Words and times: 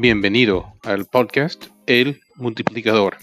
Bienvenido 0.00 0.74
al 0.84 1.06
podcast 1.06 1.66
El 1.88 2.20
Multiplicador. 2.36 3.16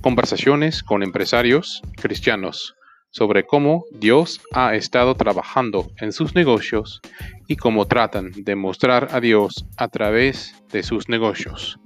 Conversaciones 0.00 0.82
con 0.82 1.02
empresarios 1.02 1.82
cristianos 2.00 2.74
sobre 3.10 3.44
cómo 3.44 3.84
Dios 3.92 4.40
ha 4.54 4.74
estado 4.74 5.16
trabajando 5.16 5.90
en 6.00 6.12
sus 6.12 6.34
negocios 6.34 7.02
y 7.46 7.56
cómo 7.56 7.86
tratan 7.88 8.30
de 8.34 8.56
mostrar 8.56 9.08
a 9.10 9.20
Dios 9.20 9.66
a 9.76 9.88
través 9.88 10.54
de 10.72 10.82
sus 10.82 11.10
negocios. 11.10 11.78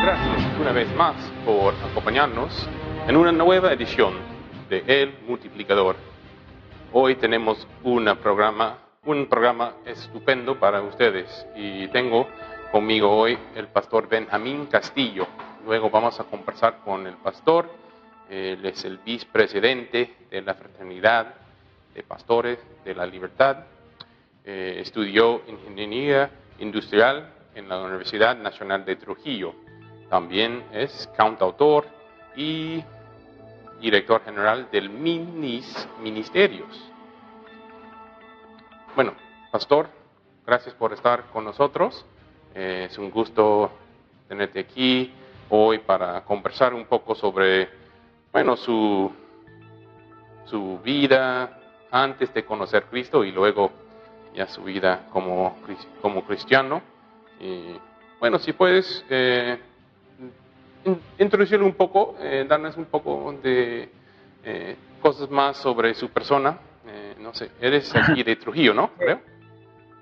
Gracias 0.00 0.60
una 0.60 0.70
vez 0.70 0.94
más 0.94 1.16
por 1.44 1.74
acompañarnos 1.90 2.68
en 3.08 3.16
una 3.16 3.32
nueva 3.32 3.72
edición 3.72 4.31
de 4.72 4.82
El 4.86 5.18
Multiplicador. 5.26 5.96
Hoy 6.94 7.16
tenemos 7.16 7.68
una 7.82 8.14
programa, 8.14 8.78
un 9.04 9.26
programa 9.26 9.74
estupendo 9.84 10.58
para 10.58 10.80
ustedes 10.80 11.46
y 11.54 11.88
tengo 11.88 12.26
conmigo 12.70 13.10
hoy 13.10 13.38
el 13.54 13.68
pastor 13.68 14.08
Benjamín 14.08 14.64
Castillo. 14.64 15.26
Luego 15.66 15.90
vamos 15.90 16.18
a 16.20 16.24
conversar 16.24 16.78
con 16.86 17.06
el 17.06 17.18
pastor, 17.18 17.68
él 18.30 18.64
es 18.64 18.82
el 18.86 18.96
vicepresidente 18.96 20.14
de 20.30 20.40
la 20.40 20.54
Fraternidad 20.54 21.34
de 21.94 22.02
Pastores 22.02 22.58
de 22.82 22.94
la 22.94 23.04
Libertad. 23.04 23.66
Eh, 24.42 24.78
estudió 24.80 25.42
ingeniería 25.48 26.30
industrial 26.60 27.30
en 27.54 27.68
la 27.68 27.78
Universidad 27.78 28.38
Nacional 28.38 28.86
de 28.86 28.96
Trujillo. 28.96 29.54
También 30.08 30.64
es 30.72 31.10
cantautor 31.14 31.84
y 32.34 32.82
director 33.82 34.22
general 34.24 34.68
del 34.70 34.88
MINIS 34.88 35.88
Ministerios. 36.00 36.90
Bueno, 38.94 39.14
pastor, 39.50 39.88
gracias 40.46 40.74
por 40.76 40.92
estar 40.92 41.24
con 41.32 41.44
nosotros. 41.44 42.06
Eh, 42.54 42.86
es 42.88 42.96
un 42.96 43.10
gusto 43.10 43.72
tenerte 44.28 44.60
aquí 44.60 45.12
hoy 45.50 45.78
para 45.78 46.24
conversar 46.24 46.72
un 46.72 46.86
poco 46.86 47.16
sobre, 47.16 47.68
bueno, 48.32 48.56
su, 48.56 49.10
su 50.44 50.78
vida 50.84 51.58
antes 51.90 52.32
de 52.32 52.44
conocer 52.44 52.84
Cristo 52.84 53.24
y 53.24 53.32
luego 53.32 53.72
ya 54.32 54.46
su 54.46 54.62
vida 54.62 55.08
como, 55.12 55.58
como 56.00 56.24
cristiano. 56.24 56.80
Bueno, 58.20 58.38
si 58.38 58.52
puedes 58.52 59.04
eh, 59.10 59.58
introducirle 61.18 61.64
un 61.64 61.74
poco, 61.74 62.16
eh, 62.20 62.44
darnos 62.48 62.76
un 62.76 62.86
poco 62.86 63.34
de 63.42 63.88
eh, 64.44 64.76
cosas 65.00 65.30
más 65.30 65.56
sobre 65.56 65.94
su 65.94 66.08
persona. 66.08 66.58
Eh, 66.86 67.14
no 67.20 67.32
sé, 67.34 67.50
eres 67.60 67.94
aquí 67.94 68.22
de 68.22 68.36
Trujillo, 68.36 68.74
¿no? 68.74 68.90
Creo. 68.98 69.20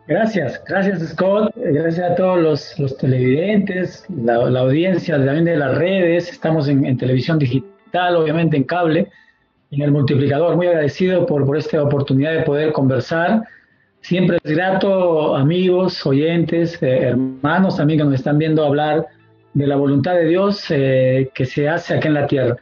Gracias, 0.07 0.61
gracias 0.67 1.09
Scott, 1.11 1.53
gracias 1.55 2.11
a 2.11 2.15
todos 2.17 2.77
los, 2.77 2.97
televidentes, 2.97 4.05
la, 4.09 4.61
audiencia 4.61 5.15
también 5.15 5.45
de 5.45 5.57
las 5.57 5.79
redes, 5.79 6.33
estamos 6.33 6.67
en, 6.69 6.97
televisión 6.97 7.39
digital, 7.39 8.17
obviamente 8.17 8.57
en 8.57 8.65
cable, 8.65 9.09
en 9.71 9.83
el 9.83 9.93
multiplicador, 9.93 10.57
muy 10.57 10.67
agradecido 10.67 11.27
por, 11.27 11.57
esta 11.57 11.81
oportunidad 11.81 12.33
de 12.33 12.43
poder 12.43 12.73
conversar. 12.73 13.45
Siempre 14.01 14.39
es 14.43 14.51
grato, 14.51 15.37
amigos, 15.37 16.05
oyentes, 16.05 16.83
eh, 16.83 17.11
hermanos 17.11 17.77
también 17.77 18.01
que 18.01 18.05
nos 18.07 18.15
están 18.15 18.39
viendo 18.39 18.65
hablar 18.65 19.07
de 19.55 19.67
la 19.67 19.77
voluntad 19.77 20.15
de 20.15 20.27
Dios 20.27 20.65
eh, 20.71 21.31
que 21.35 21.45
se 21.45 21.69
hace 21.69 21.95
aquí 21.95 22.09
en 22.09 22.15
la 22.15 22.27
tierra. 22.27 22.57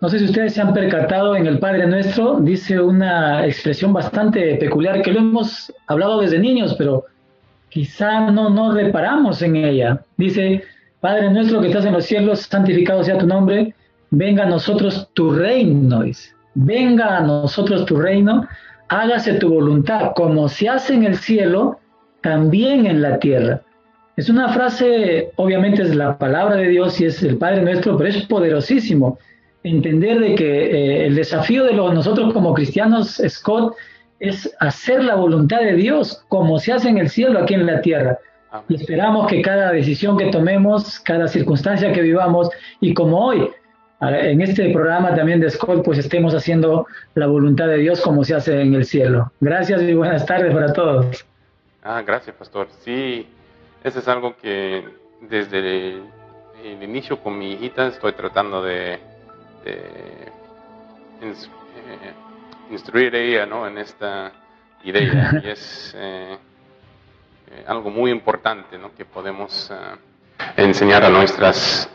No 0.00 0.08
sé 0.08 0.18
si 0.18 0.26
ustedes 0.26 0.54
se 0.54 0.60
han 0.60 0.74
percatado 0.74 1.34
en 1.36 1.46
el 1.46 1.58
Padre 1.58 1.86
Nuestro, 1.86 2.38
dice 2.40 2.80
una 2.80 3.46
expresión 3.46 3.92
bastante 3.92 4.56
peculiar 4.56 5.00
que 5.02 5.12
lo 5.12 5.20
hemos 5.20 5.72
hablado 5.86 6.20
desde 6.20 6.38
niños, 6.38 6.74
pero 6.76 7.04
quizá 7.70 8.30
no, 8.30 8.50
no 8.50 8.72
reparamos 8.72 9.40
en 9.42 9.56
ella. 9.56 10.02
Dice, 10.16 10.62
Padre 11.00 11.30
Nuestro 11.30 11.60
que 11.60 11.68
estás 11.68 11.86
en 11.86 11.94
los 11.94 12.04
cielos, 12.04 12.40
santificado 12.40 13.02
sea 13.02 13.16
tu 13.18 13.26
nombre, 13.26 13.74
venga 14.10 14.44
a 14.44 14.48
nosotros 14.48 15.08
tu 15.14 15.32
reino. 15.32 16.04
Venga 16.54 17.16
a 17.16 17.20
nosotros 17.20 17.84
tu 17.84 17.96
reino, 17.96 18.46
hágase 18.88 19.34
tu 19.34 19.48
voluntad, 19.52 20.12
como 20.14 20.48
se 20.48 20.68
hace 20.68 20.94
en 20.94 21.04
el 21.04 21.16
cielo, 21.16 21.80
también 22.20 22.86
en 22.86 23.02
la 23.02 23.18
tierra. 23.18 23.62
Es 24.16 24.28
una 24.28 24.52
frase, 24.52 25.32
obviamente 25.36 25.82
es 25.82 25.94
la 25.94 26.16
palabra 26.16 26.56
de 26.56 26.68
Dios 26.68 27.00
y 27.00 27.06
es 27.06 27.22
el 27.22 27.36
Padre 27.36 27.62
Nuestro, 27.62 27.96
pero 27.96 28.10
es 28.10 28.24
poderosísimo 28.26 29.18
entender 29.64 30.20
de 30.20 30.34
que 30.36 30.44
eh, 30.44 31.06
el 31.06 31.16
desafío 31.16 31.64
de 31.64 31.74
nosotros 31.74 32.32
como 32.32 32.54
cristianos, 32.54 33.20
Scott, 33.28 33.74
es 34.20 34.54
hacer 34.60 35.02
la 35.02 35.16
voluntad 35.16 35.60
de 35.60 35.74
Dios 35.74 36.22
como 36.28 36.58
se 36.58 36.72
hace 36.72 36.88
en 36.88 36.98
el 36.98 37.08
cielo 37.08 37.40
aquí 37.40 37.54
en 37.54 37.66
la 37.66 37.80
tierra. 37.80 38.18
Y 38.68 38.76
esperamos 38.76 39.26
que 39.26 39.42
cada 39.42 39.72
decisión 39.72 40.16
que 40.16 40.26
tomemos, 40.26 41.00
cada 41.00 41.26
circunstancia 41.26 41.92
que 41.92 42.02
vivamos, 42.02 42.50
y 42.80 42.94
como 42.94 43.18
hoy, 43.18 43.50
en 44.00 44.40
este 44.40 44.70
programa 44.70 45.12
también 45.14 45.40
de 45.40 45.50
Scott, 45.50 45.84
pues 45.84 45.98
estemos 45.98 46.34
haciendo 46.34 46.86
la 47.14 47.26
voluntad 47.26 47.66
de 47.66 47.78
Dios 47.78 48.00
como 48.00 48.22
se 48.22 48.34
hace 48.34 48.60
en 48.60 48.74
el 48.74 48.84
cielo. 48.84 49.32
Gracias 49.40 49.82
y 49.82 49.94
buenas 49.94 50.24
tardes 50.24 50.54
para 50.54 50.72
todos. 50.72 51.26
Ah, 51.82 52.02
gracias, 52.06 52.36
pastor. 52.36 52.68
Sí, 52.84 53.26
eso 53.84 53.98
es 53.98 54.08
algo 54.08 54.34
que 54.38 54.82
desde 55.20 56.00
el 56.62 56.82
inicio 56.82 57.22
con 57.22 57.38
mi 57.38 57.52
hijita 57.52 57.88
estoy 57.88 58.14
tratando 58.14 58.62
de 58.62 58.98
eh, 59.66 60.32
instruir 62.70 63.14
ella 63.14 63.44
¿no? 63.44 63.66
en 63.66 63.76
esta 63.76 64.32
idea 64.84 65.38
y 65.44 65.48
es 65.50 65.94
eh, 65.98 66.38
eh, 67.50 67.64
algo 67.66 67.90
muy 67.90 68.10
importante 68.10 68.78
¿no? 68.78 68.94
que 68.94 69.04
podemos 69.04 69.70
enseñar 70.56 71.04
a 71.04 71.10
nuestras 71.10 71.88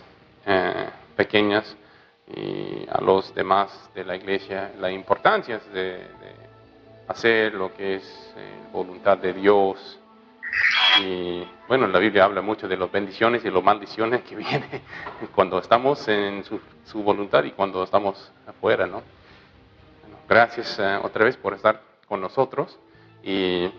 pequeñas 1.16 1.76
y 2.36 2.88
a 2.90 3.02
los 3.02 3.34
demás 3.34 3.90
de 3.96 4.04
la 4.04 4.16
iglesia 4.16 4.72
la 4.80 4.92
importancia 4.92 5.60
de, 5.74 6.08
hacer 7.08 7.56
lo 7.56 7.74
que 7.74 7.96
es 7.96 8.36
voluntad 8.72 9.18
de 9.18 9.34
Dios 9.34 9.99
y 11.02 11.48
bueno, 11.68 11.88
la 11.88 12.00
Biblia 12.00 12.26
habla 12.26 12.42
mucho 12.42 12.68
de 12.68 12.78
las 12.78 12.92
bendiciones 12.92 13.44
y 13.46 13.50
las 13.50 13.64
maldiciones 13.64 14.24
que 14.24 14.36
vienen 14.36 14.82
cuando 15.36 15.60
estamos 15.60 16.08
en 16.08 16.44
su, 16.44 17.04
voluntad 17.04 17.44
y 17.44 17.52
cuando 17.52 17.84
estamos 17.84 18.32
afuera, 18.48 18.86
¿no? 18.86 19.04
gracias 20.28 20.78
eh, 20.80 21.00
otra 21.02 21.26
vez 21.26 21.38
por 21.38 21.54
estar 21.54 21.82
con 22.08 22.22
nosotros. 22.22 22.80
Y 23.24 23.72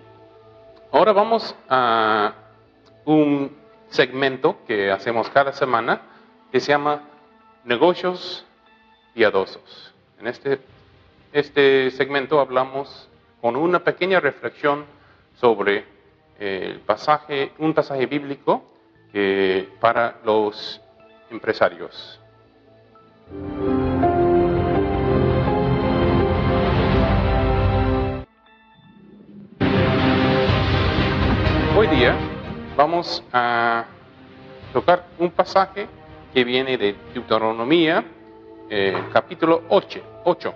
ahora 0.93 1.13
vamos 1.13 1.55
a 1.69 2.35
un 3.05 3.57
segmento 3.89 4.59
que 4.67 4.91
hacemos 4.91 5.29
cada 5.31 5.53
semana 5.53 6.03
que 6.51 6.61
se 6.61 6.73
llama 6.73 7.03
Negocios 7.65 8.45
Piadosos. 9.15 9.95
En 10.19 10.27
este, 10.27 10.61
este 11.33 11.91
segmento 11.93 12.41
hablamos 12.41 13.09
con 13.41 13.57
una 13.57 13.83
pequeña 13.83 14.21
reflexión 14.21 14.85
sobre 15.41 15.85
el 16.41 16.81
pasaje, 16.81 17.53
un 17.59 17.75
pasaje 17.75 18.07
bíblico 18.07 18.65
que 19.13 19.69
para 19.79 20.21
los 20.25 20.81
empresarios. 21.31 22.19
Hoy 31.77 31.87
día 31.89 32.17
vamos 32.75 33.23
a 33.33 33.85
tocar 34.73 35.09
un 35.19 35.31
pasaje 35.31 35.87
que 36.33 36.43
viene 36.43 36.79
de 36.79 36.97
Deuteronomía, 37.13 38.03
eh, 38.71 38.97
capítulo 39.13 39.65
8, 39.69 40.01
8. 40.25 40.55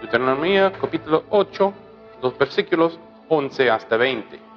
Deuteronomía, 0.00 0.72
capítulo 0.72 1.24
8, 1.28 1.74
los 2.22 2.38
versículos 2.38 2.98
11 3.28 3.70
hasta 3.70 3.98
20. 3.98 4.49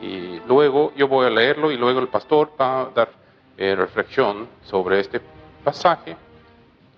Y 0.00 0.40
luego 0.46 0.92
yo 0.96 1.08
voy 1.08 1.26
a 1.26 1.30
leerlo 1.30 1.70
y 1.70 1.76
luego 1.76 2.00
el 2.00 2.08
pastor 2.08 2.52
va 2.58 2.82
a 2.82 2.84
dar 2.86 3.10
eh, 3.56 3.74
reflexión 3.74 4.48
sobre 4.64 5.00
este 5.00 5.20
pasaje 5.62 6.16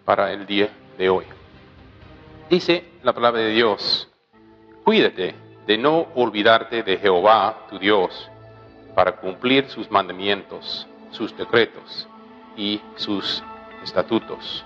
para 0.05 0.33
el 0.33 0.47
día 0.47 0.69
de 0.97 1.09
hoy. 1.09 1.25
Dice 2.49 2.85
la 3.03 3.13
palabra 3.13 3.41
de 3.41 3.51
Dios, 3.51 4.09
cuídate 4.85 5.35
de 5.67 5.79
no 5.79 6.09
olvidarte 6.15 6.83
de 6.83 6.99
Jehová 6.99 7.67
tu 7.71 7.79
Dios 7.79 8.31
para 8.95 9.17
cumplir 9.17 9.69
sus 9.69 9.91
mandamientos, 9.91 10.87
sus 11.11 11.37
decretos 11.37 12.07
y 12.57 12.81
sus 12.97 13.43
estatutos 13.83 14.65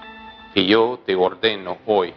que 0.52 0.66
yo 0.66 0.98
te 1.04 1.14
ordeno 1.14 1.78
hoy. 1.86 2.12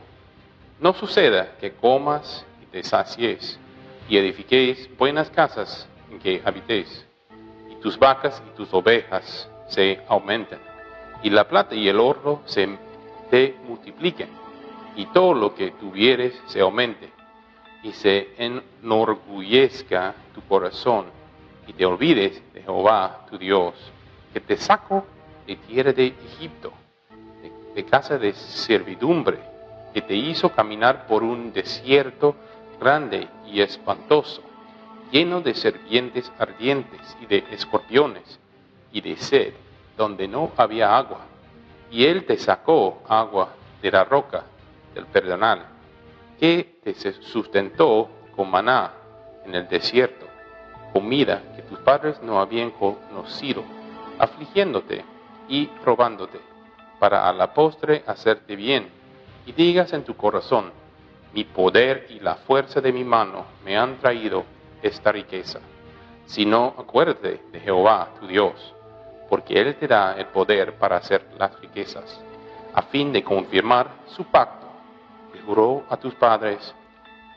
No 0.80 0.94
suceda 0.94 1.58
que 1.60 1.74
comas 1.74 2.46
y 2.64 2.66
te 2.68 2.84
sacies 2.84 3.60
y 4.08 4.18
edifiquéis 4.18 4.90
buenas 4.98 5.30
casas 5.30 5.88
que 6.18 6.42
habitéis, 6.44 7.06
y 7.70 7.76
tus 7.76 7.98
vacas 8.00 8.42
y 8.48 8.56
tus 8.58 8.74
ovejas 8.74 9.50
se 9.68 10.02
aumenten, 10.08 10.60
y 11.22 11.30
la 11.30 11.48
plata 11.48 11.76
y 11.76 11.88
el 11.88 12.00
oro 12.00 12.42
se 12.46 12.68
te 13.30 13.56
multipliquen, 13.68 14.30
y 14.96 15.06
todo 15.08 15.34
lo 15.34 15.54
que 15.54 15.72
tuvieres 15.72 16.42
se 16.48 16.62
aumente, 16.62 17.10
y 17.84 17.92
se 17.92 18.30
enorgullezca 18.38 20.16
tu 20.34 20.42
corazón, 20.42 21.06
y 21.68 21.74
te 21.74 21.86
olvides 21.86 22.42
de 22.54 22.64
Jehová 22.64 23.26
tu 23.30 23.38
Dios, 23.38 23.74
que 24.34 24.40
te 24.40 24.58
sacó 24.58 25.06
de 25.46 25.56
tierra 25.56 25.94
de 25.94 26.08
Egipto, 26.08 26.74
de 27.76 27.86
casa 27.86 28.18
de 28.18 28.34
servidumbre, 28.34 29.40
que 29.94 30.02
te 30.02 30.16
hizo 30.16 30.50
caminar 30.50 31.08
por 31.08 31.24
un 31.24 31.54
desierto 31.54 32.36
grande 32.80 33.28
y 33.48 33.62
espantoso, 33.62 34.42
lleno 35.12 35.42
de 35.42 35.54
serpientes 35.54 36.32
ardientes 36.38 37.18
y 37.22 37.26
de 37.26 37.44
escorpiones 37.52 38.40
y 38.92 39.02
de 39.02 39.18
sed, 39.18 39.54
donde 39.98 40.28
no 40.28 40.52
había 40.58 40.96
agua. 40.96 41.22
Y 41.92 42.06
él 42.06 42.26
te 42.26 42.38
sacó 42.38 43.02
agua 43.08 43.50
de 43.82 43.92
la 43.92 44.04
roca 44.04 44.44
del 44.94 45.06
perdonal, 45.08 45.66
que 46.40 46.80
te 46.84 46.94
sustentó 46.94 48.10
con 48.36 48.50
maná 48.50 48.94
en 49.46 49.56
el 49.56 49.68
desierto, 49.68 50.26
comida 50.94 51.42
que 51.56 51.64
tus 51.64 51.80
padres 51.80 52.22
no 52.22 52.40
habían 52.40 52.72
conocido, 52.72 53.64
afligiéndote 54.18 55.04
y 55.48 55.66
probándote, 55.84 56.40
para 57.00 57.28
a 57.28 57.34
la 57.34 57.54
postre 57.54 58.04
hacerte 58.06 58.56
bien, 58.56 58.90
y 59.46 59.52
digas 59.52 59.94
en 59.94 60.04
tu 60.04 60.16
corazón, 60.16 60.72
mi 61.34 61.44
poder 61.44 62.08
y 62.10 62.20
la 62.20 62.36
fuerza 62.36 62.82
de 62.82 62.92
mi 62.92 63.04
mano 63.04 63.46
me 63.64 63.78
han 63.78 63.98
traído 63.98 64.44
esta 64.82 65.12
riqueza. 65.12 65.60
Si 66.26 66.46
no, 66.46 66.76
acuérdate 66.78 67.42
de 67.52 67.60
Jehová 67.60 68.10
tu 68.20 68.28
Dios, 68.28 68.76
porque 69.30 69.60
Él 69.60 69.76
te 69.76 69.88
da 69.88 70.14
el 70.14 70.28
poder 70.28 70.74
para 70.78 70.98
hacer 70.98 71.26
las 71.38 71.60
riquezas, 71.60 72.22
a 72.74 72.82
fin 72.84 73.12
de 73.12 73.24
confirmar 73.24 73.90
su 74.08 74.26
pacto 74.26 74.68
que 75.34 75.40
juró 75.42 75.84
a 75.90 75.98
tus 75.98 76.14
padres, 76.16 76.76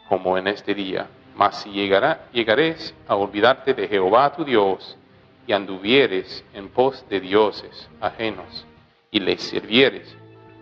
como 0.09 0.37
en 0.37 0.47
este 0.47 0.75
día. 0.75 1.07
Mas 1.35 1.63
si 1.63 1.71
llegará, 1.71 2.27
llegares 2.33 2.95
a 3.09 3.17
olvidarte 3.17 3.73
de 3.75 3.89
Jehová 3.89 4.33
tu 4.33 4.45
Dios, 4.45 4.99
y 5.47 5.53
anduvieres 5.53 6.45
en 6.55 6.69
pos 6.69 7.05
de 7.09 7.21
dioses 7.21 7.89
ajenos, 8.01 8.67
y 9.11 9.21
les 9.21 9.43
sirvieres, 9.43 10.17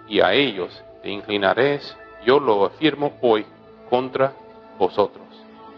y 0.09 0.21
a 0.21 0.33
ellos 0.33 0.83
te 1.03 1.11
inclinares 1.11 1.97
yo 2.25 2.39
lo 2.39 2.67
afirmo 2.67 3.15
hoy 3.23 3.47
contra 3.89 4.33
vosotros, 4.79 5.27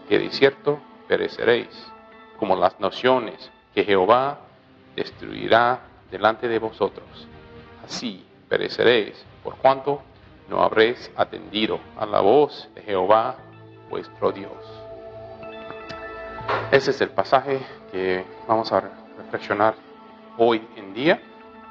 que 0.07 0.19
de 0.19 0.29
cierto 0.29 0.79
pereceréis, 1.13 1.69
como 2.39 2.55
las 2.55 2.79
naciones 2.79 3.51
que 3.75 3.83
Jehová 3.83 4.39
destruirá 4.95 5.81
delante 6.09 6.47
de 6.47 6.57
vosotros. 6.57 7.27
Así 7.85 8.25
pereceréis, 8.49 9.23
por 9.43 9.57
cuanto 9.57 10.01
no 10.49 10.63
habréis 10.63 11.11
atendido 11.15 11.79
a 11.99 12.07
la 12.07 12.19
voz 12.19 12.67
de 12.73 12.81
Jehová 12.81 13.35
vuestro 13.91 14.31
Dios. 14.31 14.57
Ese 16.71 16.89
es 16.89 17.01
el 17.01 17.09
pasaje 17.09 17.59
que 17.91 18.25
vamos 18.47 18.71
a 18.71 18.81
reflexionar 19.15 19.75
hoy 20.39 20.67
en 20.75 20.95
día 20.95 21.21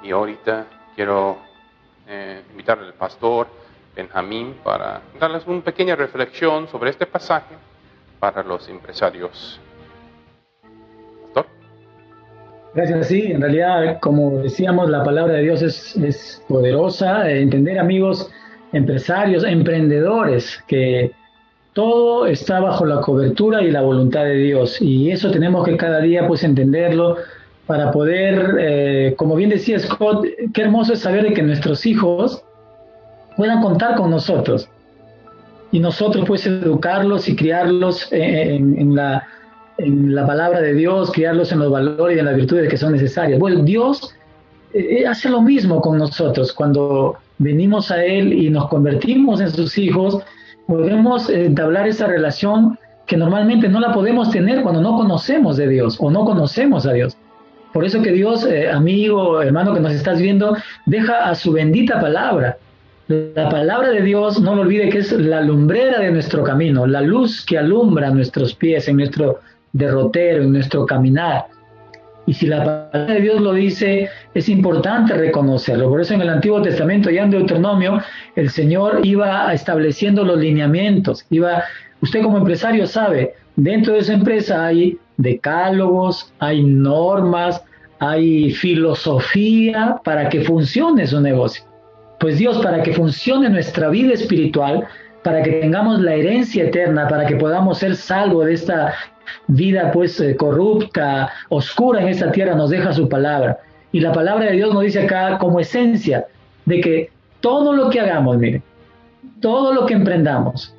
y 0.04 0.12
ahorita 0.12 0.66
quiero 0.94 1.36
eh, 2.06 2.44
invitar 2.52 2.78
al 2.78 2.94
pastor 2.94 3.48
Benjamín 3.96 4.60
para 4.62 5.02
darles 5.18 5.44
una 5.48 5.62
pequeña 5.62 5.96
reflexión 5.96 6.68
sobre 6.68 6.90
este 6.90 7.06
pasaje 7.06 7.56
para 8.22 8.44
los 8.44 8.68
empresarios. 8.68 9.60
Pastor. 11.24 11.46
Gracias, 12.72 13.08
sí, 13.08 13.32
en 13.32 13.40
realidad, 13.40 13.98
como 13.98 14.38
decíamos, 14.38 14.88
la 14.90 15.02
palabra 15.02 15.34
de 15.34 15.42
Dios 15.42 15.60
es, 15.60 16.40
poderosa. 16.46 17.28
Entender, 17.28 17.80
amigos, 17.80 18.30
empresarios, 18.72 19.42
emprendedores, 19.42 20.62
que 20.68 21.10
todo 21.72 22.26
está 22.26 22.60
bajo 22.60 22.86
la 22.86 23.00
cobertura 23.00 23.60
y 23.60 23.72
la 23.72 23.82
voluntad 23.82 24.22
de 24.22 24.36
Dios. 24.36 24.80
Y 24.80 25.10
eso 25.10 25.32
tenemos 25.32 25.64
que 25.64 25.76
cada 25.76 26.00
día 26.00 26.28
pues 26.28 26.44
entenderlo 26.44 27.16
para 27.66 27.90
poder, 27.90 28.56
eh, 28.60 29.14
como 29.16 29.34
bien 29.34 29.50
decía 29.50 29.80
Scott, 29.80 30.26
qué 30.54 30.62
hermoso 30.62 30.92
es 30.92 31.00
saber 31.00 31.34
que 31.34 31.42
nuestros 31.42 31.84
hijos 31.86 32.44
puedan 33.36 33.60
contar 33.60 33.96
con 33.96 34.10
nosotros. 34.10 34.68
Y 35.72 35.80
nosotros 35.80 36.24
pues 36.26 36.46
educarlos 36.46 37.28
y 37.28 37.34
criarlos 37.34 38.08
en, 38.12 38.94
la, 38.94 39.26
en 39.78 40.14
la 40.14 40.26
palabra 40.26 40.60
de 40.60 40.74
Dios, 40.74 41.10
criarlos 41.12 41.50
en 41.50 41.58
los 41.60 41.72
valores 41.72 42.16
y 42.16 42.20
en 42.20 42.26
las 42.26 42.36
virtudes 42.36 42.68
que 42.68 42.76
son 42.76 42.92
necesarias. 42.92 43.40
Bueno, 43.40 43.62
Dios 43.62 44.14
eh, 44.74 45.00
eh, 45.00 45.06
hace 45.06 45.28
lo 45.28 45.40
mismo 45.40 45.80
con 45.80 45.98
nosotros. 45.98 46.52
Cuando 46.52 47.16
venimos 47.38 47.90
a 47.90 48.04
Él 48.04 48.32
y 48.32 48.50
nos 48.50 48.68
convertimos 48.68 49.40
en 49.40 49.50
sus 49.50 49.78
hijos, 49.78 50.18
podemos 50.66 51.28
entablar 51.30 51.88
esa 51.88 52.06
relación 52.06 52.78
que 53.06 53.16
normalmente 53.16 53.68
no 53.68 53.80
la 53.80 53.92
podemos 53.92 54.30
tener 54.30 54.62
cuando 54.62 54.80
no 54.80 54.96
conocemos 54.96 55.56
de 55.56 55.68
Dios 55.68 55.96
o 56.00 56.10
no 56.10 56.24
conocemos 56.24 56.86
a 56.86 56.92
Dios. 56.92 57.16
Por 57.72 57.84
eso 57.84 58.02
que 58.02 58.12
Dios, 58.12 58.44
eh, 58.44 58.70
amigo, 58.70 59.40
hermano 59.40 59.74
que 59.74 59.80
nos 59.80 59.92
estás 59.92 60.20
viendo, 60.20 60.56
deja 60.86 61.28
a 61.28 61.34
su 61.34 61.52
bendita 61.52 62.00
palabra 62.00 62.58
la 63.08 63.48
palabra 63.48 63.90
de 63.90 64.02
Dios, 64.02 64.40
no 64.40 64.54
lo 64.54 64.62
olvide 64.62 64.88
que 64.88 64.98
es 64.98 65.12
la 65.12 65.40
lumbrera 65.40 66.00
de 66.00 66.10
nuestro 66.10 66.42
camino, 66.44 66.86
la 66.86 67.00
luz 67.00 67.44
que 67.44 67.58
alumbra 67.58 68.10
nuestros 68.10 68.54
pies 68.54 68.88
en 68.88 68.96
nuestro 68.96 69.40
derrotero, 69.72 70.42
en 70.42 70.52
nuestro 70.52 70.86
caminar. 70.86 71.46
Y 72.26 72.34
si 72.34 72.46
la 72.46 72.90
palabra 72.92 73.14
de 73.14 73.20
Dios 73.20 73.40
lo 73.40 73.52
dice, 73.52 74.08
es 74.32 74.48
importante 74.48 75.14
reconocerlo. 75.14 75.88
Por 75.88 76.00
eso 76.00 76.14
en 76.14 76.22
el 76.22 76.28
Antiguo 76.28 76.62
Testamento, 76.62 77.10
ya 77.10 77.24
en 77.24 77.32
Deuteronomio, 77.32 78.00
el 78.36 78.48
Señor 78.50 79.00
iba 79.02 79.52
estableciendo 79.52 80.24
los 80.24 80.38
lineamientos. 80.38 81.26
Iba, 81.30 81.64
usted 82.00 82.22
como 82.22 82.38
empresario 82.38 82.86
sabe, 82.86 83.34
dentro 83.56 83.94
de 83.94 84.00
esa 84.00 84.12
empresa 84.12 84.66
hay 84.66 84.98
decálogos, 85.16 86.32
hay 86.38 86.62
normas, 86.62 87.64
hay 87.98 88.52
filosofía 88.52 90.00
para 90.04 90.28
que 90.28 90.42
funcione 90.42 91.06
su 91.06 91.20
negocio. 91.20 91.71
Pues 92.22 92.38
Dios, 92.38 92.58
para 92.58 92.84
que 92.84 92.92
funcione 92.92 93.48
nuestra 93.50 93.88
vida 93.88 94.12
espiritual, 94.12 94.86
para 95.24 95.42
que 95.42 95.54
tengamos 95.54 96.00
la 96.00 96.14
herencia 96.14 96.62
eterna, 96.62 97.08
para 97.08 97.26
que 97.26 97.34
podamos 97.34 97.78
ser 97.78 97.96
salvos 97.96 98.46
de 98.46 98.54
esta 98.54 98.94
vida 99.48 99.90
pues 99.90 100.20
eh, 100.20 100.36
corrupta, 100.36 101.32
oscura 101.48 102.00
en 102.00 102.06
esta 102.06 102.30
tierra, 102.30 102.54
nos 102.54 102.70
deja 102.70 102.92
su 102.92 103.08
palabra. 103.08 103.58
Y 103.90 103.98
la 103.98 104.12
palabra 104.12 104.44
de 104.46 104.52
Dios 104.52 104.72
nos 104.72 104.84
dice 104.84 105.02
acá 105.02 105.36
como 105.38 105.58
esencia 105.58 106.26
de 106.64 106.80
que 106.80 107.10
todo 107.40 107.72
lo 107.72 107.90
que 107.90 107.98
hagamos, 107.98 108.38
mire, 108.38 108.62
todo 109.40 109.74
lo 109.74 109.84
que 109.84 109.94
emprendamos, 109.94 110.76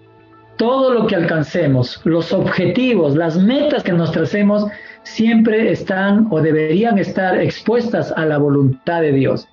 todo 0.56 0.94
lo 0.94 1.08
que 1.08 1.18
alcancemos, 1.18 2.00
los 2.06 2.32
objetivos, 2.32 3.18
las 3.18 3.36
metas 3.36 3.84
que 3.84 3.92
nos 3.92 4.14
tracemos, 4.14 4.66
siempre 5.04 5.74
están 5.74 6.26
o 6.32 6.40
deberían 6.40 6.98
estar 7.00 7.38
expuestas 7.42 8.14
a 8.16 8.24
la 8.24 8.38
voluntad 8.38 9.02
de 9.02 9.12
Dios. 9.12 9.50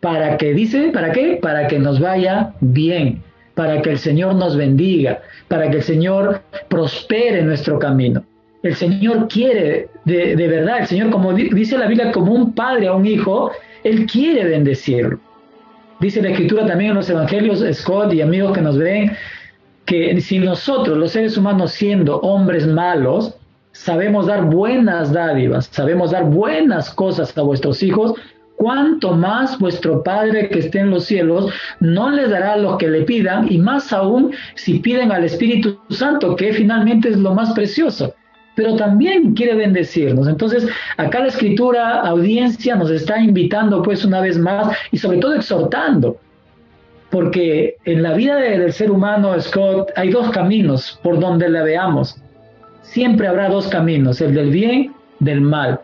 ¿Para 0.00 0.36
qué? 0.36 0.54
Dice, 0.54 0.90
¿para 0.92 1.12
qué? 1.12 1.38
Para 1.42 1.66
que 1.66 1.78
nos 1.78 1.98
vaya 1.98 2.54
bien, 2.60 3.22
para 3.54 3.82
que 3.82 3.90
el 3.90 3.98
Señor 3.98 4.36
nos 4.36 4.56
bendiga, 4.56 5.20
para 5.48 5.70
que 5.70 5.78
el 5.78 5.82
Señor 5.82 6.42
prospere 6.68 7.42
nuestro 7.42 7.78
camino. 7.78 8.24
El 8.62 8.74
Señor 8.74 9.28
quiere, 9.28 9.88
de, 10.04 10.34
verdad, 10.36 10.80
el 10.80 10.86
Señor, 10.86 11.10
como 11.10 11.32
dice 11.32 11.78
la 11.78 11.86
Biblia, 11.86 12.12
como 12.12 12.32
un 12.32 12.54
padre 12.54 12.88
a 12.88 12.92
un 12.92 13.06
hijo, 13.06 13.50
Él 13.84 14.06
quiere 14.06 14.44
bendecirlo. 14.44 15.18
Dice 16.00 16.22
la 16.22 16.30
Escritura 16.30 16.66
también 16.66 16.90
en 16.90 16.96
los 16.96 17.10
Evangelios, 17.10 17.64
Scott 17.72 18.12
y 18.12 18.20
amigos 18.20 18.52
que 18.52 18.60
nos 18.60 18.78
ven, 18.78 19.12
que 19.84 20.20
si 20.20 20.38
nosotros, 20.38 20.96
los 20.96 21.12
seres 21.12 21.36
humanos, 21.36 21.72
siendo 21.72 22.20
hombres 22.20 22.66
malos, 22.66 23.34
sabemos 23.72 24.26
dar 24.26 24.44
buenas 24.44 25.12
dádivas, 25.12 25.66
sabemos 25.72 26.10
dar 26.12 26.24
buenas 26.24 26.90
cosas 26.90 27.36
a 27.36 27.42
vuestros 27.42 27.82
hijos, 27.82 28.14
cuánto 28.58 29.12
más 29.12 29.58
vuestro 29.58 30.02
Padre 30.02 30.50
que 30.50 30.58
esté 30.58 30.80
en 30.80 30.90
los 30.90 31.04
cielos 31.04 31.50
no 31.80 32.10
les 32.10 32.28
dará 32.28 32.56
lo 32.56 32.76
que 32.76 32.88
le 32.88 33.02
pidan, 33.02 33.50
y 33.50 33.56
más 33.56 33.92
aún 33.92 34.32
si 34.56 34.80
piden 34.80 35.10
al 35.12 35.24
Espíritu 35.24 35.78
Santo, 35.88 36.36
que 36.36 36.52
finalmente 36.52 37.08
es 37.08 37.16
lo 37.16 37.34
más 37.34 37.52
precioso. 37.52 38.14
Pero 38.56 38.74
también 38.74 39.34
quiere 39.34 39.54
bendecirnos. 39.54 40.26
Entonces, 40.26 40.66
acá 40.96 41.20
la 41.20 41.28
escritura, 41.28 42.00
audiencia, 42.00 42.74
nos 42.74 42.90
está 42.90 43.20
invitando 43.20 43.82
pues 43.82 44.04
una 44.04 44.20
vez 44.20 44.36
más 44.36 44.76
y 44.90 44.98
sobre 44.98 45.18
todo 45.18 45.34
exhortando. 45.34 46.16
Porque 47.10 47.76
en 47.84 48.02
la 48.02 48.14
vida 48.14 48.36
del 48.36 48.72
ser 48.72 48.90
humano, 48.90 49.40
Scott, 49.40 49.90
hay 49.94 50.10
dos 50.10 50.30
caminos 50.30 50.98
por 51.04 51.20
donde 51.20 51.48
la 51.48 51.62
veamos. 51.62 52.20
Siempre 52.82 53.28
habrá 53.28 53.48
dos 53.48 53.68
caminos, 53.68 54.20
el 54.20 54.34
del 54.34 54.50
bien, 54.50 54.92
del 55.20 55.40
mal. 55.40 55.80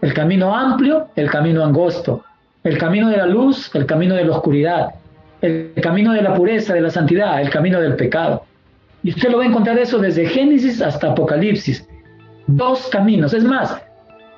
El 0.00 0.14
camino 0.14 0.56
amplio, 0.56 1.08
el 1.16 1.30
camino 1.30 1.64
angosto. 1.64 2.24
El 2.62 2.78
camino 2.78 3.08
de 3.08 3.16
la 3.16 3.26
luz, 3.26 3.70
el 3.74 3.86
camino 3.86 4.14
de 4.14 4.24
la 4.24 4.32
oscuridad. 4.32 4.94
El 5.40 5.72
camino 5.82 6.12
de 6.12 6.22
la 6.22 6.34
pureza, 6.34 6.74
de 6.74 6.80
la 6.80 6.90
santidad, 6.90 7.40
el 7.40 7.50
camino 7.50 7.80
del 7.80 7.96
pecado. 7.96 8.44
Y 9.02 9.10
usted 9.10 9.30
lo 9.30 9.38
va 9.38 9.44
a 9.44 9.46
encontrar 9.46 9.78
eso 9.78 9.98
desde 9.98 10.26
Génesis 10.26 10.82
hasta 10.82 11.12
Apocalipsis. 11.12 11.86
Dos 12.46 12.88
caminos. 12.88 13.32
Es 13.32 13.44
más, 13.44 13.80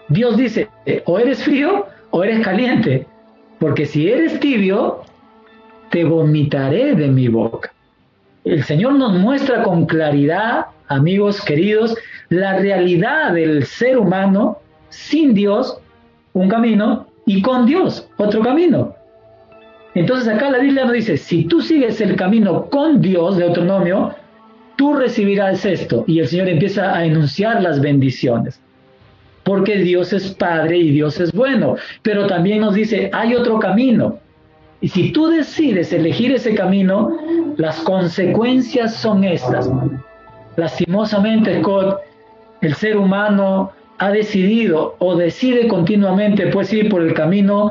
Dios 0.09 0.37
dice, 0.37 0.69
o 1.05 1.19
eres 1.19 1.43
frío 1.43 1.87
o 2.11 2.23
eres 2.23 2.45
caliente. 2.45 3.07
Porque 3.59 3.87
si 3.87 4.09
eres 4.09 4.39
tibio, 4.41 5.03
te 5.91 6.05
vomitaré 6.05 6.95
de 6.95 7.09
mi 7.09 7.29
boca. 7.29 7.73
El 8.45 8.65
Señor 8.65 8.95
nos 8.95 9.13
muestra 9.19 9.63
con 9.63 9.87
claridad, 9.87 10.67
amigos 10.89 11.41
queridos, 11.43 11.97
la 12.29 12.59
realidad 12.59 13.33
del 13.33 13.65
ser 13.65 13.99
humano 13.99 14.59
sin 14.93 15.35
Dios, 15.35 15.79
un 16.35 16.49
camino, 16.49 17.07
y 17.27 17.43
con 17.43 17.67
Dios, 17.67 18.09
otro 18.19 18.43
camino. 18.43 18.95
Entonces 19.95 20.29
acá 20.29 20.51
la 20.51 20.59
Biblia 20.59 20.85
nos 20.85 20.95
dice, 20.95 21.17
si 21.17 21.45
tú 21.45 21.61
sigues 21.61 22.01
el 22.01 22.17
camino 22.17 22.67
con 22.67 23.01
Dios 23.01 23.37
de 23.37 23.45
autonomio, 23.45 24.15
tú 24.77 24.95
recibirás 24.95 25.65
esto. 25.65 26.05
Y 26.07 26.21
el 26.21 26.29
Señor 26.29 26.49
empieza 26.49 26.97
a 26.97 27.05
enunciar 27.05 27.63
las 27.63 27.81
bendiciones. 27.81 28.61
Porque 29.45 29.79
Dios 29.79 30.13
es 30.13 30.31
Padre 30.35 30.79
y 30.79 30.91
Dios 30.91 31.21
es 31.21 31.33
bueno. 31.33 31.77
Pero 32.03 32.27
también 32.27 32.61
nos 32.61 32.75
dice, 32.75 33.11
hay 33.13 33.35
otro 33.35 33.59
camino. 33.59 34.19
Y 34.81 34.89
si 34.89 35.13
tú 35.13 35.29
decides 35.29 35.93
elegir 35.93 36.33
ese 36.33 36.55
camino, 36.55 37.17
las 37.57 37.81
consecuencias 37.81 38.95
son 38.97 39.25
estas. 39.25 39.71
Lastimosamente, 40.57 41.61
Scott, 41.61 42.01
el 42.63 42.75
ser 42.75 42.97
humano 42.97 43.73
ha 44.03 44.11
decidido 44.11 44.97
o 44.99 45.15
decide 45.15 45.69
continuamente 45.69 46.49
pues 46.49 46.73
ir 46.73 46.89
por 46.89 47.03
el 47.03 47.15
camino 47.15 47.71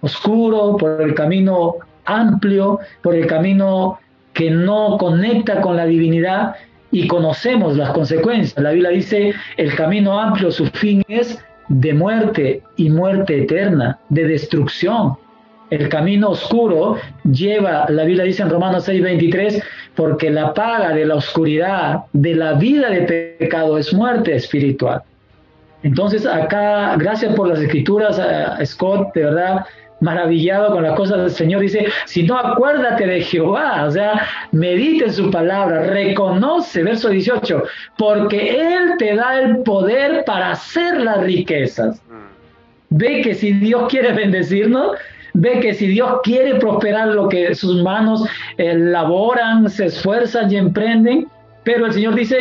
oscuro, 0.00 0.78
por 0.78 1.02
el 1.02 1.12
camino 1.12 1.74
amplio, 2.06 2.78
por 3.02 3.14
el 3.14 3.26
camino 3.26 3.98
que 4.32 4.50
no 4.50 4.96
conecta 4.96 5.60
con 5.60 5.76
la 5.76 5.84
divinidad 5.84 6.54
y 6.90 7.06
conocemos 7.06 7.76
las 7.76 7.90
consecuencias. 7.90 8.58
La 8.62 8.70
Biblia 8.70 8.88
dice, 8.88 9.34
el 9.58 9.74
camino 9.74 10.18
amplio, 10.18 10.50
su 10.50 10.64
fin 10.68 11.02
es 11.08 11.38
de 11.68 11.92
muerte 11.92 12.62
y 12.78 12.88
muerte 12.88 13.42
eterna, 13.42 13.98
de 14.08 14.28
destrucción. 14.28 15.16
El 15.68 15.90
camino 15.90 16.30
oscuro 16.30 16.96
lleva, 17.30 17.84
la 17.90 18.04
Biblia 18.04 18.24
dice 18.24 18.42
en 18.42 18.48
Romanos 18.48 18.88
6:23, 18.88 19.62
porque 19.94 20.30
la 20.30 20.54
paga 20.54 20.94
de 20.94 21.04
la 21.04 21.16
oscuridad, 21.16 22.04
de 22.14 22.34
la 22.34 22.54
vida 22.54 22.88
de 22.88 23.36
pecado 23.38 23.76
es 23.76 23.92
muerte 23.92 24.34
espiritual. 24.34 25.02
Entonces 25.82 26.26
acá, 26.26 26.96
gracias 26.96 27.34
por 27.34 27.48
las 27.48 27.60
escrituras, 27.60 28.20
eh, 28.22 28.66
Scott, 28.66 29.14
de 29.14 29.24
verdad, 29.24 29.64
maravillado 30.00 30.72
con 30.72 30.82
las 30.82 30.94
cosas 30.96 31.18
del 31.18 31.30
Señor, 31.30 31.60
dice, 31.60 31.86
si 32.06 32.22
no 32.22 32.36
acuérdate 32.36 33.06
de 33.06 33.20
Jehová, 33.20 33.84
o 33.86 33.90
sea, 33.90 34.26
medite 34.52 35.10
su 35.10 35.30
palabra, 35.30 35.84
reconoce, 35.84 36.82
verso 36.82 37.08
18, 37.10 37.62
porque 37.98 38.60
Él 38.60 38.94
te 38.98 39.14
da 39.14 39.40
el 39.40 39.58
poder 39.58 40.24
para 40.24 40.52
hacer 40.52 41.00
las 41.00 41.22
riquezas. 41.22 42.02
Ve 42.88 43.22
que 43.22 43.34
si 43.34 43.52
Dios 43.52 43.88
quiere 43.88 44.12
bendecirnos, 44.12 44.96
ve 45.34 45.60
que 45.60 45.74
si 45.74 45.86
Dios 45.86 46.20
quiere 46.24 46.56
prosperar 46.56 47.08
lo 47.08 47.28
que 47.28 47.54
sus 47.54 47.82
manos 47.82 48.24
elaboran, 48.56 49.68
se 49.70 49.86
esfuerzan 49.86 50.50
y 50.50 50.56
emprenden, 50.56 51.28
pero 51.64 51.86
el 51.86 51.92
Señor 51.92 52.14
dice, 52.14 52.38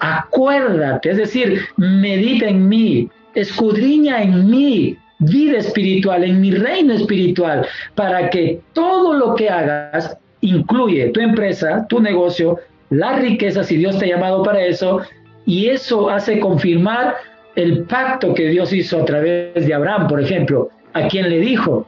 acuérdate, 0.00 1.10
es 1.10 1.16
decir, 1.16 1.60
medita 1.76 2.46
en 2.46 2.68
mí, 2.68 3.08
escudriña 3.34 4.22
en 4.22 4.50
mí, 4.50 4.96
vida 5.18 5.58
espiritual, 5.58 6.24
en 6.24 6.40
mi 6.40 6.52
reino 6.52 6.94
espiritual, 6.94 7.66
para 7.94 8.30
que 8.30 8.60
todo 8.72 9.14
lo 9.14 9.34
que 9.34 9.48
hagas 9.48 10.16
incluye 10.40 11.10
tu 11.10 11.20
empresa, 11.20 11.86
tu 11.88 12.00
negocio, 12.00 12.58
la 12.90 13.16
riqueza, 13.16 13.64
si 13.64 13.76
Dios 13.76 13.98
te 13.98 14.06
ha 14.06 14.16
llamado 14.16 14.42
para 14.42 14.64
eso, 14.64 15.00
y 15.44 15.68
eso 15.68 16.10
hace 16.10 16.40
confirmar 16.40 17.16
el 17.54 17.84
pacto 17.84 18.34
que 18.34 18.48
Dios 18.48 18.72
hizo 18.72 19.00
a 19.00 19.04
través 19.04 19.66
de 19.66 19.74
Abraham, 19.74 20.08
por 20.08 20.20
ejemplo, 20.20 20.70
a 20.92 21.08
quien 21.08 21.30
le 21.30 21.40
dijo, 21.40 21.86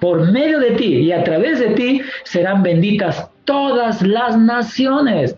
por 0.00 0.30
medio 0.30 0.60
de 0.60 0.72
ti 0.72 0.94
y 0.94 1.12
a 1.12 1.24
través 1.24 1.58
de 1.58 1.70
ti 1.70 2.02
serán 2.24 2.62
benditas 2.62 3.28
todas 3.44 4.00
las 4.02 4.38
naciones. 4.38 5.36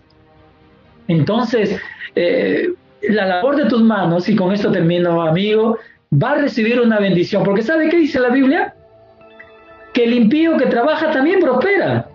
Entonces, 1.07 1.79
eh, 2.15 2.73
la 3.01 3.25
labor 3.25 3.55
de 3.55 3.65
tus 3.65 3.81
manos, 3.81 4.29
y 4.29 4.35
con 4.35 4.51
esto 4.53 4.71
termino, 4.71 5.21
amigo, 5.21 5.77
va 6.11 6.31
a 6.31 6.35
recibir 6.35 6.79
una 6.79 6.99
bendición. 6.99 7.43
Porque 7.43 7.61
¿sabe 7.61 7.89
qué 7.89 7.97
dice 7.97 8.19
la 8.19 8.29
Biblia? 8.29 8.73
Que 9.93 10.03
el 10.05 10.13
impío 10.13 10.57
que 10.57 10.67
trabaja 10.67 11.11
también 11.11 11.39
prospera. 11.39 12.07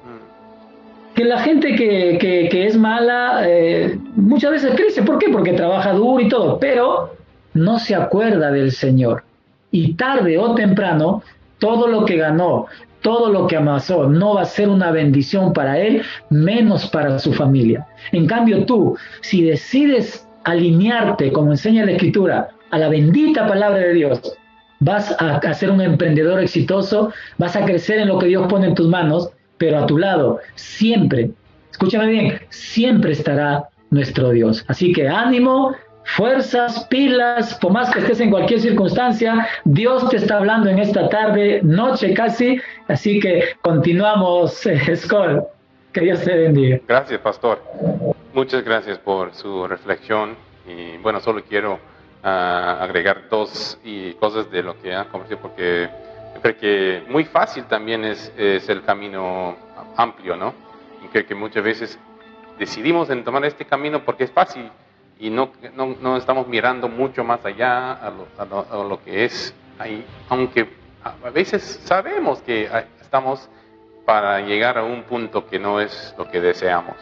Que 1.15 1.25
la 1.25 1.39
gente 1.41 1.75
que, 1.75 2.49
es 2.67 2.77
mala 2.77 3.43
eh, 3.45 3.99
muchas 4.17 4.51
veces 4.53 4.75
crece. 4.77 5.03
¿Por 5.03 5.19
qué? 5.19 5.29
Porque 5.31 5.53
trabaja 5.53 5.93
duro 5.93 6.21
y 6.21 6.29
todo, 6.29 6.59
pero 6.59 7.15
no 7.55 7.79
se 7.79 7.95
acuerda 7.95 8.51
del 8.51 8.73
Señor. 8.73 9.25
Y 9.71 9.95
tarde 9.95 10.39
o 10.39 10.55
temprano, 10.55 11.23
todo 11.59 11.89
lo 11.89 12.05
que 12.05 12.17
ganó, 12.17 12.67
todo 13.03 13.31
lo 13.31 13.47
que 13.47 13.57
amasó, 13.57 14.09
no 14.09 14.35
va 14.35 14.43
a 14.43 14.47
ser 14.47 14.69
una 14.69 14.91
bendición 14.91 15.53
para 15.53 15.79
él, 15.79 16.03
menos 16.31 16.87
para 16.89 17.19
su 17.19 17.33
familia. 17.33 17.87
En 18.13 18.27
cambio, 18.27 18.65
tú, 18.65 18.97
si 19.21 19.43
decides 19.43 20.27
alinearte, 20.45 21.33
como 21.33 21.53
enseña 21.53 21.85
la 21.85 21.93
Escritura, 21.93 22.49
a 22.71 22.79
la 22.79 22.89
bendita 22.89 23.47
palabra 23.47 23.79
de 23.79 23.95
Dios, 23.95 24.37
vas 24.81 25.15
a, 25.19 25.55
ser 25.55 25.71
un 25.71 25.81
emprendedor 25.81 26.41
exitoso, 26.41 27.13
vas 27.39 27.57
a 27.57 27.65
crecer 27.65 27.99
en 27.99 28.09
lo 28.09 28.19
que 28.19 28.27
Dios 28.27 28.47
pone 28.49 28.69
en 28.69 28.75
tus 28.75 28.89
manos, 28.89 29.31
pero 29.59 29.79
a 29.79 29.87
tu 29.87 29.99
lado 29.99 30.41
siempre, 30.55 31.31
escúchame 31.71 32.07
bien, 32.09 32.41
siempre 32.51 33.13
estará 33.13 33.69
nuestro 33.91 34.31
Dios. 34.31 34.65
Así 34.69 34.93
que 34.93 35.09
ánimo, 35.09 35.75
fuerzas, 36.07 36.85
pilas, 36.85 37.55
por 37.57 37.73
más 37.73 37.91
que 37.91 37.99
estés 37.99 38.21
en 38.21 38.31
cualquier 38.31 38.61
circunstancia, 38.61 39.47
Dios 39.65 40.09
te 40.09 40.17
está 40.17 40.39
hablando 40.39 40.71
en 40.71 40.79
esta 40.79 41.09
tarde, 41.09 41.61
noche 41.63 42.15
casi, 42.15 42.61
así 42.89 43.19
que 43.21 43.57
continuamos, 43.61 44.65
eh, 44.67 44.81
Que 45.93 46.01
Dios 46.01 46.23
te 46.23 46.37
bendiga. 46.37 46.81
Gracias, 46.87 47.21
pastor. 47.21 47.63
Muchas 48.33 48.63
gracias 48.65 48.99
por 48.99 49.35
su 49.35 49.67
reflexión 49.67 50.37
y 50.67 50.97
bueno, 50.99 51.21
solo 51.21 51.43
quiero 51.43 51.79
agregar 52.23 53.29
dos 53.31 53.79
y 53.85 54.13
cosas 54.15 54.51
de 54.51 54.63
lo 54.63 54.81
que 54.81 54.95
ha 54.95 55.05
conversado, 55.05 55.41
porque 55.41 55.89
creo 56.43 56.57
que 56.59 57.03
muy 57.09 57.25
fácil 57.25 57.65
también 57.65 58.05
es, 58.05 58.33
es, 58.37 58.69
el 58.69 58.83
camino 58.83 59.57
amplio, 59.97 60.37
¿no? 60.37 60.53
Y 61.05 61.09
creo 61.09 61.27
que 61.27 61.35
muchas 61.35 61.63
veces 61.63 61.99
decidimos 62.59 63.11
en 63.11 63.23
tomar 63.23 63.45
este 63.45 63.65
camino 63.65 64.05
porque 64.05 64.25
es 64.25 64.31
fácil 64.31 64.71
y 65.19 65.31
no, 65.31 65.51
no, 65.75 65.97
no 66.01 66.17
estamos 66.17 66.47
mirando 66.47 66.89
mucho 66.89 67.25
más 67.25 67.45
allá 67.45 67.93
a 67.93 68.11
lo, 68.11 68.27
a 68.39 68.85
lo, 68.85 69.03
que 69.03 69.25
es 69.25 69.55
ahí, 69.79 70.05
aunque 70.29 70.69
a 71.03 71.31
veces 71.31 71.63
sabemos 71.85 72.41
que 72.43 72.69
estamos 73.01 73.49
para 74.05 74.41
llegar 74.41 74.79
a 74.79 74.85
un 74.85 75.03
punto 75.05 75.47
que 75.47 75.59
no 75.59 75.81
es 75.81 76.15
lo 76.19 76.29
que 76.29 76.41
deseamos. 76.41 76.97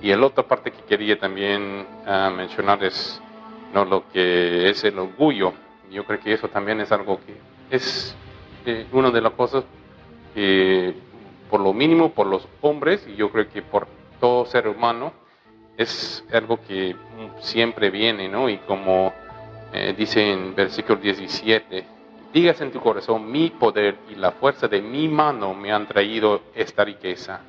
Y 0.00 0.14
la 0.14 0.26
otra 0.26 0.44
parte 0.44 0.70
que 0.70 0.82
quería 0.82 1.18
también 1.18 1.86
ah, 2.06 2.30
mencionar 2.34 2.82
es 2.84 3.20
no 3.72 3.84
lo 3.84 4.08
que 4.08 4.68
es 4.68 4.84
el 4.84 4.98
orgullo. 4.98 5.52
Yo 5.90 6.04
creo 6.04 6.20
que 6.20 6.32
eso 6.32 6.48
también 6.48 6.80
es 6.80 6.92
algo 6.92 7.20
que 7.24 7.36
es 7.74 8.16
eh, 8.66 8.86
una 8.92 9.10
de 9.10 9.20
las 9.20 9.32
cosas 9.32 9.64
que 10.34 10.94
por 11.48 11.60
lo 11.60 11.72
mínimo 11.72 12.10
por 12.10 12.26
los 12.26 12.48
hombres 12.60 13.06
y 13.06 13.14
yo 13.14 13.30
creo 13.30 13.48
que 13.48 13.62
por 13.62 13.86
todo 14.20 14.44
ser 14.46 14.68
humano 14.68 15.12
es 15.76 16.24
algo 16.32 16.60
que 16.66 16.94
siempre 17.40 17.90
viene, 17.90 18.28
¿no? 18.28 18.48
Y 18.48 18.58
como 18.58 19.12
eh, 19.72 19.94
dice 19.96 20.32
en 20.32 20.54
versículo 20.54 21.00
17, 21.00 21.84
digas 22.32 22.60
en 22.60 22.70
tu 22.70 22.80
corazón, 22.80 23.30
mi 23.30 23.50
poder 23.50 23.96
y 24.10 24.14
la 24.14 24.32
fuerza 24.32 24.68
de 24.68 24.80
mi 24.80 25.08
mano 25.08 25.54
me 25.54 25.72
han 25.72 25.86
traído 25.86 26.42
esta 26.54 26.84
riqueza. 26.84 27.40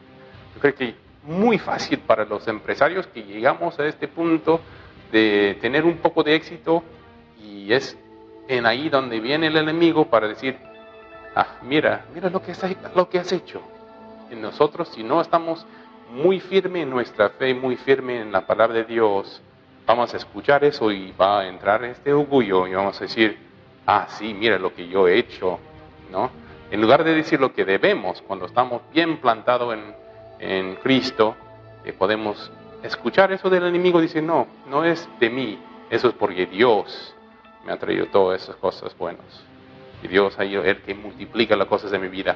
Yo 0.53 0.61
creo 0.61 0.75
que 0.75 0.95
muy 1.23 1.57
fácil 1.57 1.99
para 1.99 2.25
los 2.25 2.47
empresarios 2.47 3.07
que 3.07 3.23
llegamos 3.23 3.79
a 3.79 3.85
este 3.85 4.07
punto 4.07 4.59
de 5.11 5.57
tener 5.61 5.85
un 5.85 5.97
poco 5.97 6.23
de 6.23 6.35
éxito 6.35 6.83
y 7.41 7.73
es 7.73 7.97
en 8.47 8.65
ahí 8.65 8.89
donde 8.89 9.19
viene 9.19 9.47
el 9.47 9.57
enemigo 9.57 10.05
para 10.05 10.27
decir, 10.27 10.57
ah, 11.35 11.57
mira, 11.63 12.05
mira 12.13 12.29
lo 12.29 12.41
que 12.41 12.51
has, 12.51 12.63
lo 12.95 13.09
que 13.09 13.19
has 13.19 13.31
hecho. 13.31 13.61
En 14.29 14.41
nosotros, 14.41 14.89
si 14.89 15.03
no 15.03 15.21
estamos 15.21 15.65
muy 16.09 16.39
firmes 16.39 16.83
en 16.83 16.89
nuestra 16.89 17.29
fe, 17.29 17.53
muy 17.53 17.75
firmes 17.77 18.21
en 18.21 18.31
la 18.31 18.45
palabra 18.45 18.75
de 18.75 18.83
Dios, 18.83 19.41
vamos 19.85 20.13
a 20.13 20.17
escuchar 20.17 20.63
eso 20.63 20.91
y 20.91 21.11
va 21.11 21.41
a 21.41 21.47
entrar 21.47 21.83
este 21.83 22.13
orgullo 22.13 22.67
y 22.67 22.73
vamos 22.73 22.97
a 22.97 23.05
decir, 23.05 23.37
ah, 23.85 24.07
sí, 24.09 24.33
mira 24.33 24.57
lo 24.57 24.73
que 24.73 24.87
yo 24.87 25.07
he 25.07 25.17
hecho, 25.17 25.59
¿no? 26.11 26.31
En 26.71 26.81
lugar 26.81 27.03
de 27.03 27.13
decir 27.13 27.39
lo 27.39 27.53
que 27.53 27.65
debemos, 27.65 28.21
cuando 28.23 28.45
estamos 28.45 28.81
bien 28.91 29.17
plantados 29.17 29.73
en, 29.73 29.95
en 30.39 30.75
Cristo, 30.75 31.35
eh, 31.83 31.93
podemos 31.93 32.51
escuchar 32.81 33.31
eso 33.31 33.49
del 33.49 33.65
enemigo 33.65 34.01
dice, 34.01 34.21
no, 34.21 34.47
no 34.67 34.83
es 34.83 35.07
de 35.19 35.29
mí, 35.29 35.59
eso 35.89 36.09
es 36.09 36.13
porque 36.15 36.45
Dios 36.45 37.15
me 37.65 37.73
ha 37.73 37.77
traído 37.77 38.07
todas 38.07 38.41
esas 38.41 38.55
cosas 38.55 38.97
buenas. 38.97 39.25
Y 40.03 40.07
Dios 40.07 40.35
es 40.39 40.65
el 40.65 40.81
que 40.81 40.93
multiplica 40.93 41.55
las 41.55 41.67
cosas 41.67 41.91
de 41.91 41.99
mi 41.99 42.07
vida. 42.07 42.35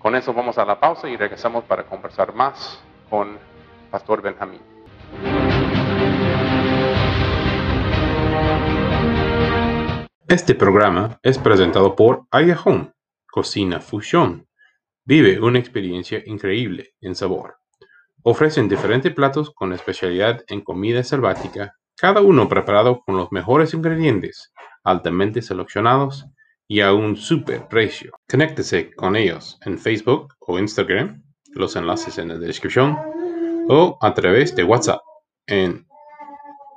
Con 0.00 0.14
eso 0.14 0.32
vamos 0.32 0.58
a 0.58 0.64
la 0.64 0.78
pausa 0.78 1.08
y 1.08 1.16
regresamos 1.16 1.64
para 1.64 1.84
conversar 1.84 2.34
más 2.34 2.82
con 3.10 3.38
Pastor 3.90 4.22
Benjamín. 4.22 4.60
Este 10.28 10.54
programa 10.54 11.18
es 11.22 11.38
presentado 11.38 11.96
por 11.96 12.26
Aya 12.30 12.58
Home, 12.64 12.92
Cocina 13.26 13.80
Fusión 13.80 14.46
Vive 15.10 15.40
una 15.40 15.58
experiencia 15.58 16.22
increíble 16.24 16.94
en 17.00 17.16
sabor. 17.16 17.56
Ofrecen 18.22 18.68
diferentes 18.68 19.12
platos 19.12 19.50
con 19.50 19.72
especialidad 19.72 20.44
en 20.46 20.60
comida 20.60 21.02
selvática, 21.02 21.74
cada 21.96 22.20
uno 22.20 22.48
preparado 22.48 23.00
con 23.00 23.16
los 23.16 23.32
mejores 23.32 23.74
ingredientes, 23.74 24.52
altamente 24.84 25.42
seleccionados 25.42 26.26
y 26.68 26.80
a 26.80 26.92
un 26.92 27.16
super 27.16 27.66
precio. 27.66 28.12
Conéctese 28.30 28.92
con 28.92 29.16
ellos 29.16 29.58
en 29.64 29.78
Facebook 29.78 30.34
o 30.38 30.60
Instagram, 30.60 31.24
los 31.52 31.76
enlaces 31.76 32.18
en 32.18 32.28
la 32.28 32.36
descripción, 32.36 32.98
o 33.68 33.98
a 34.00 34.14
través 34.14 34.56
de 34.56 34.64
WhatsApp 34.64 35.02
en 35.46 35.86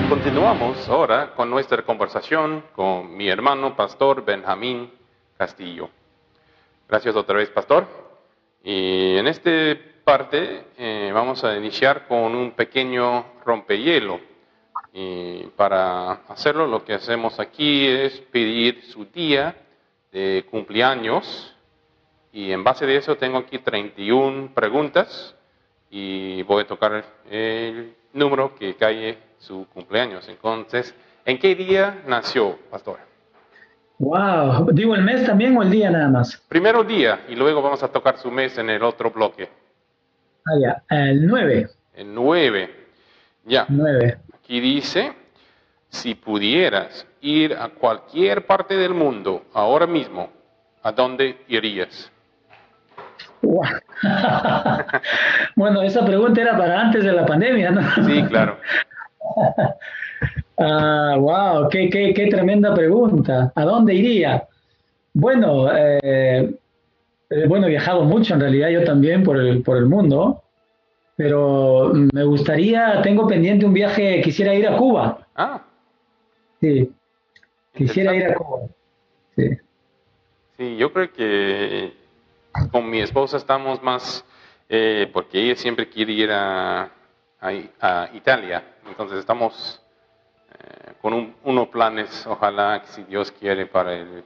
Continuamos 0.09 0.87
ahora 0.87 1.33
con 1.35 1.49
nuestra 1.49 1.83
conversación 1.83 2.63
con 2.75 3.17
mi 3.17 3.27
hermano 3.27 3.75
pastor 3.75 4.23
Benjamín 4.23 4.91
Castillo. 5.37 5.89
Gracias 6.87 7.15
otra 7.15 7.37
vez, 7.37 7.49
pastor. 7.49 7.87
Y 8.63 9.17
en 9.17 9.27
esta 9.27 9.49
parte 10.03 10.65
eh, 10.77 11.11
vamos 11.13 11.43
a 11.43 11.57
iniciar 11.57 12.07
con 12.07 12.35
un 12.35 12.51
pequeño 12.51 13.25
rompehielo. 13.43 14.19
Y 14.97 15.47
para 15.57 16.13
hacerlo, 16.29 16.67
lo 16.67 16.85
que 16.85 16.93
hacemos 16.93 17.37
aquí 17.37 17.85
es 17.85 18.17
pedir 18.31 18.81
su 18.85 19.03
día 19.03 19.53
de 20.09 20.45
cumpleaños. 20.49 21.53
Y 22.31 22.53
en 22.53 22.63
base 22.63 22.85
de 22.85 22.95
eso 22.95 23.17
tengo 23.17 23.39
aquí 23.39 23.59
31 23.59 24.53
preguntas 24.53 25.35
y 25.89 26.43
voy 26.43 26.63
a 26.63 26.67
tocar 26.67 27.03
el 27.29 27.93
número 28.13 28.55
que 28.55 28.75
cae 28.75 29.17
su 29.37 29.67
cumpleaños. 29.73 30.29
Entonces, 30.29 30.95
¿en 31.25 31.39
qué 31.39 31.55
día 31.55 32.01
nació, 32.07 32.57
pastor? 32.71 32.99
Wow, 33.99 34.71
digo 34.71 34.95
el 34.95 35.03
mes 35.03 35.25
también 35.25 35.57
o 35.57 35.63
el 35.63 35.71
día 35.71 35.89
nada 35.89 36.07
más. 36.07 36.37
Primero 36.47 36.85
día 36.85 37.25
y 37.27 37.35
luego 37.35 37.61
vamos 37.61 37.83
a 37.83 37.89
tocar 37.89 38.17
su 38.17 38.31
mes 38.31 38.57
en 38.57 38.69
el 38.69 38.81
otro 38.81 39.11
bloque. 39.11 39.49
Ah, 40.45 40.57
ya, 40.57 40.83
el 40.89 41.27
9. 41.27 41.69
El 41.95 42.13
9. 42.13 42.69
Ya. 43.43 43.65
9. 43.67 44.19
Aquí 44.45 44.59
dice, 44.59 45.11
si 45.89 46.13
pudieras 46.13 47.07
ir 47.21 47.55
a 47.55 47.69
cualquier 47.69 48.45
parte 48.45 48.75
del 48.75 48.93
mundo 48.93 49.41
ahora 49.55 49.87
mismo, 49.87 50.29
¿a 50.83 50.91
dónde 50.91 51.37
irías? 51.47 52.11
Bueno, 55.55 55.81
esa 55.81 56.05
pregunta 56.05 56.41
era 56.41 56.55
para 56.55 56.79
antes 56.79 57.03
de 57.03 57.11
la 57.11 57.25
pandemia, 57.25 57.71
¿no? 57.71 57.81
Sí, 58.05 58.23
claro. 58.29 58.59
Ah, 60.57 61.15
wow, 61.17 61.67
qué, 61.69 61.89
qué, 61.89 62.13
qué, 62.13 62.27
tremenda 62.27 62.73
pregunta. 62.73 63.51
¿A 63.55 63.65
dónde 63.65 63.93
iría? 63.93 64.47
Bueno, 65.13 65.69
eh, 65.75 66.55
eh, 67.29 67.47
bueno, 67.47 67.65
he 67.67 67.71
viajado 67.71 68.05
mucho 68.05 68.35
en 68.35 68.39
realidad, 68.39 68.69
yo 68.69 68.85
también 68.85 69.21
por 69.21 69.37
el, 69.37 69.63
por 69.63 69.75
el 69.75 69.85
mundo, 69.87 70.44
pero 71.15 71.93
me 71.93 72.23
gustaría, 72.23 73.01
tengo 73.01 73.27
pendiente 73.27 73.65
un 73.65 73.73
viaje, 73.73 74.21
quisiera 74.21 74.53
ir 74.53 74.67
a 74.67 74.75
Cuba. 74.75 75.27
Ah. 75.35 75.63
Sí, 76.59 76.91
quisiera 77.73 78.13
ir 78.13 78.25
a 78.25 78.35
Cuba. 78.35 78.67
Sí. 79.35 79.49
Sí, 80.57 80.77
yo 80.77 80.91
creo 80.91 81.11
que 81.11 81.93
con 82.71 82.89
mi 82.89 82.99
esposa 82.99 83.37
estamos 83.37 83.81
más, 83.81 84.25
eh, 84.69 85.09
porque 85.13 85.41
ella 85.41 85.55
siempre 85.55 85.89
quiere 85.89 86.13
ir 86.13 86.31
a, 86.31 86.91
a 87.41 88.09
Italia, 88.13 88.63
entonces 88.87 89.19
estamos 89.19 89.81
eh, 90.51 90.93
con 91.01 91.35
unos 91.43 91.67
planes, 91.69 92.25
ojalá, 92.27 92.83
si 92.85 93.03
Dios 93.03 93.31
quiere, 93.31 93.67
para 93.67 93.93
el, 93.93 94.23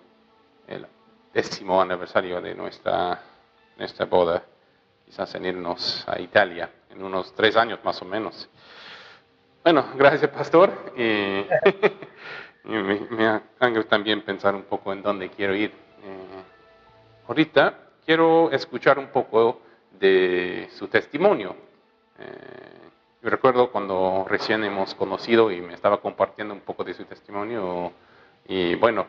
décimo 1.32 1.80
aniversario 1.80 2.42
de 2.42 2.56
nuestra, 2.56 3.22
nuestra 3.78 4.06
boda, 4.08 4.44
quizás 5.06 5.34
en 5.36 5.46
irnos 5.46 6.04
a 6.08 6.20
Italia 6.20 6.70
en 7.00 7.06
unos 7.06 7.34
tres 7.34 7.56
años 7.56 7.80
más 7.84 8.02
o 8.02 8.06
menos. 8.06 8.50
Bueno, 9.64 9.86
gracias 9.96 10.30
pastor. 10.32 10.70
y 10.98 11.46
me, 12.70 13.00
me 13.10 13.84
también 13.86 14.22
pensar 14.22 14.54
un 14.54 14.64
poco 14.64 14.92
en 14.92 15.02
dónde 15.02 15.30
quiero 15.30 15.56
ir. 15.56 15.72
Eh, 15.72 16.44
ahorita 17.28 17.74
quiero 18.06 18.52
escuchar 18.52 19.00
un 19.00 19.08
poco 19.08 19.62
de 19.98 20.68
su 20.78 20.90
testimonio. 20.90 21.56
Eh, 22.20 22.28
yo 23.22 23.30
recuerdo 23.30 23.72
cuando 23.72 24.26
recién 24.28 24.64
hemos 24.66 24.94
conocido 24.96 25.52
y 25.52 25.62
me 25.62 25.76
estaba 25.76 26.02
compartiendo 26.02 26.54
un 26.54 26.62
poco 26.62 26.84
de 26.84 26.94
su 26.94 27.06
testimonio 27.06 27.94
y 28.46 28.76
bueno, 28.76 29.08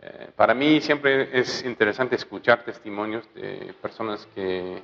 eh, 0.00 0.30
para 0.36 0.54
mí 0.54 0.80
siempre 0.80 1.28
es 1.36 1.64
interesante 1.64 2.14
escuchar 2.14 2.64
testimonios 2.64 3.24
de 3.34 3.74
personas 3.80 4.26
que, 4.34 4.82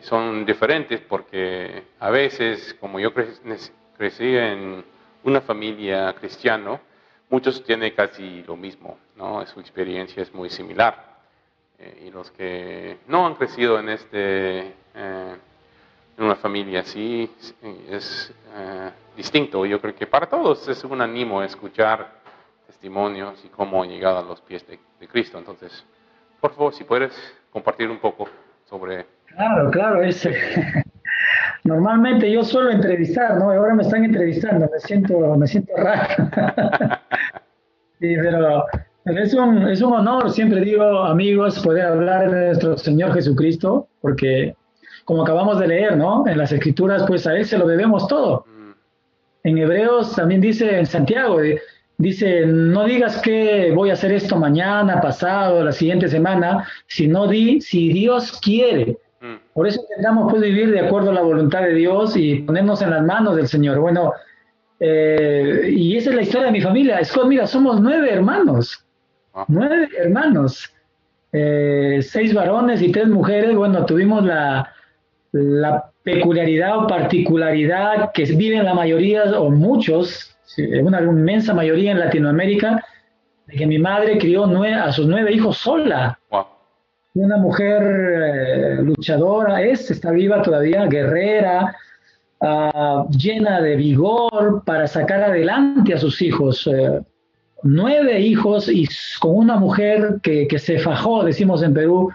son 0.00 0.46
diferentes 0.46 1.00
porque 1.00 1.84
a 2.00 2.10
veces, 2.10 2.74
como 2.80 2.98
yo 2.98 3.12
crecí 3.12 4.36
en 4.36 4.84
una 5.24 5.40
familia 5.40 6.14
cristiana, 6.14 6.80
muchos 7.28 7.62
tienen 7.64 7.92
casi 7.94 8.42
lo 8.44 8.56
mismo, 8.56 8.98
¿no? 9.16 9.44
Su 9.46 9.60
experiencia 9.60 10.22
es 10.22 10.32
muy 10.32 10.50
similar. 10.50 11.16
Eh, 11.78 12.04
y 12.06 12.10
los 12.10 12.30
que 12.30 12.98
no 13.08 13.26
han 13.26 13.34
crecido 13.34 13.78
en 13.78 13.88
este... 13.90 14.74
Eh, 14.94 15.36
en 16.18 16.24
una 16.24 16.36
familia 16.36 16.80
así 16.80 17.30
es 17.90 18.32
eh, 18.54 18.90
distinto. 19.14 19.66
Yo 19.66 19.78
creo 19.82 19.94
que 19.94 20.06
para 20.06 20.26
todos 20.26 20.66
es 20.66 20.82
un 20.84 21.02
ánimo 21.02 21.42
escuchar 21.42 22.22
testimonios 22.66 23.44
y 23.44 23.48
cómo 23.48 23.82
han 23.82 23.90
llegado 23.90 24.18
a 24.20 24.22
los 24.22 24.40
pies 24.40 24.66
de, 24.66 24.78
Cristo. 25.08 25.36
Entonces, 25.38 25.84
por 26.40 26.54
favor, 26.54 26.72
si 26.72 26.84
puedes 26.84 27.12
compartir 27.50 27.90
un 27.90 27.98
poco 27.98 28.28
sobre... 28.64 29.15
Claro, 29.34 29.70
claro, 29.70 30.02
es... 30.02 30.28
Normalmente 31.64 32.30
yo 32.30 32.44
suelo 32.44 32.70
entrevistar, 32.70 33.38
¿no? 33.38 33.50
Ahora 33.50 33.74
me 33.74 33.82
están 33.82 34.04
entrevistando, 34.04 34.70
me 34.72 34.78
siento, 34.78 35.36
me 35.36 35.46
siento 35.48 35.72
raro. 35.76 36.30
sí, 37.98 38.14
pero, 38.22 38.64
pero 39.02 39.22
es, 39.22 39.34
un, 39.34 39.68
es 39.68 39.82
un 39.82 39.92
honor, 39.94 40.30
siempre 40.30 40.60
digo, 40.60 41.02
amigos, 41.02 41.58
poder 41.60 41.86
hablar 41.86 42.30
de 42.30 42.46
nuestro 42.46 42.78
Señor 42.78 43.12
Jesucristo, 43.14 43.88
porque 44.00 44.54
como 45.04 45.22
acabamos 45.22 45.58
de 45.58 45.68
leer, 45.68 45.96
¿no? 45.96 46.26
En 46.26 46.38
las 46.38 46.52
escrituras, 46.52 47.04
pues 47.06 47.26
a 47.26 47.36
Él 47.36 47.44
se 47.44 47.58
lo 47.58 47.66
debemos 47.66 48.06
todo. 48.06 48.44
Mm. 48.46 48.72
En 49.44 49.58
Hebreos 49.58 50.14
también 50.14 50.40
dice, 50.40 50.78
en 50.78 50.86
Santiago, 50.86 51.40
eh, 51.40 51.60
dice, 51.98 52.44
no 52.46 52.84
digas 52.84 53.20
que 53.22 53.72
voy 53.74 53.90
a 53.90 53.94
hacer 53.94 54.12
esto 54.12 54.36
mañana, 54.36 55.00
pasado, 55.00 55.64
la 55.64 55.72
siguiente 55.72 56.08
semana, 56.08 56.68
sino 56.86 57.26
di 57.26 57.60
si 57.60 57.92
Dios 57.92 58.38
quiere. 58.40 58.98
Por 59.54 59.66
eso 59.66 59.80
intentamos 59.80 60.30
pues, 60.30 60.42
vivir 60.42 60.70
de 60.70 60.80
acuerdo 60.80 61.10
a 61.10 61.14
la 61.14 61.22
voluntad 61.22 61.62
de 61.62 61.74
Dios 61.74 62.16
y 62.16 62.40
ponernos 62.40 62.82
en 62.82 62.90
las 62.90 63.02
manos 63.02 63.36
del 63.36 63.48
Señor. 63.48 63.78
Bueno, 63.78 64.12
eh, 64.78 65.70
y 65.74 65.96
esa 65.96 66.10
es 66.10 66.16
la 66.16 66.22
historia 66.22 66.46
de 66.46 66.52
mi 66.52 66.60
familia. 66.60 67.02
Scott, 67.04 67.26
mira, 67.26 67.46
somos 67.46 67.80
nueve 67.80 68.12
hermanos. 68.12 68.84
Ah. 69.34 69.44
Nueve 69.48 69.88
hermanos. 69.98 70.72
Eh, 71.32 72.00
seis 72.02 72.32
varones 72.34 72.82
y 72.82 72.92
tres 72.92 73.08
mujeres. 73.08 73.56
Bueno, 73.56 73.84
tuvimos 73.84 74.24
la, 74.24 74.70
la 75.32 75.90
peculiaridad 76.02 76.78
o 76.78 76.86
particularidad 76.86 78.12
que 78.12 78.24
viven 78.24 78.64
la 78.64 78.74
mayoría 78.74 79.24
o 79.40 79.50
muchos, 79.50 80.36
una 80.82 81.00
inmensa 81.00 81.52
mayoría 81.52 81.92
en 81.92 81.98
Latinoamérica, 81.98 82.84
de 83.46 83.56
que 83.56 83.66
mi 83.66 83.78
madre 83.78 84.18
crió 84.18 84.44
a 84.44 84.92
sus 84.92 85.06
nueve 85.06 85.32
hijos 85.32 85.58
sola. 85.58 86.18
Una 87.16 87.38
mujer 87.38 87.82
eh, 87.82 88.82
luchadora, 88.82 89.62
es, 89.62 89.90
está 89.90 90.10
viva 90.10 90.42
todavía, 90.42 90.84
guerrera, 90.84 91.74
ah, 92.42 93.06
llena 93.08 93.62
de 93.62 93.74
vigor 93.74 94.62
para 94.66 94.86
sacar 94.86 95.22
adelante 95.22 95.94
a 95.94 95.98
sus 95.98 96.20
hijos. 96.20 96.66
Eh, 96.66 97.00
nueve 97.62 98.20
hijos 98.20 98.68
y 98.68 98.86
con 99.18 99.34
una 99.34 99.56
mujer 99.56 100.20
que, 100.22 100.46
que 100.46 100.58
se 100.58 100.78
fajó, 100.78 101.24
decimos 101.24 101.62
en 101.62 101.72
Perú, 101.72 102.12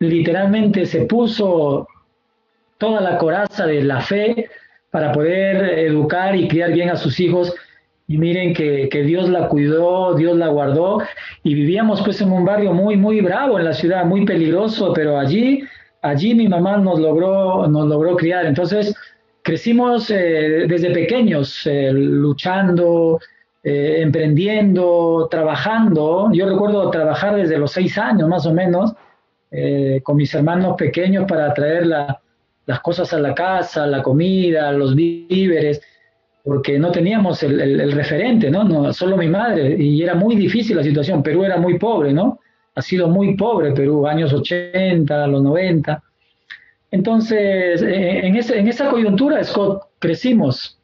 literalmente 0.00 0.84
se 0.84 1.06
puso 1.06 1.88
toda 2.76 3.00
la 3.00 3.16
coraza 3.16 3.64
de 3.66 3.82
la 3.82 4.02
fe 4.02 4.50
para 4.90 5.12
poder 5.12 5.78
educar 5.78 6.36
y 6.36 6.46
criar 6.46 6.72
bien 6.72 6.90
a 6.90 6.96
sus 6.96 7.18
hijos. 7.20 7.54
Y 8.12 8.18
miren 8.18 8.52
que, 8.52 9.02
Dios 9.06 9.30
la 9.30 9.48
cuidó, 9.48 10.14
Dios 10.14 10.36
la 10.36 10.48
guardó. 10.48 11.00
Y 11.42 11.54
vivíamos 11.54 12.02
pues 12.02 12.20
en 12.20 12.30
un 12.30 12.44
barrio 12.44 12.74
muy, 12.74 12.94
muy 12.94 13.22
bravo 13.22 13.58
en 13.58 13.64
la 13.64 13.72
ciudad, 13.72 14.04
muy 14.04 14.26
peligroso, 14.26 14.92
pero 14.92 15.18
allí, 15.18 15.64
allí 16.02 16.34
mi 16.34 16.46
mamá 16.46 16.76
nos 16.76 17.00
logró, 17.00 17.66
nos 17.68 17.88
logró 17.88 18.14
criar. 18.18 18.44
Entonces, 18.44 18.94
crecimos 19.40 20.10
eh, 20.10 20.66
desde 20.68 20.90
pequeños, 20.90 21.66
eh, 21.66 21.90
luchando, 21.90 23.18
eh, 23.64 24.00
emprendiendo, 24.02 25.26
trabajando. 25.30 26.28
Yo 26.34 26.46
recuerdo 26.46 26.90
trabajar 26.90 27.36
desde 27.36 27.56
los 27.56 27.72
seis 27.72 27.96
años 27.96 28.28
más 28.28 28.44
o 28.44 28.52
menos 28.52 28.92
con 30.02 30.16
mis 30.16 30.34
hermanos 30.34 30.76
pequeños 30.76 31.24
para 31.26 31.52
traer 31.52 31.86
las 31.86 32.80
cosas 32.80 33.12
a 33.12 33.18
la 33.18 33.34
casa, 33.34 33.86
la 33.86 34.02
comida, 34.02 34.72
los 34.72 34.94
víveres, 34.94 35.80
porque 36.44 36.78
no 36.78 36.90
teníamos 36.90 37.42
el, 37.42 37.92
referente, 37.92 38.50
¿no? 38.50 38.64
¿no? 38.64 38.92
Solo 38.92 39.16
mi 39.16 39.28
madre, 39.28 39.76
y 39.78 40.02
era 40.02 40.14
muy 40.14 40.34
difícil 40.34 40.76
la 40.76 40.82
situación. 40.82 41.22
Perú 41.22 41.44
era 41.44 41.56
muy 41.56 41.78
pobre, 41.78 42.12
¿no? 42.12 42.40
Ha 42.74 42.82
sido 42.82 43.08
muy 43.08 43.36
pobre 43.36 43.72
Perú, 43.72 44.06
años 44.06 44.32
80, 44.32 45.26
los 45.28 45.42
90. 45.42 46.02
Entonces, 46.90 47.82
eh, 47.82 48.26
en, 48.26 48.36
en 48.36 48.68
esa 48.68 48.88
coyuntura, 48.88 49.42
Scott, 49.44 49.82
crecimos. 49.98 50.78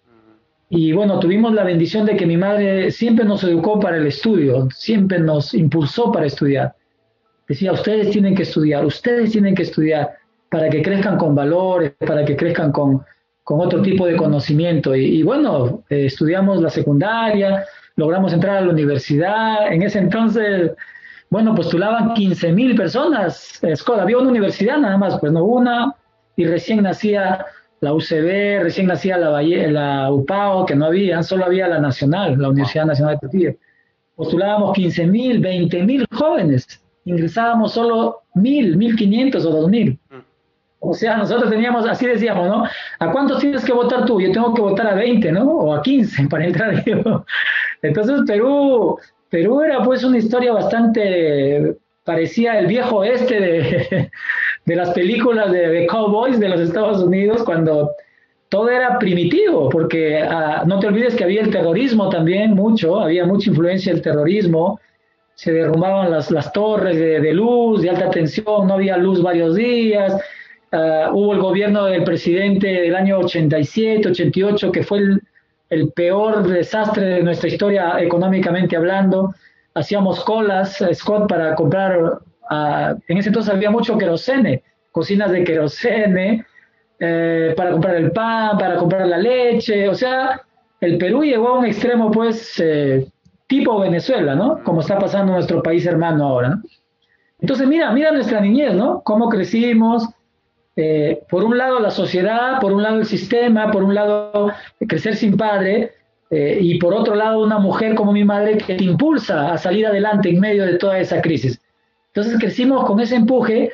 Y 0.71 0.93
bueno, 0.93 1.19
tuvimos 1.19 1.55
la 1.55 1.65
bendición 1.65 2.07
de 2.07 2.17
que 2.17 2.27
mi 2.27 2.37
madre 2.37 2.91
siempre 2.91 3.25
nos 3.25 3.43
educó 3.43 3.81
para 3.81 3.97
el 3.97 4.07
estudio, 4.07 4.69
siempre 4.71 5.19
nos 5.19 5.55
impulsó 5.55 6.13
para 6.13 6.27
estudiar. 6.27 6.75
Decía, 7.49 7.73
ustedes 7.73 8.11
tienen 8.11 8.35
que 8.35 8.43
estudiar, 8.43 8.85
ustedes 8.85 9.33
tienen 9.33 9.55
que 9.55 9.63
estudiar 9.63 10.19
para 10.51 10.69
que 10.69 10.83
crezcan 10.83 11.17
con 11.17 11.35
valores, 11.35 11.93
para 12.07 12.25
que 12.25 12.37
crezcan 12.37 12.71
con, 12.71 13.03
con 13.49 13.61
otro 13.63 13.81
tipo 13.81 14.05
de 14.07 14.15
conocimiento. 14.15 14.95
Y, 14.95 15.23
bueno, 15.23 15.83
eh, 15.89 16.05
estudiamos 16.05 16.61
la 16.61 16.69
secundaria, 16.69 17.65
logramos 17.97 18.35
entrar 18.35 18.59
a 18.59 18.61
la 18.61 18.71
universidad. 18.71 19.73
En 19.73 19.81
ese 19.81 20.01
entonces, 20.01 20.73
bueno, 21.31 21.55
postulaban 21.55 22.13
15 22.13 22.53
mil 22.53 22.77
personas. 22.77 23.59
Scott, 23.75 24.01
había 24.01 24.19
una 24.19 24.29
universidad 24.29 24.77
nada 24.77 24.99
más, 24.99 25.19
pues 25.19 25.33
no 25.33 25.45
una, 25.45 25.95
y 26.37 26.45
recién 26.45 26.83
nacía 26.83 27.47
la 27.81 27.95
UCB, 27.95 28.65
recién 28.65 28.87
nacía 28.87 29.17
la, 29.17 29.41
la 29.41 30.13
UPAO, 30.13 30.67
que 30.67 30.77
no 30.77 30.85
había, 30.85 31.23
solo 31.23 31.47
había 31.47 31.69
la 31.69 31.79
Nacional, 31.79 32.39
la 32.39 32.51
Universidad 32.51 32.85
Nacional 32.85 33.15
de 33.15 33.29
Trujillo. 33.29 33.55
Postulábamos 34.15 34.75
15 34.75 35.07
mil, 35.07 35.41
20 35.41 35.85
mil 35.85 36.07
jóvenes, 36.13 36.67
ingresábamos 37.07 37.73
solo 37.73 38.25
mil, 38.35 38.77
1500 38.77 39.47
o 39.47 39.51
2000. 39.53 39.99
O 40.81 40.95
sea, 40.95 41.17
nosotros 41.17 41.51
teníamos, 41.51 41.87
así 41.87 42.07
decíamos, 42.07 42.49
¿no? 42.49 42.65
¿A 42.99 43.13
cuántos 43.13 43.41
tienes 43.41 43.65
que 43.65 43.73
votar 43.73 44.05
tú? 44.05 44.21
Yo 44.21 44.31
tengo 44.31 44.55
que 44.55 44.63
votar 44.63 44.87
a 44.87 44.95
20, 44.95 45.33
¿no? 45.33 45.45
O 45.45 45.75
a 45.75 45.83
15 45.83 46.27
para 46.31 46.47
entrar. 46.47 46.85
Entonces 47.83 48.21
Perú, 48.27 48.99
Perú 49.29 49.61
era 49.61 49.83
pues 49.83 50.05
una 50.05 50.19
historia 50.19 50.53
bastante 50.53 51.77
parecía 52.09 52.59
el 52.59 52.67
viejo 52.67 53.05
este 53.05 53.39
de, 53.39 54.11
de 54.65 54.77
las 54.77 54.91
películas 54.91 55.53
de, 55.53 55.87
cowboys 55.87 56.41
de 56.41 56.49
los 56.49 56.61
Estados 56.61 57.03
Unidos 57.03 57.43
cuando 57.45 57.91
todo 58.49 58.71
era 58.71 58.99
primitivo, 58.99 59.69
porque 59.69 60.23
ah, 60.23 60.65
no 60.67 60.81
te 60.81 60.87
olvides 60.87 61.15
que 61.15 61.25
había 61.25 61.43
el 61.43 61.51
terrorismo 61.51 62.09
también 62.09 62.55
mucho, 62.55 62.99
había 62.99 63.27
mucha 63.27 63.51
influencia 63.51 63.93
del 63.93 64.01
terrorismo, 64.01 64.81
se 65.35 65.53
derrumbaban 65.53 66.11
las, 66.11 66.31
las 66.31 66.51
torres 66.51 66.97
de, 66.97 67.33
luz, 67.35 67.83
de 67.83 67.91
alta 67.91 68.09
tensión, 68.09 68.67
no 68.67 68.75
había 68.75 68.97
luz 68.97 69.23
varios 69.23 69.55
días, 69.55 70.19
ah, 70.73 71.11
hubo 71.13 71.33
el 71.35 71.41
gobierno 71.41 71.85
del 71.87 72.05
presidente 72.05 72.67
del 72.67 72.95
año 72.95 73.19
87, 73.19 74.09
88, 74.09 74.73
que 74.73 74.83
fue 74.83 75.01
el, 75.71 75.93
peor 75.93 76.47
desastre 76.49 77.05
de 77.05 77.23
nuestra 77.23 77.49
historia 77.49 78.01
económicamente 78.01 78.77
hablando, 78.77 79.35
hacíamos 79.75 80.25
colas, 80.25 80.83
Scott, 80.95 81.29
para 81.29 81.55
comprar, 81.55 82.21
ah, 82.51 82.95
en 83.07 83.19
ese 83.19 83.29
entonces 83.29 83.53
había 83.53 83.71
mucho 83.71 83.99
querosene, 83.99 84.63
cocinas 84.93 85.31
de 85.31 85.45
querosene, 85.45 86.47
eh, 87.01 87.55
para 87.57 87.71
comprar 87.71 87.97
el 87.97 88.11
pan, 88.11 88.59
para 88.59 88.77
comprar 88.77 89.07
la 89.07 89.19
leche, 89.19 89.89
o 89.89 89.95
sea, 89.95 90.43
el 90.81 90.99
Perú 90.99 91.23
llegó 91.23 91.49
a 91.49 91.59
un 91.59 91.67
extremo, 91.67 92.11
pues, 92.11 92.59
eh, 92.59 93.07
tipo 93.47 93.79
Venezuela, 93.81 94.35
¿no? 94.35 94.63
Como 94.65 94.81
está 94.81 94.99
pasando 94.99 95.33
nuestro 95.33 95.63
país 95.63 95.87
hermano 95.87 96.27
ahora, 96.27 96.49
¿no? 96.51 96.63
Entonces, 97.41 97.69
mira, 97.69 97.93
mira 97.93 98.11
nuestra 98.11 98.41
niñez, 98.41 98.75
¿no? 98.75 99.03
Cómo 99.03 99.29
crecimos, 99.29 100.09
eh, 100.81 101.25
por 101.29 101.43
un 101.43 101.59
lado 101.59 101.81
la 101.81 101.91
sociedad, 101.91 102.61
por 102.61 102.73
un 102.73 102.85
lado 102.85 103.01
el 103.01 103.07
sistema, 103.07 103.69
por 103.73 103.83
un 103.83 103.97
lado 103.97 104.53
crecer 104.87 105.17
sin 105.17 105.37
padre, 105.37 105.91
eh, 106.31 106.57
y 106.61 106.79
por 106.79 106.95
otro 106.95 107.17
lado 107.17 107.43
una 107.43 107.59
mujer 107.59 107.97
como 107.97 108.13
mi 108.13 108.23
madre 108.23 108.59
que 108.59 108.77
te 108.77 108.85
impulsa 108.85 109.53
a 109.53 109.59
salir 109.59 109.89
adelante 109.89 110.29
en 110.29 110.39
medio 110.39 110.65
de 110.65 110.79
toda 110.79 111.01
esa 111.01 111.21
crisis. 111.21 111.61
Entonces 112.15 112.39
crecimos 112.39 112.85
con 112.85 113.01
ese 113.01 113.17
empuje, 113.17 113.73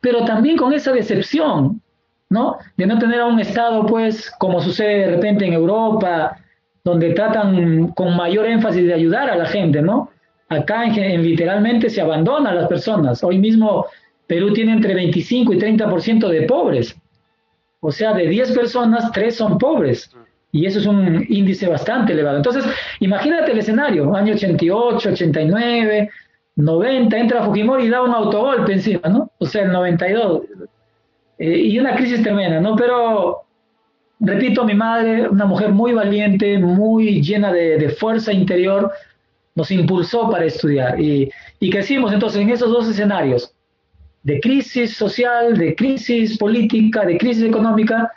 pero 0.00 0.24
también 0.24 0.56
con 0.56 0.72
esa 0.72 0.92
decepción, 0.92 1.82
¿no? 2.30 2.58
De 2.76 2.86
no 2.86 2.96
tener 2.96 3.22
a 3.22 3.26
un 3.26 3.40
Estado, 3.40 3.84
pues, 3.84 4.30
como 4.38 4.60
sucede 4.60 5.00
de 5.00 5.16
repente 5.16 5.46
en 5.46 5.52
Europa, 5.52 6.38
donde 6.84 7.12
tratan 7.12 7.88
con 7.88 8.14
mayor 8.14 8.46
énfasis 8.46 8.86
de 8.86 8.94
ayudar 8.94 9.28
a 9.30 9.34
la 9.34 9.46
gente, 9.46 9.82
¿no? 9.82 10.10
Acá 10.48 10.84
en, 10.84 11.24
literalmente 11.24 11.90
se 11.90 12.00
abandona 12.00 12.50
a 12.50 12.54
las 12.54 12.68
personas. 12.68 13.24
Hoy 13.24 13.38
mismo 13.38 13.86
Perú 14.26 14.52
tiene 14.52 14.72
entre 14.72 14.94
25 14.94 15.52
y 15.52 15.58
30% 15.58 16.28
de 16.28 16.42
pobres. 16.42 16.96
O 17.80 17.92
sea, 17.92 18.12
de 18.14 18.26
10 18.26 18.52
personas, 18.52 19.12
3 19.12 19.34
son 19.34 19.58
pobres. 19.58 20.10
Y 20.52 20.66
eso 20.66 20.78
es 20.78 20.86
un 20.86 21.24
índice 21.28 21.68
bastante 21.68 22.12
elevado. 22.12 22.38
Entonces, 22.38 22.64
imagínate 23.00 23.52
el 23.52 23.58
escenario, 23.58 24.14
año 24.14 24.34
88, 24.34 25.10
89, 25.10 26.10
90, 26.56 27.18
entra 27.18 27.44
Fujimori 27.44 27.84
y 27.84 27.90
da 27.90 28.02
un 28.02 28.14
autogolpe 28.14 28.72
encima, 28.72 29.08
¿no? 29.08 29.30
O 29.38 29.46
sea, 29.46 29.64
el 29.64 29.72
92. 29.72 30.42
Eh, 31.38 31.58
y 31.58 31.78
una 31.78 31.94
crisis 31.94 32.22
tremenda, 32.22 32.60
¿no? 32.60 32.74
Pero, 32.76 33.42
repito, 34.20 34.64
mi 34.64 34.74
madre, 34.74 35.28
una 35.28 35.44
mujer 35.44 35.70
muy 35.70 35.92
valiente, 35.92 36.58
muy 36.58 37.20
llena 37.20 37.52
de, 37.52 37.90
fuerza 37.90 38.32
interior, 38.32 38.90
nos 39.54 39.70
impulsó 39.70 40.30
para 40.30 40.46
estudiar. 40.46 40.98
Y, 40.98 41.30
y 41.60 41.70
crecimos 41.70 42.12
entonces 42.12 42.40
en 42.40 42.48
esos 42.48 42.70
dos 42.70 42.88
escenarios, 42.88 43.54
de 44.26 44.40
crisis 44.40 44.96
social, 44.96 45.56
de 45.56 45.76
crisis 45.76 46.36
política, 46.36 47.04
de 47.04 47.16
crisis 47.16 47.44
económica, 47.44 48.10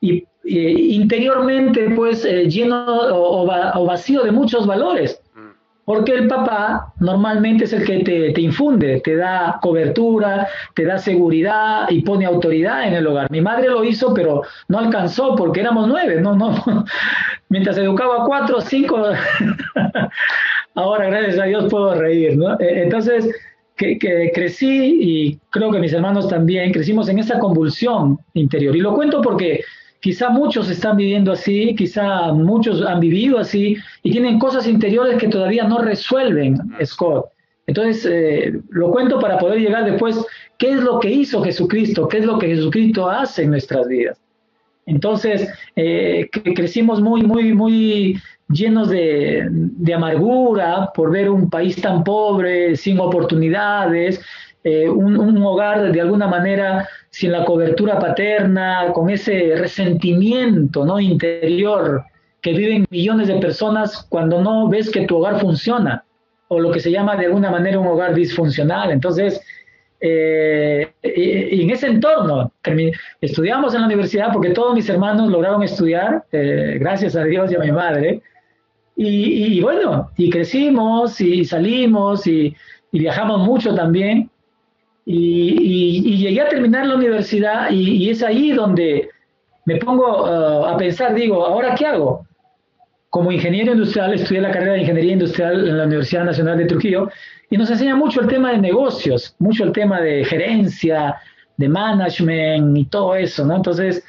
y 0.00 0.24
interiormente 0.44 1.90
pues 1.90 2.24
eh, 2.24 2.48
lleno 2.48 2.86
o, 2.86 3.84
vacío 3.84 4.22
de 4.22 4.30
muchos 4.30 4.64
valores. 4.64 5.20
Mm. 5.34 5.40
Porque 5.84 6.12
el 6.12 6.28
papá 6.28 6.92
normalmente 7.00 7.64
es 7.64 7.72
el 7.72 7.84
que 7.84 7.98
te, 8.04 8.32
te, 8.32 8.40
infunde, 8.40 9.00
te 9.00 9.16
da 9.16 9.58
cobertura, 9.60 10.46
te 10.76 10.84
da 10.84 10.98
seguridad 10.98 11.90
y 11.90 12.02
pone 12.02 12.26
autoridad 12.26 12.86
en 12.86 12.94
el 12.94 13.06
hogar. 13.08 13.28
Mi 13.32 13.40
madre 13.40 13.68
lo 13.68 13.82
hizo, 13.82 14.14
pero 14.14 14.42
no 14.68 14.78
alcanzó 14.78 15.34
porque 15.34 15.62
éramos 15.62 15.88
nueve, 15.88 16.20
no, 16.20 16.36
no. 16.36 16.54
Mientras 17.48 17.76
educaba 17.76 18.24
cuatro, 18.24 18.60
cinco, 18.60 19.02
ahora 20.76 21.06
gracias 21.06 21.40
a 21.40 21.44
Dios 21.46 21.66
puedo 21.68 21.92
reír, 21.96 22.36
¿no? 22.36 22.56
E, 22.60 22.84
entonces, 22.84 23.28
que, 23.76 23.98
que, 23.98 24.32
crecí 24.34 24.98
y 25.00 25.38
creo 25.50 25.70
que 25.70 25.78
mis 25.78 25.92
hermanos 25.92 26.28
también, 26.28 26.72
crecimos 26.72 27.08
en 27.08 27.18
esa 27.18 27.38
convulsión 27.38 28.18
interior. 28.34 28.74
Y 28.74 28.80
lo 28.80 28.94
cuento 28.94 29.20
porque 29.20 29.60
Quizá 30.06 30.30
muchos 30.30 30.70
están 30.70 30.96
viviendo 30.96 31.32
así, 31.32 31.74
quizá 31.74 32.32
muchos 32.32 32.80
han 32.80 33.00
vivido 33.00 33.38
así 33.38 33.76
y 34.04 34.10
tienen 34.12 34.38
cosas 34.38 34.68
interiores 34.68 35.18
que 35.18 35.26
todavía 35.26 35.64
no 35.64 35.78
resuelven, 35.78 36.58
Scott. 36.84 37.26
Entonces, 37.66 38.08
eh, 38.08 38.60
lo 38.70 38.92
cuento 38.92 39.18
para 39.18 39.36
poder 39.36 39.58
llegar 39.58 39.84
después, 39.84 40.24
¿qué 40.58 40.70
es 40.74 40.80
lo 40.80 41.00
que 41.00 41.10
hizo 41.10 41.42
Jesucristo? 41.42 42.06
¿Qué 42.06 42.18
es 42.18 42.24
lo 42.24 42.38
que 42.38 42.46
Jesucristo 42.46 43.10
hace 43.10 43.42
en 43.42 43.50
nuestras 43.50 43.88
vidas? 43.88 44.16
Entonces, 44.86 45.48
eh, 45.74 46.28
crecimos 46.30 47.00
muy, 47.00 47.24
muy, 47.24 47.52
muy 47.52 48.20
llenos 48.48 48.88
de, 48.90 49.48
amargura 49.94 50.90
por 50.94 51.10
ver 51.10 51.30
un 51.30 51.50
país 51.50 51.80
tan 51.80 52.04
pobre, 52.04 52.76
sin 52.76 52.98
oportunidades, 53.00 54.20
eh, 54.64 54.88
un, 54.88 55.36
hogar 55.44 55.92
de 55.92 56.00
alguna 56.00 56.26
manera 56.26 56.88
sin 57.10 57.32
la 57.32 57.44
cobertura 57.44 57.98
paterna, 57.98 58.92
con 58.92 59.10
ese 59.10 59.54
resentimiento 59.56 60.84
¿no? 60.84 60.98
interior 60.98 62.04
que 62.40 62.52
viven 62.52 62.86
millones 62.90 63.28
de 63.28 63.36
personas 63.36 64.06
cuando 64.08 64.40
no 64.40 64.68
ves 64.68 64.90
que 64.90 65.06
tu 65.06 65.16
hogar 65.16 65.40
funciona, 65.40 66.04
o 66.48 66.60
lo 66.60 66.70
que 66.70 66.80
se 66.80 66.90
llama 66.90 67.16
de 67.16 67.26
alguna 67.26 67.50
manera 67.50 67.80
un 67.80 67.86
hogar 67.88 68.14
disfuncional. 68.14 68.90
Entonces, 68.90 69.40
eh, 70.00 70.92
y, 71.02 71.62
en 71.62 71.70
ese 71.70 71.86
entorno, 71.88 72.52
estudiamos 73.20 73.74
en 73.74 73.80
la 73.80 73.86
universidad 73.86 74.32
porque 74.32 74.50
todos 74.50 74.74
mis 74.74 74.88
hermanos 74.88 75.30
lograron 75.30 75.62
estudiar, 75.62 76.24
eh, 76.32 76.76
gracias 76.78 77.16
a 77.16 77.24
Dios 77.24 77.50
y 77.50 77.56
a 77.56 77.60
mi 77.60 77.72
madre, 77.72 78.22
y, 78.96 79.60
bueno, 79.60 80.10
y 80.16 80.30
crecimos 80.30 81.20
y 81.20 81.44
salimos 81.44 82.26
y, 82.26 82.56
y 82.92 82.98
viajamos 82.98 83.46
mucho 83.46 83.74
también. 83.74 84.30
Y, 85.04 86.16
llegué 86.16 86.40
a 86.40 86.48
terminar 86.48 86.86
la 86.86 86.96
universidad 86.96 87.70
y, 87.70 88.08
es 88.10 88.22
ahí 88.22 88.50
donde 88.52 89.10
me 89.64 89.76
pongo 89.76 90.24
uh, 90.24 90.64
a 90.66 90.76
pensar, 90.76 91.14
digo, 91.14 91.44
¿ahora 91.44 91.74
qué 91.74 91.86
hago? 91.86 92.26
Como 93.10 93.30
ingeniero 93.30 93.72
industrial, 93.72 94.14
estudié 94.14 94.40
la 94.40 94.50
carrera 94.50 94.72
de 94.72 94.80
ingeniería 94.80 95.12
industrial 95.12 95.68
en 95.68 95.78
la 95.78 95.84
Universidad 95.84 96.24
Nacional 96.24 96.58
de 96.58 96.64
Trujillo 96.64 97.08
y 97.50 97.56
nos 97.56 97.70
enseña 97.70 97.94
mucho 97.94 98.20
el 98.20 98.28
tema 98.28 98.52
de 98.52 98.58
negocios, 98.58 99.36
mucho 99.38 99.64
el 99.64 99.72
tema 99.72 100.00
de 100.00 100.24
gerencia, 100.24 101.16
de 101.56 101.68
management 101.68 102.76
y 102.76 102.84
todo 102.86 103.14
eso, 103.14 103.44
¿no? 103.44 103.56
Entonces, 103.56 104.04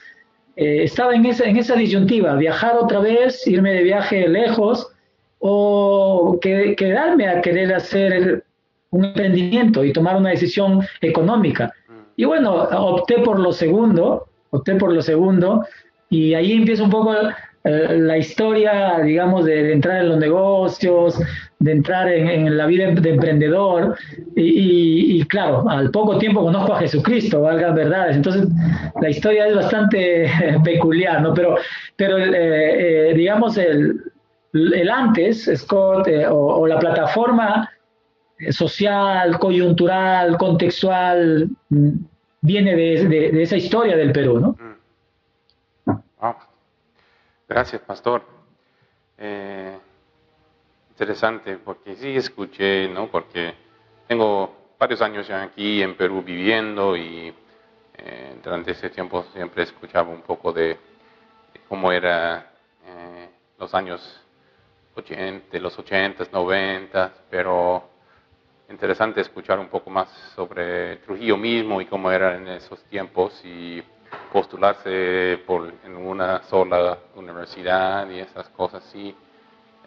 eh, 0.58 0.84
estaba 0.84 1.14
en 1.14 1.24
esa, 1.26 1.46
en 1.46 1.58
esa 1.58 1.76
disyuntiva, 1.76 2.36
viajar 2.36 2.76
otra 2.78 3.00
vez, 3.00 3.46
irme 3.46 3.74
de 3.74 3.84
viaje 3.84 4.28
lejos 4.28 4.92
o 5.38 6.40
quedarme 6.42 7.28
a 7.28 7.42
querer 7.42 7.72
hacer 7.76 8.44
un 8.90 9.06
emprendimiento 9.06 9.84
y 9.84 9.94
tomar 9.94 10.18
una 10.18 10.32
decisión 10.32 10.82
económica. 11.02 11.72
Y 12.16 12.26
bueno, 12.26 12.56
opté 12.56 13.20
por 13.20 13.40
lo 13.40 13.52
segundo, 13.54 14.28
opté 14.50 14.74
por 14.76 14.92
lo 14.92 15.04
segundo 15.04 15.64
y 16.10 16.34
ahí 16.34 16.54
empieza 16.54 16.84
un 16.84 16.90
poco 16.90 17.14
la 17.64 18.18
historia, 18.18 19.00
digamos, 19.00 19.46
de, 19.46 19.74
entrar 19.74 20.02
en 20.02 20.10
los 20.10 20.18
negocios, 20.18 21.20
de 21.60 21.72
entrar 21.72 22.08
en, 22.08 22.58
la 22.58 22.66
vida 22.66 22.90
de 22.92 23.10
emprendedor. 23.10 23.98
Y, 24.36 25.24
claro, 25.26 25.68
al 25.70 25.92
poco 25.92 26.18
tiempo 26.18 26.44
conozco 26.44 26.74
a 26.74 26.80
Jesucristo, 26.80 27.42
valga 27.42 27.72
verdades. 27.72 28.16
Entonces, 28.16 28.48
la 29.02 29.10
historia 29.10 29.48
es 29.48 29.56
bastante 29.56 30.32
peculiar, 30.64 31.22
¿no? 31.22 31.34
Pero, 31.34 31.58
pero 31.96 32.18
eh, 32.18 33.10
eh, 33.10 33.14
digamos, 33.14 33.58
el, 33.58 34.02
el, 34.54 34.90
antes, 34.90 35.50
Scott, 35.56 36.08
o, 36.30 36.66
la 36.68 36.80
plataforma 36.80 37.70
social, 38.50 39.38
coyuntural, 39.40 40.38
contextual, 40.38 41.50
mm, 41.70 41.90
viene 42.42 42.76
de, 42.76 43.08
de, 43.08 43.42
esa 43.42 43.58
historia 43.58 43.98
del 43.98 44.12
Perú, 44.12 44.40
¿no? 44.40 44.50
Mm. 44.50 44.78
Gracias, 47.50 47.82
pastor. 47.84 48.24
Eh, 49.18 49.80
interesante, 50.90 51.58
porque 51.58 51.96
sí 51.96 52.18
escuché, 52.18 52.90
¿no? 52.90 53.08
Porque 53.10 53.54
tengo 54.06 54.74
varios 54.78 55.02
años 55.02 55.26
ya 55.30 55.44
aquí 55.44 55.82
en 55.82 55.96
Perú 55.96 56.22
viviendo 56.24 56.98
y 56.98 57.34
eh, 57.98 58.36
durante 58.44 58.72
ese 58.72 58.90
tiempo 58.90 59.24
siempre 59.32 59.64
escuchaba 59.64 60.10
un 60.10 60.24
poco 60.24 60.52
de, 60.52 60.78
cómo 61.70 61.90
era 61.90 62.52
eh, 62.86 63.30
los 63.58 63.74
años 63.74 64.22
80, 64.96 65.58
los 65.60 65.80
80, 65.80 66.26
90, 66.30 67.14
pero 67.30 67.90
interesante 68.70 69.22
escuchar 69.22 69.58
un 69.58 69.70
poco 69.70 69.90
más 69.90 70.10
sobre 70.36 70.98
Trujillo 70.98 71.38
mismo 71.38 71.80
y 71.80 71.86
cómo 71.86 72.12
era 72.12 72.36
en 72.36 72.50
esos 72.50 72.84
tiempos 72.84 73.42
y 73.46 73.82
postularse 74.32 75.40
por, 75.46 75.74
en 75.84 75.98
una 75.98 76.44
sola 76.44 76.98
universidad 77.16 78.10
y 78.10 78.20
esas 78.20 78.50
cosas, 78.50 78.84
sí. 78.92 79.16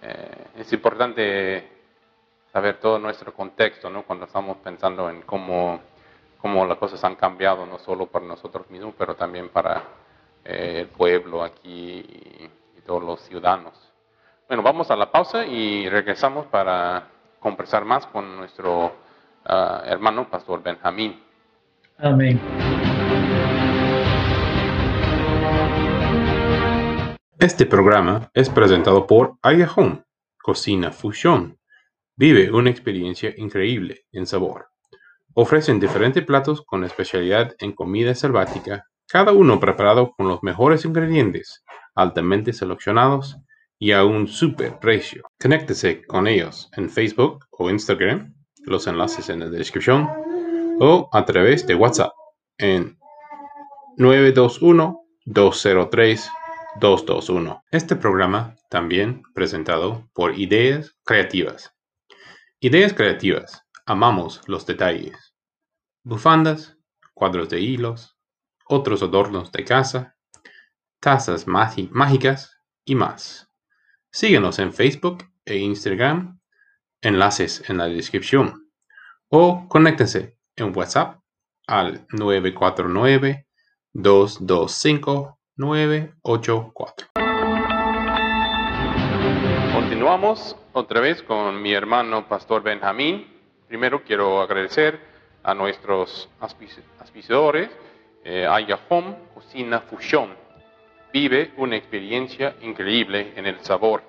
Eh, 0.02 0.46
es 0.56 0.72
importante 0.72 1.68
saber 2.52 2.78
todo 2.80 2.98
nuestro 2.98 3.32
contexto, 3.32 3.90
¿no? 3.90 4.02
Cuando 4.02 4.26
estamos 4.26 4.56
pensando 4.58 5.08
en 5.10 5.22
cómo, 5.22 5.80
cómo 6.40 6.66
las 6.66 6.78
cosas 6.78 7.02
han 7.04 7.16
cambiado, 7.16 7.66
no 7.66 7.78
solo 7.78 8.06
para 8.06 8.26
nosotros 8.26 8.68
mismos, 8.70 8.94
pero 8.98 9.14
también 9.14 9.48
para 9.50 9.82
eh, 10.44 10.80
el 10.80 10.86
pueblo 10.88 11.42
aquí 11.42 11.70
y, 11.98 12.50
todos 12.86 13.04
los 13.04 13.20
ciudadanos. 13.20 13.74
Bueno, 14.48 14.64
vamos 14.64 14.90
a 14.90 14.96
la 14.96 15.12
pausa 15.12 15.46
y 15.46 15.88
regresamos 15.88 16.46
para 16.46 17.04
conversar 17.38 17.84
más 17.84 18.04
con 18.06 18.36
nuestro 18.36 18.92
ah, 19.44 19.82
hermano, 19.86 20.28
Pastor 20.28 20.60
Benjamín. 20.60 21.22
Amén. 21.98 22.89
Este 27.40 27.64
programa 27.64 28.30
es 28.34 28.50
presentado 28.50 29.06
por 29.06 29.38
Aya 29.40 29.66
Home, 29.74 30.04
Cocina 30.42 30.92
Fusión. 30.92 31.58
Vive 32.14 32.52
una 32.52 32.68
experiencia 32.68 33.32
increíble 33.34 34.04
en 34.12 34.26
sabor. 34.26 34.68
Ofrecen 35.32 35.80
diferentes 35.80 36.22
platos 36.22 36.60
con 36.60 36.84
especialidad 36.84 37.54
en 37.58 37.72
comida 37.72 38.14
selvática, 38.14 38.84
cada 39.08 39.32
uno 39.32 39.58
preparado 39.58 40.12
con 40.14 40.28
los 40.28 40.42
mejores 40.42 40.84
ingredientes, 40.84 41.64
altamente 41.94 42.52
seleccionados 42.52 43.38
y 43.78 43.92
a 43.92 44.04
un 44.04 44.28
super 44.28 44.78
precio. 44.78 45.22
Conéctese 45.40 46.04
con 46.04 46.26
ellos 46.26 46.68
en 46.76 46.90
Facebook 46.90 47.46
o 47.52 47.70
Instagram, 47.70 48.34
los 48.66 48.86
enlaces 48.86 49.30
en 49.30 49.40
la 49.40 49.48
descripción, 49.48 50.10
o 50.78 51.08
a 51.10 51.24
través 51.24 51.66
de 51.66 51.74
WhatsApp 51.74 52.12
en 52.58 52.98
921 53.96 55.00
203 55.24 56.30
221. 56.80 57.62
Este 57.70 57.94
programa 57.94 58.56
también 58.70 59.22
presentado 59.34 60.08
por 60.14 60.38
Ideas 60.38 60.96
Creativas. 61.04 61.74
Ideas 62.58 62.94
Creativas. 62.94 63.62
Amamos 63.84 64.40
los 64.46 64.64
detalles. 64.64 65.34
Bufandas, 66.02 66.78
cuadros 67.12 67.50
de 67.50 67.60
hilos, 67.60 68.16
otros 68.66 69.02
adornos 69.02 69.52
de 69.52 69.64
casa, 69.64 70.16
tazas 71.00 71.46
mágicas 71.46 72.56
y 72.86 72.94
más. 72.94 73.50
Síguenos 74.10 74.58
en 74.58 74.72
Facebook 74.72 75.24
e 75.44 75.58
Instagram, 75.58 76.40
enlaces 77.02 77.62
en 77.68 77.76
la 77.76 77.88
descripción, 77.88 78.70
o 79.28 79.68
conéctense 79.68 80.38
en 80.56 80.74
WhatsApp 80.74 81.20
al 81.66 82.06
949 82.10 83.46
225 83.92 85.39
984. 85.60 87.08
Continuamos 89.74 90.56
otra 90.72 91.00
vez 91.00 91.22
con 91.22 91.60
mi 91.60 91.74
hermano 91.74 92.26
Pastor 92.26 92.62
Benjamín. 92.62 93.26
Primero 93.68 94.02
quiero 94.02 94.40
agradecer 94.40 94.98
a 95.42 95.52
nuestros 95.52 96.30
auspiciadores, 96.40 97.68
eh, 98.24 98.46
Aya 98.46 98.78
Home, 98.88 99.14
Cocina 99.34 99.80
Fusión. 99.80 100.30
Vive 101.12 101.52
una 101.58 101.76
experiencia 101.76 102.56
increíble 102.62 103.34
en 103.36 103.44
el 103.44 103.60
sabor. 103.60 104.02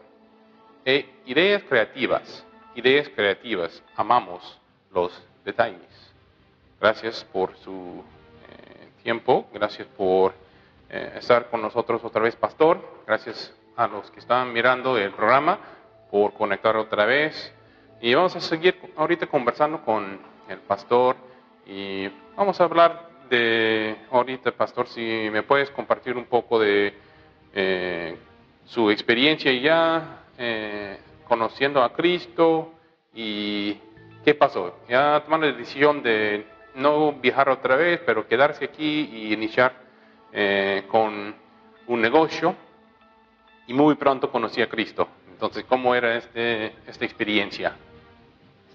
E 0.86 1.06
ideas 1.26 1.64
creativas, 1.64 2.46
ideas 2.76 3.10
creativas, 3.10 3.84
amamos 3.98 4.58
los 4.94 5.12
detalles. 5.44 6.14
Gracias 6.80 7.26
por 7.26 7.58
su 7.58 8.04
eh, 8.48 8.88
tiempo, 9.04 9.50
gracias 9.54 9.86
por 9.98 10.34
eh, 10.94 11.14
estar 11.20 11.50
con 11.50 11.62
nosotros 11.62 12.04
otra 12.04 12.22
vez, 12.22 12.36
Pastor. 12.36 12.78
Gracias 13.08 13.56
a 13.78 13.88
los 13.88 14.12
que 14.12 14.20
están 14.20 14.52
mirando 14.52 14.98
el 14.98 15.12
programa 15.12 15.58
por 16.12 16.34
conectar 16.34 16.76
otra 16.76 17.06
vez. 17.06 17.56
Y 18.02 18.14
vamos 18.14 18.36
a 18.36 18.42
seguir 18.42 18.76
ahorita 18.98 19.28
conversando 19.28 19.86
con 19.86 20.20
el 20.50 20.60
Pastor 20.60 21.16
y 21.66 22.10
vamos 22.36 22.60
a 22.60 22.66
hablar 22.66 23.08
de 23.30 23.96
ahorita, 24.12 24.52
Pastor, 24.52 24.86
si 24.88 25.30
me 25.32 25.44
puedes 25.44 25.72
compartir 25.72 26.18
un 26.18 26.26
poco 26.26 26.60
de 26.60 26.94
eh, 27.54 28.18
su 28.66 28.92
experiencia 28.92 29.54
ya 29.54 30.24
eh, 30.38 31.00
conociendo 31.26 31.82
a 31.82 31.94
Cristo 31.94 32.74
y 33.14 33.78
qué 34.26 34.36
pasó. 34.36 34.76
Ya 34.90 35.22
tomaron 35.24 35.50
la 35.50 35.56
decisión 35.56 36.04
de 36.04 36.46
no 36.76 37.14
viajar 37.14 37.48
otra 37.48 37.78
vez, 37.78 38.02
pero 38.06 38.28
quedarse 38.28 38.66
aquí 38.66 39.10
y 39.14 39.34
iniciar 39.34 39.81
eh, 40.34 40.84
con 40.88 41.36
un 41.88 42.02
negocio 42.02 42.56
y 43.68 43.74
muy 43.74 43.96
pronto 43.96 44.32
conocí 44.32 44.62
a 44.62 44.70
Cristo. 44.70 45.08
Entonces, 45.32 45.66
¿cómo 45.68 45.96
era 45.96 46.18
este, 46.18 46.74
esta 46.88 47.06
experiencia? 47.06 47.74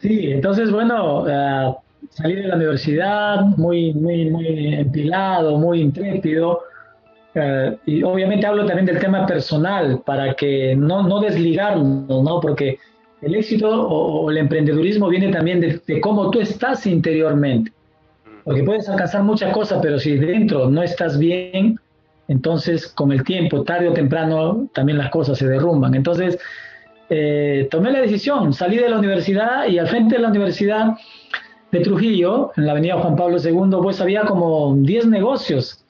Sí, 0.01 0.33
entonces, 0.33 0.71
bueno, 0.71 1.23
uh, 1.23 1.77
salí 2.11 2.35
de 2.35 2.49
la 2.49 2.57
universidad 2.57 3.41
muy, 3.57 3.93
muy, 3.95 4.31
muy 4.31 4.75
empilado, 4.75 5.59
muy 5.59 5.81
intrépido. 5.81 6.63
Eh, 7.35 7.77
y 7.87 8.03
obviamente 8.03 8.47
hablo 8.47 8.65
también 8.65 8.87
del 8.87 8.99
tema 8.99 9.27
personal 9.27 10.03
para 10.05 10.35
que 10.35 10.75
no, 10.75 11.03
no 11.03 11.21
desligarnos, 11.21 12.09
¿no? 12.09 12.41
Porque 12.41 12.79
el 13.21 13.35
éxito 13.35 13.69
o, 13.69 14.31
el 14.31 14.39
emprendedurismo 14.39 15.09
viene 15.09 15.31
también 15.31 15.61
de, 15.61 15.81
de, 15.87 16.01
cómo 16.01 16.31
tú 16.31 16.41
estás 16.41 16.87
interiormente. 16.87 17.73
Porque 18.47 18.63
puedes 18.63 18.89
alcanzar 18.89 19.25
muchas 19.25 19.53
cosas, 19.53 19.81
pero 19.83 19.99
si 19.99 20.17
dentro 20.17 20.71
no 20.71 20.81
estás 20.81 21.19
bien, 21.19 21.81
entonces 22.29 22.87
con 22.87 23.11
el 23.11 23.25
tiempo, 23.25 23.65
tarde 23.65 23.89
o 23.89 23.93
temprano, 23.93 24.69
también 24.73 24.99
las 24.99 25.11
cosas 25.11 25.37
se 25.37 25.49
derrumban. 25.49 25.97
Entonces, 25.97 26.39
eh, 27.11 27.67
tomé 27.73 27.91
la 27.91 28.01
decisión, 28.01 28.53
salí 28.53 28.77
de 28.77 28.89
la 28.89 29.01
universidad 29.01 29.67
y 29.67 29.81
al 29.81 29.89
frente 29.89 30.15
de 30.15 30.23
la 30.23 30.29
universidad 30.29 30.95
de 31.73 31.81
Trujillo, 31.81 32.53
en 32.57 32.67
la 32.67 32.73
avenida 32.73 33.01
Juan 33.01 33.17
Pablo 33.17 33.39
II, 33.43 33.79
pues 33.83 34.01
había 34.01 34.23
como 34.23 34.77
10 34.77 35.09
negocios. 35.09 35.85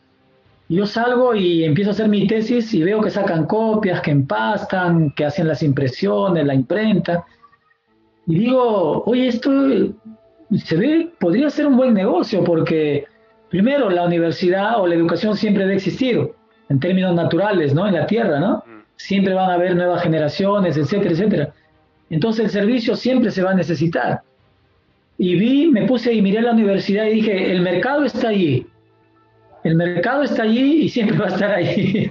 Yo 0.70 0.86
salgo 0.86 1.34
y 1.34 1.62
empiezo 1.62 1.90
a 1.90 1.92
hacer 1.92 2.08
mi 2.08 2.26
tesis 2.26 2.72
y 2.72 2.82
veo 2.82 3.02
que 3.02 3.10
sacan 3.10 3.44
copias, 3.44 4.00
que 4.00 4.12
empastan, 4.12 5.10
que 5.10 5.26
hacen 5.26 5.46
las 5.46 5.62
impresiones, 5.62 6.46
la 6.46 6.54
imprenta. 6.54 7.26
Y 8.26 8.34
digo, 8.34 9.04
oye, 9.04 9.28
esto 9.28 9.52
se 10.54 10.76
ve, 10.76 11.10
podría 11.18 11.50
ser 11.50 11.66
un 11.66 11.76
buen 11.76 11.94
negocio 11.94 12.44
porque, 12.44 13.04
primero, 13.50 13.90
la 13.90 14.04
universidad 14.04 14.80
o 14.80 14.86
la 14.86 14.94
educación 14.94 15.36
siempre 15.36 15.64
ha 15.64 15.72
existido. 15.72 16.34
en 16.68 16.80
términos 16.80 17.14
naturales, 17.14 17.74
¿no? 17.74 17.86
En 17.86 17.94
la 17.94 18.06
tierra, 18.06 18.40
¿no? 18.40 18.64
Siempre 18.96 19.34
van 19.34 19.50
a 19.50 19.54
haber 19.54 19.76
nuevas 19.76 20.02
generaciones, 20.02 20.76
etcétera, 20.76 21.12
etcétera. 21.12 21.54
Entonces 22.10 22.46
el 22.46 22.50
servicio 22.50 22.96
siempre 22.96 23.30
se 23.30 23.42
va 23.42 23.52
a 23.52 23.54
necesitar. 23.54 24.22
Y 25.18 25.36
vi, 25.36 25.68
me 25.68 25.86
puse 25.86 26.12
y 26.12 26.22
miré 26.22 26.42
la 26.42 26.52
universidad 26.52 27.06
y 27.06 27.14
dije, 27.14 27.52
el 27.52 27.60
mercado 27.60 28.04
está 28.04 28.28
allí. 28.28 28.66
El 29.64 29.76
mercado 29.76 30.22
está 30.24 30.42
allí 30.42 30.82
y 30.82 30.88
siempre 30.88 31.16
va 31.22 31.26
a 31.26 31.28
estar 31.28 31.50
ahí. 31.52 32.10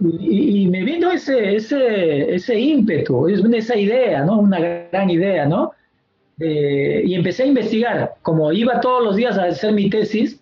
y, 0.00 0.66
me 0.68 0.82
vino 0.84 1.10
ese, 1.10 1.56
ese, 1.56 2.34
ese 2.34 2.58
ímpetu, 2.58 3.28
esa 3.28 3.76
idea, 3.76 4.24
¿no? 4.24 4.38
Una 4.38 4.58
gran 4.58 5.10
idea, 5.10 5.46
¿no? 5.46 5.72
Y 6.38 7.14
empecé 7.14 7.44
a 7.44 7.46
investigar. 7.46 8.14
Como 8.22 8.52
iba 8.52 8.80
todos 8.80 9.02
los 9.02 9.16
días 9.16 9.38
a 9.38 9.44
hacer 9.44 9.72
mi 9.72 9.88
tesis, 9.88 10.40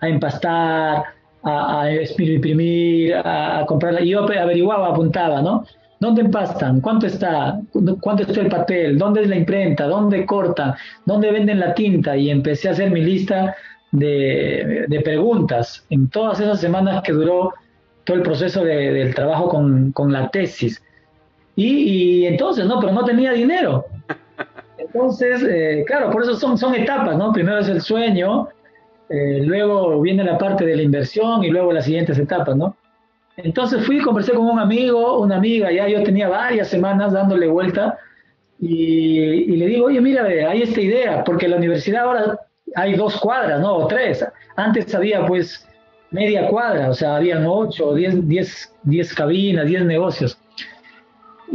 a 0.00 0.08
empastar, 0.08 1.04
a, 1.42 1.88
imprimir, 2.18 3.14
a, 3.14 3.60
a 3.60 3.66
comprarla, 3.66 4.02
y 4.02 4.10
yo 4.10 4.20
averiguaba, 4.20 4.88
apuntaba, 4.88 5.42
¿no? 5.42 5.64
¿Dónde 6.04 6.20
empastan? 6.22 6.80
¿Cuánto 6.82 7.06
está? 7.06 7.60
¿Cuánto 8.00 8.24
está 8.24 8.40
el 8.40 8.48
papel? 8.48 8.98
¿Dónde 8.98 9.22
es 9.22 9.28
la 9.28 9.36
imprenta? 9.36 9.86
¿Dónde 9.86 10.26
cortan? 10.26 10.74
¿Dónde 11.06 11.30
venden 11.32 11.60
la 11.60 11.72
tinta? 11.74 12.14
Y 12.14 12.30
empecé 12.30 12.68
a 12.68 12.72
hacer 12.72 12.90
mi 12.90 13.00
lista 13.00 13.54
de, 13.90 15.00
preguntas 15.04 15.86
en 15.90 16.10
todas 16.10 16.40
esas 16.40 16.60
semanas 16.60 17.02
que 17.02 17.12
duró 17.12 17.54
todo 18.04 18.16
el 18.18 18.22
proceso 18.22 18.64
del 18.64 19.14
trabajo 19.14 19.48
con, 19.48 20.12
la 20.12 20.28
tesis. 20.30 20.82
Y, 21.56 22.26
entonces, 22.26 22.66
no, 22.66 22.80
pero 22.80 22.92
no 22.92 23.04
tenía 23.04 23.32
dinero. 23.32 23.86
Entonces, 24.94 25.42
eh, 25.42 25.82
claro, 25.88 26.10
por 26.10 26.22
eso 26.22 26.36
son, 26.36 26.74
etapas, 26.74 27.18
¿no? 27.18 27.32
Primero 27.32 27.58
es 27.58 27.68
el 27.68 27.80
sueño, 27.80 28.48
eh, 29.08 29.40
luego 29.42 30.00
viene 30.00 30.22
la 30.22 30.38
parte 30.38 30.64
de 30.64 30.76
la 30.76 30.82
inversión 30.82 31.42
y 31.42 31.50
luego 31.50 31.72
las 31.72 31.84
siguientes 31.84 32.16
etapas, 32.16 32.54
¿no? 32.54 32.76
Entonces 33.36 33.84
fui, 33.84 34.00
conversé 34.00 34.32
con 34.32 34.46
un 34.46 34.60
amigo, 34.60 35.18
una 35.18 35.36
amiga, 35.36 35.72
ya 35.72 35.88
yo 35.88 36.04
tenía 36.04 36.28
varias 36.28 36.68
semanas 36.68 37.12
dándole 37.12 37.48
vuelta 37.48 37.98
y, 38.60 39.56
le 39.56 39.66
digo, 39.66 39.86
oye, 39.86 40.00
mira, 40.00 40.26
hay 40.26 40.62
esta 40.62 40.80
idea, 40.80 41.24
porque 41.24 41.48
la 41.48 41.56
universidad 41.56 42.04
ahora 42.04 42.38
hay 42.76 42.94
dos 42.94 43.18
cuadras, 43.18 43.60
¿no? 43.60 43.74
O 43.74 43.86
tres. 43.88 44.24
Antes 44.54 44.94
había 44.94 45.26
pues 45.26 45.68
media 46.12 46.46
cuadra, 46.46 46.88
o 46.88 46.94
sea, 46.94 47.16
habían 47.16 47.44
ocho, 47.48 47.94
diez, 47.94 48.28
diez, 48.28 48.72
diez 48.84 49.12
cabinas, 49.12 49.66
diez 49.66 49.84
negocios. 49.84 50.38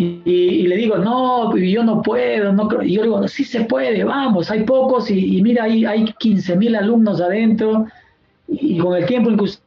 Y, 0.01 0.65
le 0.65 0.77
digo, 0.77 0.97
no, 0.97 1.53
yo 1.57 1.83
no 1.83 2.01
puedo, 2.01 2.53
no 2.53 2.69
Y 2.81 2.93
yo 2.93 3.03
digo, 3.03 3.27
sí 3.27 3.43
se 3.43 3.65
puede, 3.65 4.05
vamos, 4.05 4.49
hay 4.49 4.63
pocos 4.63 5.11
y, 5.11 5.41
mira, 5.41 5.65
hay, 5.65 5.83
hay 5.83 6.05
15 6.05 6.55
mil 6.55 6.73
alumnos 6.77 7.19
adentro 7.19 7.85
y, 8.47 8.77
con 8.77 8.95
el 8.95 9.05
tiempo 9.05 9.29
incluso 9.29 9.59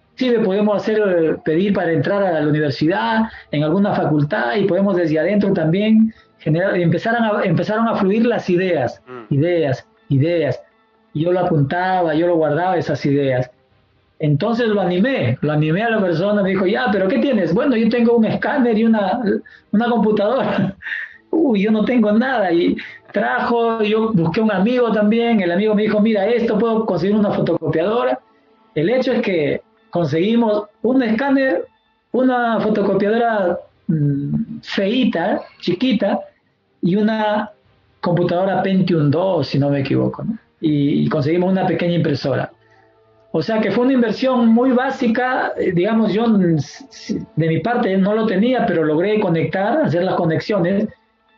podemos 0.43 0.77
hacer, 0.77 1.39
pedir 1.45 1.75
para 1.75 1.93
entrar 1.93 2.23
a 2.23 2.41
la 2.41 2.49
universidad, 2.49 3.25
en 3.51 3.63
alguna 3.63 3.95
facultad, 3.95 4.57
y 4.57 4.65
podemos 4.65 4.97
desde 4.97 5.19
adentro 5.19 5.53
también 5.53 6.15
generar, 6.39 6.77
empezaron 6.77 7.25
a, 7.25 7.45
empezaron 7.45 7.87
a 7.89 7.97
fluir 7.97 8.25
las 8.25 8.49
ideas, 8.49 9.03
mm. 9.07 9.35
ideas, 9.35 9.87
ideas. 10.09 10.63
Y 11.13 11.25
yo 11.25 11.33
lo 11.33 11.41
apuntaba, 11.41 12.15
yo 12.15 12.27
lo 12.27 12.37
guardaba 12.37 12.79
esas 12.79 13.05
ideas. 13.05 13.51
Entonces 14.23 14.69
lo 14.69 14.81
animé, 14.81 15.37
lo 15.41 15.51
animé 15.51 15.83
a 15.83 15.91
la 15.91 16.01
persona, 16.01 16.45
me 16.45 16.51
dijo, 16.51 16.65
ya, 16.65 16.87
pero 16.93 17.09
¿qué 17.09 17.19
tienes? 17.19 17.53
Bueno, 17.53 17.77
yo 17.77 17.89
tengo 17.89 18.17
un 18.17 18.25
escáner 18.25 18.79
y 18.79 18.85
una, 18.85 19.21
una 19.73 19.91
computadora. 19.91 20.77
Uy, 21.31 21.63
yo 21.63 21.73
no 21.73 21.85
tengo 21.85 22.13
nada. 22.13 22.53
Y 22.53 22.77
trajo, 23.13 23.83
yo 23.83 24.13
busqué 24.13 24.41
un 24.41 24.53
amigo 24.53 24.93
también, 24.93 25.41
el 25.41 25.51
amigo 25.51 25.75
me 25.75 25.83
dijo, 25.83 25.99
mira, 25.99 26.25
esto 26.27 26.57
puedo 26.57 26.87
conseguir 26.87 27.17
una 27.17 27.33
fotocopiadora. 27.33 28.21
El 28.77 28.91
hecho 28.91 29.13
es 29.13 29.23
que 29.23 29.63
conseguimos 29.91 30.67
un 30.83 31.03
escáner, 31.03 31.67
una 32.13 32.61
fotocopiadora 32.61 33.59
mm, 33.89 34.61
feita, 34.63 35.41
chiquita, 35.61 36.21
y 36.81 36.95
una 36.95 37.51
computadora 38.01 38.63
Pentium 38.63 39.11
2, 39.11 39.49
si 39.49 39.59
no 39.59 39.69
me 39.69 39.81
equivoco, 39.81 40.25
Y, 40.61 41.09
conseguimos 41.09 41.51
una 41.51 41.67
pequeña 41.67 41.95
impresora. 41.95 42.53
O 43.35 43.43
sea 43.43 43.61
que 43.61 43.71
fue 43.71 43.85
una 43.85 43.95
inversión 43.95 44.49
muy 44.49 44.73
básica, 44.73 45.53
eh, 45.57 45.73
digamos, 45.73 46.13
yo 46.13 46.27
de 46.29 47.49
mi 47.49 47.61
parte 47.61 47.97
no 47.97 48.15
lo 48.15 48.27
tenía, 48.27 48.67
pero 48.67 48.85
logré 48.85 49.19
conectar, 49.21 49.81
hacer 49.83 50.05
las 50.05 50.17
conexiones, 50.17 50.87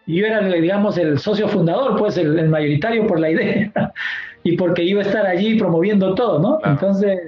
y 0.07 0.21
yo 0.21 0.27
era, 0.27 0.41
digamos, 0.41 0.99
el 0.99 1.19
socio 1.21 1.49
fundador, 1.49 1.97
pues 1.97 2.19
el, 2.19 2.37
el 2.37 2.49
mayoritario 2.49 3.07
por 3.07 3.21
la 3.21 3.31
idea, 3.31 3.71
y 4.43 4.57
porque 4.57 4.83
iba 4.83 5.03
a 5.03 5.05
estar 5.05 5.25
allí 5.25 5.57
promoviendo 5.57 6.17
todo, 6.17 6.41
¿no? 6.41 6.59
Entonces, 6.69 7.21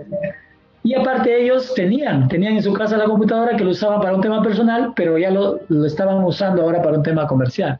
y 0.83 0.95
aparte 0.95 1.43
ellos 1.43 1.73
tenían, 1.75 2.27
tenían 2.27 2.57
en 2.57 2.63
su 2.63 2.73
casa 2.73 2.97
la 2.97 3.05
computadora 3.05 3.57
que 3.57 3.65
lo 3.65 3.71
usaban 3.71 4.01
para 4.01 4.17
un 4.17 4.21
tema 4.21 4.43
personal, 4.43 4.93
pero 4.97 5.17
ya 5.17 5.31
lo, 5.31 5.61
lo 5.69 5.87
estaban 5.87 6.25
usando 6.25 6.63
ahora 6.63 6.83
para 6.83 6.97
un 6.97 7.05
tema 7.05 7.27
comercial. 7.29 7.79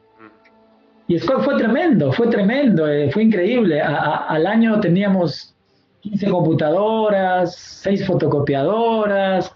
Y 1.09 1.19
fue, 1.19 1.43
fue 1.43 1.57
tremendo, 1.57 2.13
fue 2.13 2.29
tremendo, 2.29 2.89
eh, 2.89 3.11
fue 3.13 3.25
increíble. 3.25 3.81
al 3.81 4.47
año 4.47 4.81
teníamos 4.81 5.56
15 6.11 6.31
computadoras, 6.31 7.57
6 7.83 8.07
fotocopiadoras, 8.07 9.53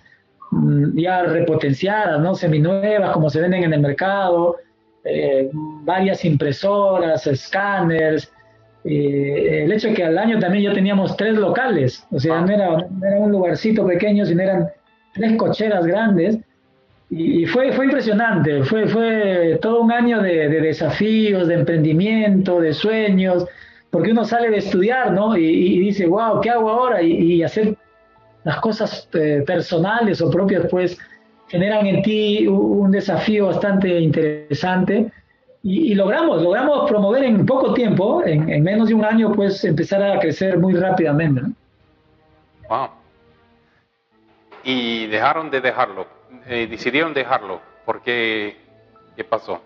mm, 0.51 0.99
ya 0.99 1.23
repotenciadas, 1.23 2.21
¿no? 2.21 2.35
Seminuevas, 2.35 3.13
como 3.13 3.31
se 3.31 3.41
venden 3.41 3.65
en 3.65 3.73
el 3.73 3.81
mercado, 3.81 4.57
eh, 5.05 5.49
varias 5.53 6.25
impresoras, 6.25 7.27
escáneres, 7.27 8.33
eh, 8.85 9.65
el 9.65 9.73
hecho 9.73 9.89
de 9.89 9.95
que 9.95 10.05
al 10.05 10.19
año 10.19 10.39
también 10.39 10.65
ya 10.65 10.73
teníamos 10.73 11.17
tres 11.17 11.35
locales, 11.35 12.07
o 12.11 12.19
sea, 12.19 12.41
no 12.41 12.51
era, 12.53 13.19
un 13.19 13.31
lugarcito 13.31 13.87
pequeño, 13.87 14.25
sino 14.25 14.43
eran 14.43 14.69
tres 15.15 15.37
cocheras 15.37 15.87
grandes. 15.87 16.39
Y, 17.13 17.45
fue, 17.47 17.73
fue 17.73 17.87
impresionante, 17.87 18.63
fue, 18.63 18.87
fue 18.87 19.59
todo 19.61 19.81
un 19.81 19.91
año 19.91 20.23
de, 20.23 20.49
desafíos, 20.49 21.49
de 21.49 21.55
emprendimiento, 21.55 22.61
de 22.61 22.73
sueños, 22.73 23.47
porque 23.91 24.13
uno 24.13 24.25
sale 24.25 24.51
de 24.51 24.59
estudiar, 24.59 25.13
¿no? 25.13 25.37
Y, 25.37 25.81
dice, 25.81 26.07
wow, 26.07 26.41
¿qué 26.41 26.51
hago 26.51 26.71
ahora? 26.71 27.03
Y, 27.03 27.43
hacer 27.43 27.77
las 28.45 28.61
cosas 28.61 29.09
eh, 29.15 29.43
personales 29.47 30.21
o 30.23 30.31
propias, 30.31 30.67
pues, 30.71 30.99
generan 31.49 31.87
en 31.87 32.03
ti 32.03 32.47
un 32.47 32.91
desafío 32.91 33.47
bastante 33.47 34.01
interesante 34.01 35.11
y, 35.63 35.95
logramos, 35.95 36.43
logramos 36.43 36.89
promover 36.89 37.25
en 37.25 37.45
poco 37.45 37.75
tiempo, 37.75 38.23
en, 38.25 38.63
menos 38.63 38.89
de 38.89 38.95
un 38.95 39.05
año, 39.05 39.33
pues 39.33 39.63
empezar 39.65 40.03
a 40.03 40.19
crecer 40.19 40.59
muy 40.59 40.75
rápidamente. 40.75 41.43
Wow. 42.69 42.89
Y 44.65 45.07
dejaron 45.07 45.51
de 45.51 45.61
dejarlo, 45.61 46.07
eh, 46.47 46.67
decidieron 46.71 47.13
dejarlo, 47.13 47.61
¿por 47.85 48.01
qué? 48.03 48.57
¿Qué 49.17 49.25
pasó? 49.25 49.61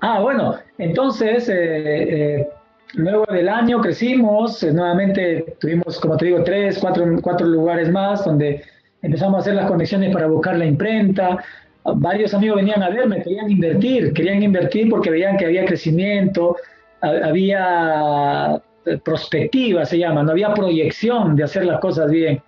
Ah, 0.00 0.20
bueno, 0.20 0.56
entonces, 0.78 1.48
eh, 1.48 2.38
eh, 2.38 2.48
luego 2.94 3.26
del 3.30 3.48
año 3.48 3.80
crecimos, 3.80 4.62
nuevamente 4.62 5.56
tuvimos, 5.60 5.98
como 6.00 6.16
te 6.16 6.26
digo, 6.26 6.42
tres, 6.44 6.78
cuatro, 6.78 7.04
cuatro 7.22 7.46
lugares 7.46 7.90
más 7.90 8.24
donde 8.24 8.62
empezamos 9.02 9.36
a 9.36 9.40
hacer 9.40 9.54
las 9.54 9.66
conexiones 9.66 10.12
para 10.12 10.26
buscar 10.26 10.56
la 10.56 10.66
imprenta, 10.66 11.42
varios 11.84 12.34
amigos 12.34 12.56
venían 12.56 12.82
a 12.82 12.90
verme, 12.90 13.22
querían 13.22 13.50
invertir, 13.50 14.12
querían 14.12 14.42
invertir 14.42 14.88
porque 14.90 15.10
veían 15.10 15.36
que 15.36 15.46
había 15.46 15.64
crecimiento, 15.64 16.56
había 17.00 18.60
eh, 18.84 18.98
perspectiva, 18.98 19.84
se 19.84 19.98
llama, 19.98 20.22
no 20.22 20.32
había 20.32 20.52
proyección 20.52 21.36
de 21.36 21.44
hacer 21.44 21.64
las 21.64 21.80
cosas 21.80 22.10
bien. 22.10 22.42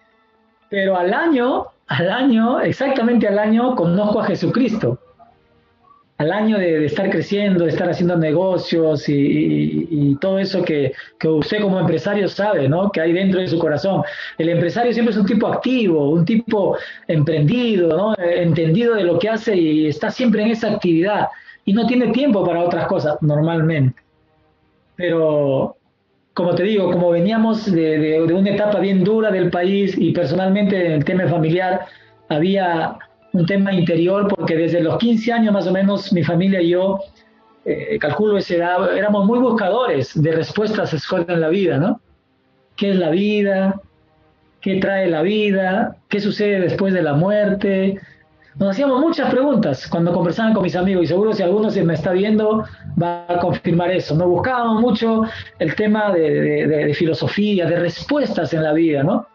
Pero 0.68 0.96
al 0.96 1.12
año, 1.12 1.66
al 1.86 2.10
año, 2.10 2.60
exactamente 2.60 3.28
al 3.28 3.38
año, 3.38 3.74
conozco 3.74 4.20
a 4.20 4.24
Jesucristo 4.24 4.98
al 6.18 6.30
año 6.30 6.58
de, 6.58 6.84
estar 6.84 7.10
creciendo, 7.10 7.64
de 7.64 7.70
estar 7.70 7.88
haciendo 7.88 8.16
negocios 8.16 9.08
y, 9.08 10.16
todo 10.20 10.38
eso 10.38 10.62
que, 10.62 10.92
usted 11.24 11.60
como 11.60 11.80
empresario 11.80 12.28
sabe, 12.28 12.68
¿no? 12.68 12.90
Que 12.90 13.00
hay 13.00 13.12
dentro 13.12 13.40
de 13.40 13.48
su 13.48 13.58
corazón. 13.58 14.02
El 14.38 14.48
empresario 14.50 14.92
siempre 14.92 15.12
es 15.12 15.18
un 15.18 15.26
tipo 15.26 15.48
activo, 15.48 16.10
un 16.10 16.24
tipo 16.24 16.76
emprendido, 17.08 17.96
¿no? 17.96 18.14
Entendido 18.18 18.94
de 18.94 19.04
lo 19.04 19.18
que 19.18 19.28
hace 19.28 19.56
y 19.56 19.88
está 19.88 20.10
siempre 20.10 20.42
en 20.42 20.50
esa 20.50 20.72
actividad 20.72 21.28
y 21.64 21.72
no 21.72 21.86
tiene 21.86 22.12
tiempo 22.12 22.44
para 22.44 22.62
otras 22.62 22.86
cosas 22.86 23.16
normalmente. 23.20 24.00
Pero, 24.94 25.76
como 26.34 26.54
te 26.54 26.62
digo, 26.62 26.92
como 26.92 27.10
veníamos 27.10 27.70
de, 27.72 27.98
de 27.98 28.34
una 28.34 28.50
etapa 28.50 28.78
bien 28.78 29.02
dura 29.02 29.30
del 29.30 29.50
país 29.50 29.96
y 29.98 30.12
personalmente 30.12 30.86
en 30.86 30.92
el 30.92 31.04
tema 31.04 31.26
familiar, 31.26 31.86
había 32.28 32.96
un 33.32 33.46
tema 33.46 33.72
interior, 33.72 34.28
porque 34.28 34.56
desde 34.56 34.80
los 34.80 34.98
15 34.98 35.32
años 35.32 35.52
más 35.52 35.66
o 35.66 35.72
menos 35.72 36.12
mi 36.12 36.22
familia 36.22 36.60
y 36.60 36.70
yo, 36.70 37.00
eh, 37.64 37.98
calculo 38.00 38.36
esa 38.36 38.54
edad, 38.54 38.96
éramos 38.96 39.24
muy 39.24 39.38
buscadores 39.38 40.20
de 40.20 40.32
respuestas 40.32 40.94
en 41.28 41.40
la 41.40 41.48
vida, 41.48 41.78
¿no? 41.78 42.00
¿Qué 42.76 42.90
es 42.90 42.96
la 42.96 43.10
vida? 43.10 43.80
¿Qué 44.60 44.80
trae 44.80 45.08
la 45.08 45.22
vida? 45.22 45.96
¿Qué 46.08 46.20
sucede 46.20 46.60
después 46.60 46.92
de 46.92 47.02
la 47.02 47.14
muerte? 47.14 48.00
Nos 48.56 48.70
hacíamos 48.70 49.00
muchas 49.00 49.30
preguntas 49.30 49.88
cuando 49.88 50.12
conversaban 50.12 50.52
con 50.52 50.62
mis 50.62 50.76
amigos 50.76 51.04
y 51.04 51.06
seguro 51.06 51.32
si 51.32 51.42
alguno 51.42 51.70
se 51.70 51.82
me 51.84 51.94
está 51.94 52.12
viendo 52.12 52.64
va 53.00 53.24
a 53.28 53.38
confirmar 53.38 53.90
eso. 53.90 54.14
Nos 54.14 54.28
buscábamos 54.28 54.80
mucho 54.82 55.22
el 55.58 55.74
tema 55.74 56.12
de, 56.12 56.66
de 56.66 56.94
filosofía, 56.94 57.66
de 57.66 57.76
respuestas 57.76 58.52
en 58.52 58.62
la 58.62 58.72
vida, 58.72 59.02
¿no? 59.02 59.26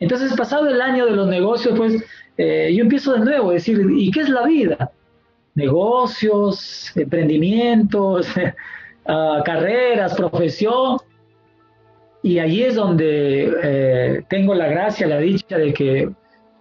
Entonces, 0.00 0.34
pasado 0.34 0.66
el 0.68 0.80
año 0.80 1.04
de 1.06 1.12
los 1.12 1.28
negocios, 1.28 1.76
pues 1.76 2.02
eh, 2.38 2.72
yo 2.74 2.82
empiezo 2.82 3.12
de 3.12 3.20
nuevo 3.20 3.50
a 3.50 3.54
decir, 3.54 3.78
¿y 3.96 4.10
qué 4.10 4.20
es 4.20 4.30
la 4.30 4.46
vida? 4.46 4.90
Negocios, 5.54 6.90
emprendimientos, 6.96 8.26
ah, 9.06 9.42
carreras, 9.44 10.14
profesión. 10.14 10.96
Y 12.22 12.38
allí 12.38 12.62
es 12.62 12.74
donde 12.74 13.52
eh, 13.62 14.22
tengo 14.28 14.54
la 14.54 14.68
gracia, 14.68 15.06
la 15.06 15.18
dicha 15.18 15.58
de 15.58 15.72
que 15.72 16.10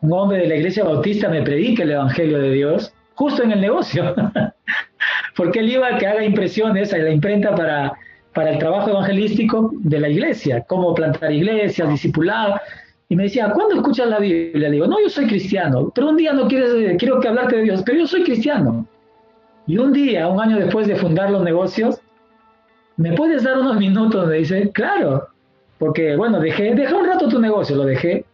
un 0.01 0.13
hombre 0.13 0.39
de 0.39 0.47
la 0.47 0.55
iglesia 0.55 0.83
bautista 0.83 1.29
me 1.29 1.41
predique 1.41 1.83
el 1.83 1.91
Evangelio 1.91 2.39
de 2.39 2.51
Dios, 2.51 2.93
justo 3.15 3.43
en 3.43 3.51
el 3.53 3.61
negocio. 3.61 4.15
Porque 5.35 5.59
él 5.59 5.69
iba 5.69 5.87
a 5.87 5.97
que 5.97 6.07
haga 6.07 6.23
impresiones 6.23 6.93
a 6.93 6.97
la 6.97 7.09
imprenta 7.09 7.55
para, 7.55 7.93
para 8.33 8.51
el 8.51 8.59
trabajo 8.59 8.89
evangelístico 8.89 9.71
de 9.73 9.99
la 9.99 10.09
iglesia, 10.09 10.65
cómo 10.67 10.93
plantar 10.93 11.31
iglesias, 11.31 11.89
discipular. 11.89 12.61
Y 13.11 13.15
me 13.15 13.23
decía, 13.23 13.51
¿cuándo 13.51 13.75
escuchas 13.75 14.07
la 14.07 14.19
Biblia? 14.19 14.69
Le 14.69 14.75
digo, 14.75 14.85
no, 14.85 15.01
yo 15.01 15.09
soy 15.09 15.25
cristiano, 15.25 15.91
pero 15.93 16.09
un 16.09 16.17
día 16.17 16.31
no 16.31 16.47
quieres, 16.47 16.95
quiero 16.99 17.19
que 17.19 17.27
hablarte 17.27 17.57
de 17.57 17.63
Dios, 17.63 17.81
pero 17.83 17.97
yo 17.97 18.07
soy 18.07 18.23
cristiano. 18.23 18.87
Y 19.65 19.79
un 19.79 19.91
día, 19.91 20.27
un 20.27 20.39
año 20.39 20.57
después 20.57 20.87
de 20.87 20.95
fundar 20.95 21.31
los 21.31 21.43
negocios, 21.43 21.99
¿me 22.97 23.13
puedes 23.13 23.43
dar 23.43 23.57
unos 23.57 23.77
minutos? 23.77 24.27
Me 24.27 24.35
dice, 24.35 24.69
claro, 24.71 25.27
porque 25.79 26.15
bueno, 26.15 26.39
dejé, 26.39 26.75
deja 26.75 26.95
un 26.95 27.07
rato 27.07 27.27
tu 27.27 27.39
negocio, 27.39 27.75
lo 27.75 27.85
dejé. 27.85 28.25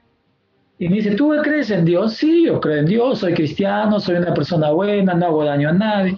Y 0.78 0.89
me 0.89 0.95
dice, 0.97 1.15
¿tú 1.15 1.34
crees 1.41 1.71
en 1.71 1.86
Dios? 1.86 2.15
Sí, 2.15 2.45
yo 2.45 2.59
creo 2.59 2.76
en 2.76 2.86
Dios, 2.86 3.19
soy 3.19 3.34
cristiano, 3.34 3.97
soy 4.01 4.17
una 4.17 4.34
persona 4.34 4.71
buena, 4.71 5.13
no 5.13 5.26
hago 5.28 5.45
daño 5.45 5.69
a 5.69 5.73
nadie. 5.73 6.17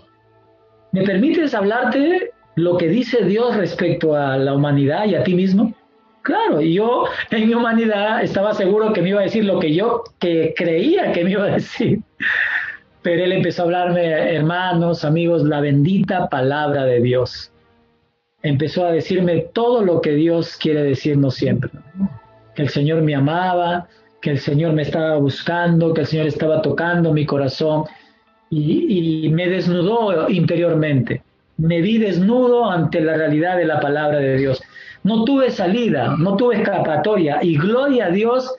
¿Me 0.94 1.04
permites 1.04 1.54
hablarte 1.54 2.32
lo 2.56 2.76
que 2.76 2.88
dice 2.88 3.24
Dios 3.24 3.56
respecto 3.56 4.16
a 4.16 4.36
la 4.38 4.56
humanidad 4.56 5.06
y 5.06 5.14
a 5.14 5.24
ti 5.24 5.36
mismo? 5.36 5.74
Claro, 6.28 6.60
y 6.60 6.74
yo 6.74 7.06
en 7.32 7.48
mi 7.48 7.54
humanidad 7.54 8.22
estaba 8.22 8.54
seguro 8.54 8.92
que 8.92 9.02
me 9.02 9.12
iba 9.12 9.22
a 9.22 9.24
decir 9.24 9.46
lo 9.46 9.60
que 9.60 9.74
yo 9.74 10.04
que 10.20 10.54
creía 10.58 11.14
que 11.14 11.24
me 11.24 11.32
iba 11.32 11.46
a 11.46 11.52
decir. 11.52 12.02
Pero 13.02 13.24
él 13.24 13.32
empezó 13.32 13.62
a 13.62 13.66
hablarme, 13.66 14.36
hermanos, 14.36 15.06
amigos, 15.06 15.44
la 15.44 15.62
bendita 15.62 16.28
palabra 16.28 16.84
de 16.84 17.00
Dios. 17.00 17.54
Empezó 18.44 18.86
a 18.86 18.92
decirme 18.92 19.46
todo 19.54 19.82
lo 19.82 20.02
que 20.02 20.16
Dios 20.16 20.58
quiere 20.58 20.84
decirnos 20.84 21.36
siempre. 21.36 21.70
Que 22.56 22.64
el 22.64 22.70
Señor 22.72 23.04
me 23.04 23.16
amaba, 23.16 23.88
que 24.20 24.32
el 24.32 24.40
Señor 24.40 24.74
me 24.74 24.82
estaba 24.82 25.16
buscando, 25.16 25.94
que 25.94 26.02
el 26.02 26.08
Señor 26.08 26.28
estaba 26.28 26.62
tocando 26.62 27.14
mi 27.14 27.26
corazón 27.26 27.86
y, 28.50 29.24
y 29.26 29.30
me 29.30 29.48
desnudó 29.48 30.30
interiormente. 30.30 31.24
Me 31.56 31.80
vi 31.80 32.00
desnudo 32.00 32.70
ante 32.70 33.00
la 33.00 33.16
realidad 33.16 33.56
de 33.56 33.64
la 33.64 33.80
palabra 33.80 34.20
de 34.20 34.36
Dios. 34.36 34.62
No 35.08 35.24
tuve 35.24 35.52
salida, 35.52 36.18
no 36.20 36.36
tuve 36.36 36.58
escapatoria 36.58 37.40
y 37.42 37.58
gloria 37.58 38.08
a 38.08 38.10
Dios 38.10 38.54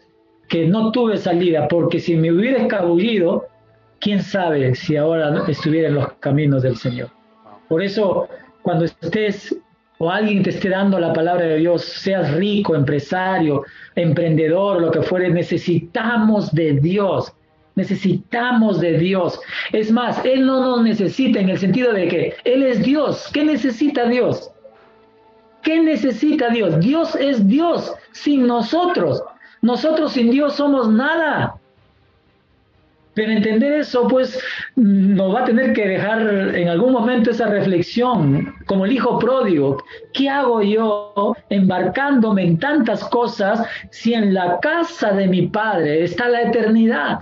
que 0.48 0.66
no 0.66 0.92
tuve 0.92 1.18
salida, 1.18 1.68
porque 1.68 2.00
si 2.00 2.16
me 2.16 2.32
hubiera 2.32 2.62
escabullido, 2.62 3.46
quién 4.00 4.22
sabe 4.22 4.74
si 4.74 4.96
ahora 4.96 5.44
estuviera 5.46 5.88
en 5.88 5.96
los 5.96 6.10
caminos 6.20 6.62
del 6.62 6.78
Señor. 6.78 7.10
Por 7.68 7.82
eso, 7.82 8.28
cuando 8.62 8.86
estés 8.86 9.54
o 9.98 10.10
alguien 10.10 10.42
te 10.42 10.48
esté 10.48 10.70
dando 10.70 10.98
la 10.98 11.12
palabra 11.12 11.44
de 11.44 11.56
Dios, 11.56 11.84
seas 11.84 12.32
rico, 12.32 12.74
empresario, 12.74 13.64
emprendedor, 13.94 14.80
lo 14.80 14.90
que 14.90 15.02
fuere, 15.02 15.28
necesitamos 15.28 16.50
de 16.54 16.80
Dios. 16.80 17.30
Necesitamos 17.74 18.80
de 18.80 18.96
Dios. 18.96 19.38
Es 19.72 19.92
más, 19.92 20.24
Él 20.24 20.46
no 20.46 20.62
nos 20.62 20.82
necesita 20.82 21.40
en 21.40 21.50
el 21.50 21.58
sentido 21.58 21.92
de 21.92 22.08
que 22.08 22.34
Él 22.44 22.62
es 22.62 22.82
Dios. 22.82 23.28
¿Qué 23.34 23.44
necesita 23.44 24.08
Dios? 24.08 24.50
¿Qué 25.62 25.80
necesita 25.80 26.48
Dios? 26.50 26.80
Dios 26.80 27.14
es 27.16 27.46
Dios 27.46 27.92
sin 28.12 28.46
nosotros. 28.46 29.22
Nosotros 29.62 30.12
sin 30.12 30.30
Dios 30.30 30.54
somos 30.54 30.88
nada. 30.88 31.56
Pero 33.14 33.32
entender 33.32 33.72
eso, 33.72 34.06
pues, 34.06 34.40
nos 34.76 35.34
va 35.34 35.40
a 35.40 35.44
tener 35.44 35.72
que 35.72 35.88
dejar 35.88 36.20
en 36.54 36.68
algún 36.68 36.92
momento 36.92 37.32
esa 37.32 37.46
reflexión, 37.48 38.54
como 38.66 38.84
el 38.84 38.92
hijo 38.92 39.18
pródigo. 39.18 39.82
¿Qué 40.14 40.28
hago 40.28 40.62
yo 40.62 41.34
embarcándome 41.50 42.44
en 42.44 42.60
tantas 42.60 43.02
cosas 43.08 43.66
si 43.90 44.14
en 44.14 44.34
la 44.34 44.60
casa 44.60 45.10
de 45.10 45.26
mi 45.26 45.48
padre 45.48 46.04
está 46.04 46.28
la 46.28 46.42
eternidad? 46.42 47.18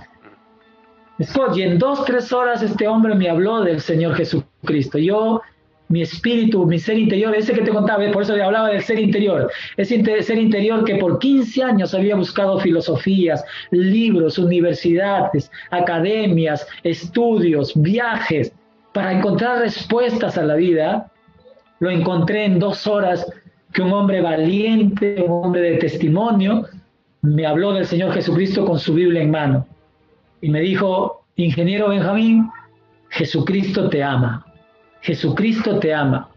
Y 1.55 1.62
en 1.62 1.78
dos, 1.78 2.05
tres 2.05 2.30
horas 2.30 2.62
este 2.62 2.87
hombre 2.87 3.14
me 3.14 3.30
habló 3.30 3.62
del 3.62 3.80
Señor 3.80 4.16
Jesucristo. 4.16 4.99
Yo 4.99 5.41
mi 5.89 6.03
espíritu, 6.03 6.66
mi 6.66 6.78
ser 6.78 6.99
interior, 6.99 7.34
ese 7.34 7.53
que 7.53 7.62
te 7.62 7.70
contaba, 7.70 8.11
por 8.12 8.22
eso 8.22 8.32
hablaba 8.32 8.70
del 8.70 8.82
ser 8.82 8.99
interior, 8.99 9.51
ese 9.76 10.22
ser 10.22 10.39
interior 10.39 10.84
que 10.84 10.97
por 10.97 11.18
15 11.18 11.62
años 11.62 11.95
había 11.95 12.16
buscado 12.16 12.59
filosofías, 12.61 13.45
libros, 13.70 14.39
universidades, 14.39 15.51
academias, 15.70 16.66
estudios, 16.82 17.72
viajes, 17.76 18.53
para 18.93 19.12
encontrar 19.12 19.61
respuestas 19.61 20.39
a 20.39 20.43
la 20.43 20.55
vida, 20.55 21.12
lo 21.80 21.91
encontré 21.91 22.47
en 22.47 22.59
dos 22.59 22.87
horas 22.87 23.26
que 23.72 23.82
un 23.82 23.93
hombre 23.93 24.22
valiente, 24.22 25.22
un 25.22 25.45
hombre 25.45 25.61
de 25.61 25.76
testimonio, 25.76 26.66
me 27.20 27.45
habló 27.45 27.72
del 27.72 27.87
Señor 27.87 28.12
Jesucristo 28.12 28.64
con 28.64 28.78
su 28.78 28.95
Biblia 28.95 29.20
en 29.20 29.30
mano 29.30 29.66
y 30.41 30.49
me 30.49 30.61
dijo, 30.61 31.24
ingeniero 31.37 31.89
Benjamín, 31.89 32.49
Jesucristo 33.11 33.89
te 33.91 34.03
ama. 34.03 34.45
Jesucristo 35.07 35.78
te 35.78 35.94
ama. 35.94 36.30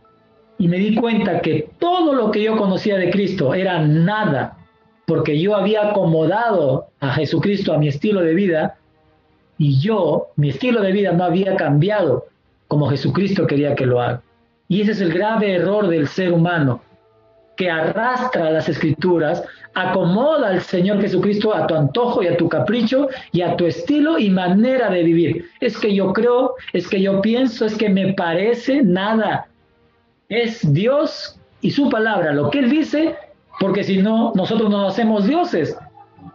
Y 0.60 0.68
me 0.68 0.78
di 0.78 0.94
cuenta 0.94 1.42
que 1.42 1.70
todo 1.80 2.14
lo 2.14 2.30
que 2.30 2.44
yo 2.44 2.56
conocía 2.56 2.98
de 2.98 3.10
Cristo 3.10 3.56
era 3.56 3.80
nada, 3.80 4.58
porque 5.08 5.40
yo 5.42 5.56
había 5.56 5.90
acomodado 5.90 6.90
a 7.00 7.14
Jesucristo 7.14 7.74
a 7.74 7.80
mi 7.80 7.88
estilo 7.88 8.22
de 8.22 8.36
vida 8.36 8.78
y 9.58 9.80
yo, 9.80 10.28
mi 10.36 10.50
estilo 10.50 10.82
de 10.84 10.92
vida 10.92 11.14
no 11.14 11.24
había 11.24 11.56
cambiado 11.56 12.28
como 12.68 12.90
Jesucristo 12.92 13.48
quería 13.48 13.74
que 13.74 13.88
lo 13.88 14.02
haga. 14.02 14.22
Y 14.68 14.82
ese 14.82 14.92
es 14.92 15.02
el 15.02 15.12
grave 15.12 15.56
error 15.56 15.88
del 15.88 16.08
ser 16.08 16.32
humano, 16.32 16.82
que 17.60 17.70
arrastra 17.70 18.50
las 18.52 18.70
escrituras, 18.70 19.44
acomoda 19.74 20.48
al 20.48 20.62
Señor 20.62 21.02
Jesucristo 21.02 21.54
a 21.54 21.68
tu 21.68 21.76
antojo 21.76 22.24
y 22.24 22.28
a 22.28 22.38
tu 22.38 22.48
capricho 22.48 23.10
y 23.34 23.42
a 23.42 23.58
tu 23.58 23.66
estilo 23.66 24.18
y 24.18 24.30
manera 24.30 24.90
de 24.90 25.04
vivir. 25.04 25.50
Es 25.60 25.78
que 25.78 25.94
yo 25.94 26.14
creo, 26.14 26.56
es 26.72 26.88
que 26.88 27.02
yo 27.02 27.22
pienso, 27.22 27.66
es 27.66 27.76
que 27.76 27.90
me 27.90 28.14
parece 28.14 28.82
nada. 28.82 29.50
Es 30.30 30.74
Dios 30.74 31.38
y 31.60 31.72
su 31.72 31.90
palabra, 31.90 32.32
lo 32.32 32.50
que 32.50 32.60
Él 32.60 32.70
dice, 32.70 33.18
porque 33.60 33.84
si 33.84 33.98
no, 33.98 34.32
nosotros 34.36 34.70
no 34.70 34.88
hacemos 34.88 35.28
dioses. 35.28 35.78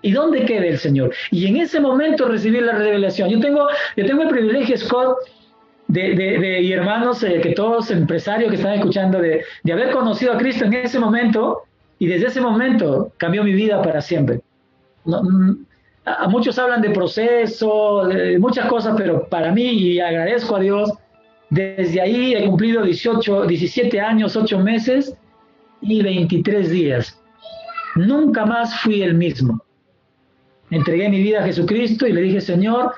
¿Y 0.02 0.12
dónde 0.12 0.44
queda 0.44 0.66
el 0.66 0.78
Señor? 0.78 1.14
Y 1.30 1.46
en 1.46 1.56
ese 1.56 1.80
momento 1.80 2.28
recibir 2.28 2.64
la 2.64 2.74
revelación. 2.74 3.30
Yo 3.30 3.40
tengo, 3.40 3.66
yo 3.96 4.04
tengo 4.04 4.24
el 4.24 4.28
privilegio, 4.28 4.76
Scott, 4.76 5.16
de, 5.88 6.14
de, 6.14 6.72
hermanos, 6.72 7.22
eh, 7.22 7.40
que 7.42 7.50
todos 7.50 7.90
empresarios 7.90 8.50
que 8.50 8.56
están 8.56 8.74
escuchando, 8.74 9.20
de, 9.20 9.44
de 9.62 9.72
haber 9.72 9.90
conocido 9.90 10.32
a 10.32 10.38
Cristo 10.38 10.64
en 10.64 10.74
ese 10.74 10.98
momento 10.98 11.62
y 11.98 12.06
desde 12.06 12.26
ese 12.26 12.40
momento 12.40 13.12
cambió 13.16 13.44
mi 13.44 13.52
vida 13.52 13.82
para 13.82 14.00
siempre. 14.00 14.40
Mm, 15.04 15.52
a 16.06 16.28
muchos 16.28 16.58
hablan 16.58 16.82
de 16.82 16.90
proceso, 16.90 18.06
de 18.06 18.38
muchas 18.38 18.66
cosas, 18.66 18.94
pero 18.96 19.26
para 19.28 19.52
mí, 19.52 19.70
y 19.70 20.00
agradezco 20.00 20.56
a 20.56 20.60
Dios, 20.60 20.92
desde 21.50 22.00
ahí 22.00 22.34
he 22.34 22.44
cumplido 22.46 22.82
18, 22.82 23.46
17 23.46 24.00
años, 24.00 24.36
8 24.36 24.58
meses 24.58 25.16
y 25.80 26.02
23 26.02 26.70
días. 26.70 27.20
Nunca 27.94 28.44
más 28.44 28.80
fui 28.80 29.02
el 29.02 29.14
mismo. 29.14 29.62
Entregué 30.70 31.08
mi 31.08 31.22
vida 31.22 31.40
a 31.40 31.46
Jesucristo 31.46 32.06
y 32.06 32.12
le 32.12 32.22
dije, 32.22 32.40
Señor, 32.40 32.92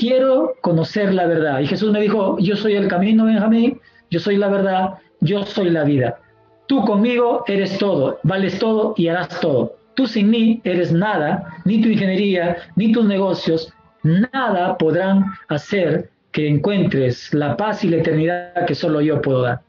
quiero 0.00 0.56
conocer 0.62 1.12
la 1.12 1.26
verdad. 1.26 1.60
Y 1.60 1.66
Jesús 1.66 1.92
me 1.92 2.00
dijo, 2.00 2.38
yo 2.38 2.56
soy 2.56 2.74
el 2.74 2.88
camino, 2.88 3.26
Benjamín, 3.26 3.78
yo 4.10 4.18
soy 4.18 4.36
la 4.36 4.48
verdad, 4.48 4.94
yo 5.20 5.44
soy 5.44 5.68
la 5.68 5.84
vida. 5.84 6.18
Tú 6.66 6.84
conmigo 6.86 7.44
eres 7.46 7.76
todo, 7.78 8.18
vales 8.22 8.58
todo 8.58 8.94
y 8.96 9.08
harás 9.08 9.40
todo. 9.40 9.76
Tú 9.94 10.06
sin 10.06 10.30
mí 10.30 10.62
eres 10.64 10.90
nada, 10.90 11.58
ni 11.66 11.82
tu 11.82 11.88
ingeniería, 11.88 12.56
ni 12.76 12.92
tus 12.92 13.04
negocios, 13.04 13.72
nada 14.02 14.78
podrán 14.78 15.26
hacer 15.48 16.08
que 16.32 16.48
encuentres 16.48 17.34
la 17.34 17.56
paz 17.56 17.84
y 17.84 17.88
la 17.88 17.98
eternidad 17.98 18.64
que 18.66 18.74
solo 18.74 19.02
yo 19.02 19.20
puedo 19.20 19.42
dar. 19.42 19.60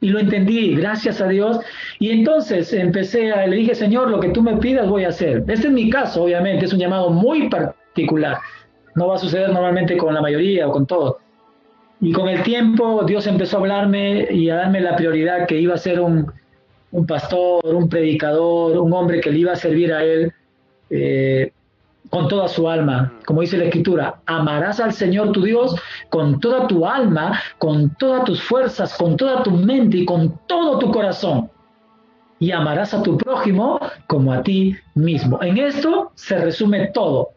Y 0.00 0.10
lo 0.10 0.20
entendí, 0.20 0.76
gracias 0.76 1.20
a 1.20 1.26
Dios. 1.26 1.58
Y 1.98 2.10
entonces 2.10 2.72
empecé 2.72 3.32
a, 3.32 3.46
le 3.46 3.56
dije, 3.56 3.74
Señor, 3.74 4.08
lo 4.08 4.20
que 4.20 4.28
tú 4.28 4.42
me 4.42 4.56
pidas 4.58 4.88
voy 4.88 5.04
a 5.04 5.08
hacer. 5.08 5.44
Este 5.48 5.66
es 5.66 5.72
mi 5.72 5.90
caso, 5.90 6.22
obviamente, 6.22 6.66
es 6.66 6.72
un 6.72 6.78
llamado 6.78 7.10
muy 7.10 7.48
particular. 7.48 8.38
No 8.94 9.08
va 9.08 9.14
a 9.14 9.18
suceder 9.18 9.50
normalmente 9.50 9.96
con 9.96 10.14
la 10.14 10.20
mayoría 10.20 10.68
o 10.68 10.72
con 10.72 10.86
todos. 10.86 11.16
Y 12.00 12.12
con 12.12 12.28
el 12.28 12.42
tiempo 12.42 13.04
Dios 13.04 13.26
empezó 13.26 13.56
a 13.56 13.60
hablarme 13.60 14.26
y 14.30 14.48
a 14.50 14.56
darme 14.56 14.80
la 14.80 14.96
prioridad 14.96 15.46
que 15.46 15.60
iba 15.60 15.74
a 15.74 15.78
ser 15.78 16.00
un, 16.00 16.32
un 16.92 17.06
pastor, 17.06 17.64
un 17.64 17.88
predicador, 17.88 18.78
un 18.78 18.92
hombre 18.92 19.20
que 19.20 19.30
le 19.30 19.38
iba 19.38 19.52
a 19.52 19.56
servir 19.56 19.92
a 19.92 20.02
Él 20.02 20.32
eh, 20.88 21.52
con 22.08 22.26
toda 22.28 22.48
su 22.48 22.68
alma. 22.68 23.12
Como 23.24 23.42
dice 23.42 23.58
la 23.58 23.64
Escritura, 23.64 24.20
amarás 24.26 24.80
al 24.80 24.92
Señor 24.92 25.32
tu 25.32 25.42
Dios 25.42 25.76
con 26.08 26.40
toda 26.40 26.66
tu 26.66 26.86
alma, 26.86 27.38
con 27.58 27.94
todas 27.96 28.24
tus 28.24 28.42
fuerzas, 28.42 28.96
con 28.96 29.16
toda 29.16 29.42
tu 29.42 29.50
mente 29.50 29.98
y 29.98 30.04
con 30.04 30.40
todo 30.46 30.78
tu 30.78 30.90
corazón. 30.90 31.50
y 32.42 32.52
amarás 32.52 32.94
a 32.94 33.02
tu 33.02 33.18
prójimo 33.18 33.78
como 34.06 34.32
a 34.32 34.42
ti 34.42 34.74
mismo. 34.94 35.38
En 35.42 35.58
esto 35.58 36.10
se 36.14 36.38
resume 36.38 36.86
todo, 36.86 37.32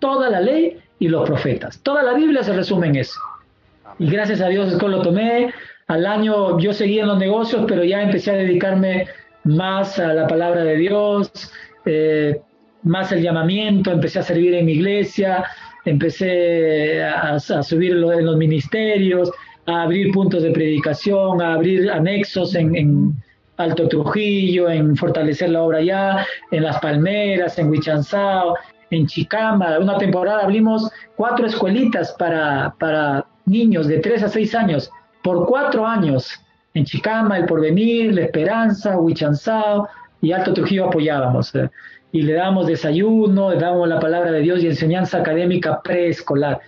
toda 0.00 0.28
la 0.28 0.42
ley 0.42 0.76
y 1.04 1.08
los 1.08 1.28
profetas. 1.28 1.80
Toda 1.82 2.02
la 2.02 2.14
Biblia 2.14 2.42
se 2.42 2.54
resume 2.54 2.86
en 2.86 2.96
eso. 2.96 3.20
Y 3.98 4.06
gracias 4.10 4.40
a 4.40 4.48
Dios 4.48 4.74
que 4.78 4.88
lo 4.88 5.02
tomé. 5.02 5.52
Al 5.86 6.06
año 6.06 6.58
yo 6.58 6.72
seguía 6.72 7.02
en 7.02 7.08
los 7.08 7.18
negocios, 7.18 7.66
pero 7.68 7.84
ya 7.84 8.02
empecé 8.02 8.30
a 8.30 8.36
dedicarme 8.36 9.06
más 9.44 9.98
a 9.98 10.14
la 10.14 10.26
palabra 10.26 10.64
de 10.64 10.76
Dios, 10.76 11.30
eh, 11.84 12.40
más 12.84 13.12
el 13.12 13.20
llamamiento, 13.20 13.92
empecé 13.92 14.20
a 14.20 14.22
servir 14.22 14.54
en 14.54 14.64
mi 14.64 14.72
iglesia, 14.72 15.44
empecé 15.84 17.02
a, 17.02 17.38
subir 17.38 17.92
en 17.92 18.24
los 18.24 18.36
ministerios, 18.38 19.30
a 19.66 19.82
abrir 19.82 20.10
puntos 20.10 20.42
de 20.42 20.52
predicación, 20.52 21.42
a 21.42 21.52
abrir 21.52 21.90
anexos 21.90 22.54
en, 22.54 23.14
Alto 23.56 23.86
Trujillo, 23.88 24.68
en 24.68 24.96
fortalecer 24.96 25.50
la 25.50 25.62
obra 25.62 25.78
allá, 25.78 26.26
en 26.50 26.64
Las 26.64 26.80
Palmeras, 26.80 27.56
en 27.56 27.70
Huichanzao, 27.70 28.56
en 28.94 29.06
Chicama. 29.06 29.78
Una 29.78 29.98
temporada 29.98 30.42
abrimos 30.42 30.90
cuatro 31.16 31.46
escuelitas 31.46 32.14
para, 32.18 32.74
para 32.78 33.26
niños 33.46 33.88
de 33.88 33.98
3 33.98 34.24
a 34.24 34.28
6 34.28 34.54
años, 34.54 34.90
por 35.22 35.46
cuatro 35.46 35.86
años. 35.86 36.40
En 36.74 36.84
Chicama, 36.84 37.38
El 37.38 37.46
Porvenir, 37.46 38.14
La 38.14 38.22
Esperanza, 38.22 38.98
Huichanzao 38.98 39.88
y 40.20 40.32
Alto 40.32 40.52
Trujillo 40.52 40.86
apoyábamos. 40.86 41.54
Eh, 41.54 41.68
y 42.12 42.22
le 42.22 42.34
damos 42.34 42.66
desayuno, 42.66 43.50
le 43.50 43.58
damos 43.58 43.88
la 43.88 43.98
palabra 43.98 44.30
de 44.30 44.40
Dios 44.40 44.62
y 44.62 44.68
enseñanza 44.68 45.18
académica 45.18 45.82
preescolar. 45.82 46.60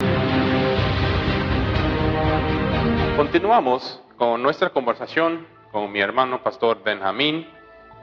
Continuamos 3.15 4.01
con 4.17 4.41
nuestra 4.41 4.69
conversación 4.69 5.45
con 5.71 5.91
mi 5.91 5.99
hermano 5.99 6.41
pastor 6.41 6.81
Benjamín 6.83 7.47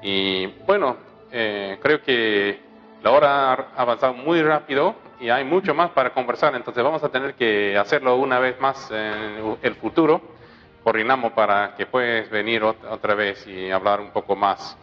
y 0.02 0.46
bueno, 0.66 0.96
eh, 1.30 1.78
creo 1.80 2.02
que 2.02 2.60
la 3.02 3.10
hora 3.10 3.52
ha 3.52 3.54
avanzado 3.76 4.14
muy 4.14 4.42
rápido 4.42 4.94
y 5.20 5.30
hay 5.30 5.44
mucho 5.44 5.74
más 5.74 5.90
para 5.90 6.12
conversar, 6.12 6.54
entonces 6.54 6.82
vamos 6.82 7.02
a 7.02 7.08
tener 7.08 7.34
que 7.34 7.78
hacerlo 7.78 8.16
una 8.16 8.38
vez 8.38 8.60
más 8.60 8.90
en 8.90 9.56
el 9.62 9.74
futuro. 9.76 10.20
Coordinamos 10.82 11.32
para 11.32 11.74
que 11.76 11.86
puedas 11.86 12.28
venir 12.28 12.62
otra 12.62 13.14
vez 13.14 13.46
y 13.46 13.70
hablar 13.70 14.00
un 14.00 14.10
poco 14.10 14.36
más. 14.36 14.76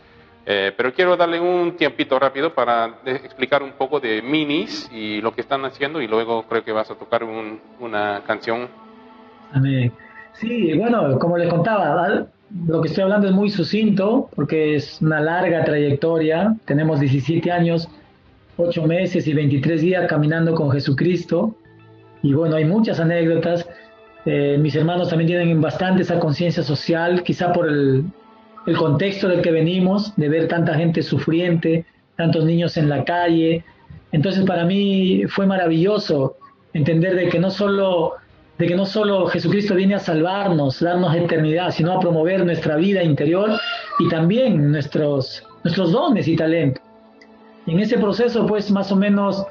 Eh, 0.45 0.73
pero 0.75 0.93
quiero 0.93 1.15
darle 1.15 1.39
un 1.39 1.75
tiempito 1.75 2.17
rápido 2.17 2.53
para 2.53 2.95
explicar 3.05 3.61
un 3.61 3.73
poco 3.73 3.99
de 3.99 4.21
minis 4.21 4.89
y 4.91 5.21
lo 5.21 5.33
que 5.33 5.41
están 5.41 5.63
haciendo 5.65 6.01
y 6.01 6.07
luego 6.07 6.43
creo 6.43 6.63
que 6.63 6.71
vas 6.71 6.89
a 6.89 6.95
tocar 6.95 7.23
una 7.23 8.21
canción. 8.25 8.67
Sí, 10.33 10.73
bueno, 10.77 11.19
como 11.19 11.37
les 11.37 11.49
contaba, 11.49 12.25
lo 12.67 12.81
que 12.81 12.87
estoy 12.87 13.03
hablando 13.03 13.27
es 13.27 13.33
muy 13.33 13.49
sucinto 13.49 14.29
porque 14.35 14.75
es 14.75 15.01
una 15.01 15.19
larga 15.19 15.63
trayectoria. 15.63 16.55
Tenemos 16.65 16.99
17 16.99 17.51
años 17.51 17.87
ocho 18.57 18.85
meses 18.85 19.27
y 19.27 19.33
23 19.33 19.81
días 19.81 20.07
caminando 20.07 20.55
con 20.55 20.71
Jesucristo. 20.71 21.55
Y 22.23 22.33
bueno, 22.33 22.55
hay 22.55 22.65
muchas 22.65 22.99
anécdotas. 22.99 23.67
Eh, 24.25 24.57
mis 24.59 24.75
hermanos 24.75 25.09
también 25.09 25.27
tienen 25.27 25.61
bastante 25.61 26.03
esa 26.03 26.19
conciencia 26.19 26.63
social, 26.63 27.23
quizá 27.23 27.51
por 27.51 27.67
el, 27.67 28.05
el, 28.65 28.77
contexto 28.77 29.27
del 29.27 29.41
que 29.41 29.51
venimos, 29.51 30.15
de 30.15 30.29
ver 30.29 30.47
tanta 30.47 30.75
gente 30.75 31.01
sufriente, 31.01 31.85
tantos 32.15 32.45
niños 32.45 32.77
en 32.77 32.89
la 32.89 33.03
calle. 33.03 33.63
Entonces 34.11 34.45
para 34.45 34.65
mí 34.65 35.23
fue 35.27 35.45
maravilloso 35.45 36.37
entender 36.73 37.15
de 37.15 37.29
que 37.29 37.39
no 37.39 37.49
solo 37.49 38.13
de 38.57 38.67
que 38.67 38.75
no 38.75 38.85
solo 38.85 39.25
Jesucristo 39.25 39.73
viene 39.73 39.95
a 39.95 39.99
salvarnos, 39.99 40.79
darnos 40.79 41.15
eternidad, 41.15 41.71
sino 41.71 41.93
a 41.93 41.99
promover 41.99 42.45
nuestra 42.45 42.75
vida 42.75 43.01
interior 43.01 43.49
y 43.97 44.07
también 44.07 44.71
nuestros, 44.71 45.43
nuestros 45.63 45.91
dones 45.91 46.27
y 46.27 46.35
talentos. 46.35 46.83
En 47.65 47.79
ese 47.79 47.97
proceso, 47.97 48.45
pues 48.45 48.69
más 48.69 48.91
o 48.91 48.95
menos 48.95 49.43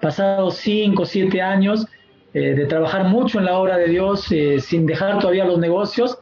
pasados 0.00 0.56
cinco 0.56 1.02
o 1.02 1.06
siete 1.06 1.40
años 1.40 1.86
eh, 2.34 2.54
de 2.54 2.66
trabajar 2.66 3.04
mucho 3.04 3.38
en 3.38 3.44
la 3.44 3.56
obra 3.56 3.76
de 3.76 3.86
Dios, 3.86 4.30
eh, 4.32 4.58
sin 4.60 4.84
dejar 4.84 5.20
todavía 5.20 5.44
los 5.44 5.58
negocios, 5.58 6.18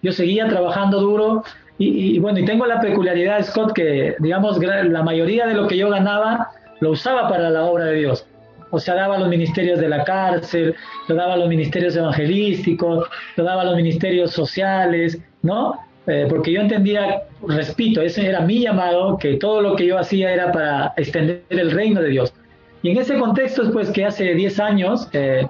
yo 0.00 0.12
seguía 0.12 0.46
trabajando 0.48 1.00
duro 1.00 1.42
y, 1.78 2.18
bueno, 2.18 2.40
y 2.40 2.44
tengo 2.44 2.66
la 2.66 2.80
peculiaridad, 2.80 3.40
Scott, 3.44 3.72
que 3.72 4.16
digamos 4.18 4.58
la 4.58 5.02
mayoría 5.02 5.46
de 5.46 5.54
lo 5.54 5.68
que 5.68 5.76
yo 5.76 5.88
ganaba 5.90 6.50
lo 6.80 6.90
usaba 6.90 7.28
para 7.28 7.50
la 7.50 7.64
obra 7.64 7.86
de 7.86 7.94
Dios. 7.94 8.26
O 8.70 8.78
sea, 8.78 8.94
daba 8.94 9.16
a 9.16 9.18
los 9.18 9.28
ministerios 9.28 9.78
de 9.78 9.88
la 9.88 10.04
cárcel, 10.04 10.74
lo 11.06 11.14
daba 11.14 11.34
a 11.34 11.36
los 11.36 11.48
ministerios 11.48 11.96
evangelísticos, 11.96 13.08
lo 13.36 13.44
daba 13.44 13.62
a 13.62 13.64
los 13.64 13.76
ministerios 13.76 14.32
sociales, 14.32 15.18
¿no? 15.42 15.78
Eh, 16.06 16.26
porque 16.28 16.52
yo 16.52 16.60
entendía, 16.60 17.22
repito, 17.46 18.02
ese 18.02 18.26
era 18.26 18.40
mi 18.40 18.60
llamado, 18.60 19.16
que 19.16 19.36
todo 19.36 19.60
lo 19.60 19.76
que 19.76 19.86
yo 19.86 19.98
hacía 19.98 20.32
era 20.32 20.50
para 20.52 20.94
extender 20.96 21.44
el 21.48 21.70
reino 21.70 22.00
de 22.00 22.08
Dios. 22.08 22.34
Y 22.82 22.90
en 22.90 22.98
ese 22.98 23.18
contexto 23.18 23.62
es 23.62 23.70
pues 23.70 23.90
que 23.90 24.04
hace 24.04 24.34
10 24.34 24.60
años 24.60 25.08
eh, 25.12 25.46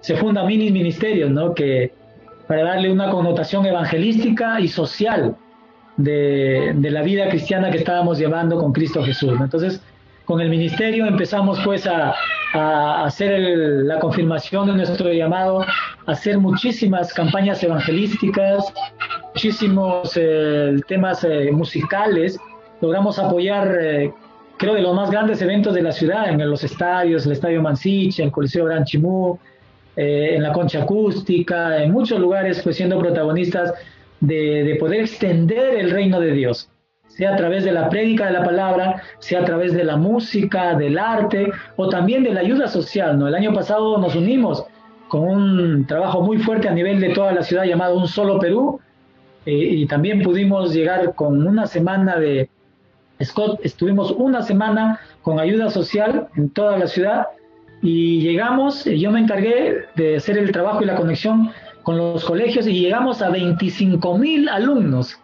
se 0.00 0.16
funda 0.16 0.44
Mini 0.44 0.70
Ministerios, 0.70 1.30
¿no? 1.30 1.54
Que 1.54 1.92
para 2.46 2.62
darle 2.64 2.90
una 2.92 3.10
connotación 3.10 3.66
evangelística 3.66 4.60
y 4.60 4.68
social 4.68 5.36
de, 5.96 6.74
la 6.90 7.02
vida 7.02 7.28
cristiana 7.28 7.70
que 7.70 7.78
estábamos 7.78 8.18
llevando 8.18 8.58
con 8.58 8.72
Cristo 8.72 9.02
Jesús. 9.02 9.34
Entonces, 9.40 9.80
con 10.24 10.40
el 10.40 10.48
ministerio 10.48 11.06
empezamos 11.06 11.60
pues 11.64 11.86
a, 11.86 12.14
hacer 13.04 13.40
la 13.40 13.98
confirmación 13.98 14.68
de 14.68 14.74
nuestro 14.74 15.12
llamado, 15.12 15.62
a 15.62 16.12
hacer 16.12 16.38
muchísimas 16.38 17.12
campañas 17.12 17.60
evangelísticas, 17.64 18.72
muchísimos 19.32 20.12
eh, 20.14 20.76
temas 20.86 21.24
eh, 21.24 21.50
musicales. 21.50 22.38
Logramos 22.80 23.18
apoyar, 23.18 23.76
eh, 23.80 24.12
creo, 24.56 24.74
de 24.74 24.82
los 24.82 24.94
más 24.94 25.10
grandes 25.10 25.42
eventos 25.42 25.74
de 25.74 25.82
la 25.82 25.90
ciudad, 25.90 26.28
en 26.28 26.48
los 26.48 26.62
estadios, 26.62 27.26
el 27.26 27.32
Estadio 27.32 27.60
Mansiche, 27.60 28.22
el 28.22 28.30
Coliseo 28.30 28.66
Gran 28.66 28.84
Chimú, 28.84 29.36
en 29.96 30.42
la 30.42 30.52
Concha 30.52 30.82
Acústica, 30.82 31.80
en 31.80 31.92
muchos 31.92 32.18
lugares, 32.18 32.60
pues 32.62 32.76
siendo 32.76 32.98
protagonistas 32.98 33.72
de, 34.26 34.64
de 34.64 34.74
poder 34.76 35.00
extender 35.00 35.74
el 35.76 35.90
reino 35.90 36.20
de 36.20 36.32
Dios. 36.32 36.70
sea 37.08 37.34
a 37.34 37.36
través 37.36 37.64
de 37.64 37.72
la 37.72 37.88
prédica 37.88 38.26
de 38.26 38.32
la 38.32 38.44
palabra, 38.44 39.02
sea 39.18 39.40
a 39.40 39.44
través 39.44 39.72
de 39.72 39.84
la 39.84 39.96
música, 39.96 40.74
del 40.74 40.98
arte 40.98 41.50
o 41.76 41.88
también 41.88 42.24
de 42.24 42.32
la 42.32 42.40
ayuda 42.40 42.66
social. 42.66 43.18
¿no? 43.18 43.28
El 43.28 43.34
año 43.34 43.52
pasado 43.52 43.98
nos 43.98 44.14
unimos 44.14 44.64
con 45.08 45.22
un 45.22 45.86
trabajo 45.86 46.22
muy 46.22 46.38
fuerte 46.38 46.68
a 46.68 46.72
nivel 46.72 47.00
de 47.00 47.10
toda 47.10 47.32
la 47.32 47.42
ciudad 47.42 47.64
llamado 47.64 47.96
Un 47.96 48.08
Solo 48.08 48.38
Perú 48.38 48.80
eh, 49.46 49.52
y 49.52 49.86
también 49.86 50.22
pudimos 50.22 50.74
llegar 50.74 51.14
con 51.14 51.46
una 51.46 51.66
semana 51.66 52.16
de, 52.16 52.48
Scott, 53.22 53.60
estuvimos 53.62 54.10
una 54.10 54.42
semana 54.42 55.00
con 55.22 55.38
ayuda 55.38 55.70
social 55.70 56.28
en 56.36 56.50
toda 56.50 56.78
la 56.78 56.86
ciudad 56.86 57.26
y 57.82 58.20
llegamos, 58.20 58.84
yo 58.86 59.10
me 59.10 59.20
encargué 59.20 59.84
de 59.94 60.16
hacer 60.16 60.38
el 60.38 60.50
trabajo 60.52 60.82
y 60.82 60.86
la 60.86 60.96
conexión 60.96 61.50
con 61.84 61.98
los 61.98 62.24
colegios 62.24 62.66
y 62.66 62.72
llegamos 62.72 63.22
a 63.22 63.30
25 63.30 64.18
mil 64.18 64.48
alumnos, 64.48 65.20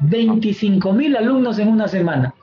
25 0.00 0.92
mil 0.92 1.16
alumnos 1.16 1.58
en 1.58 1.68
una 1.68 1.88
semana. 1.88 2.34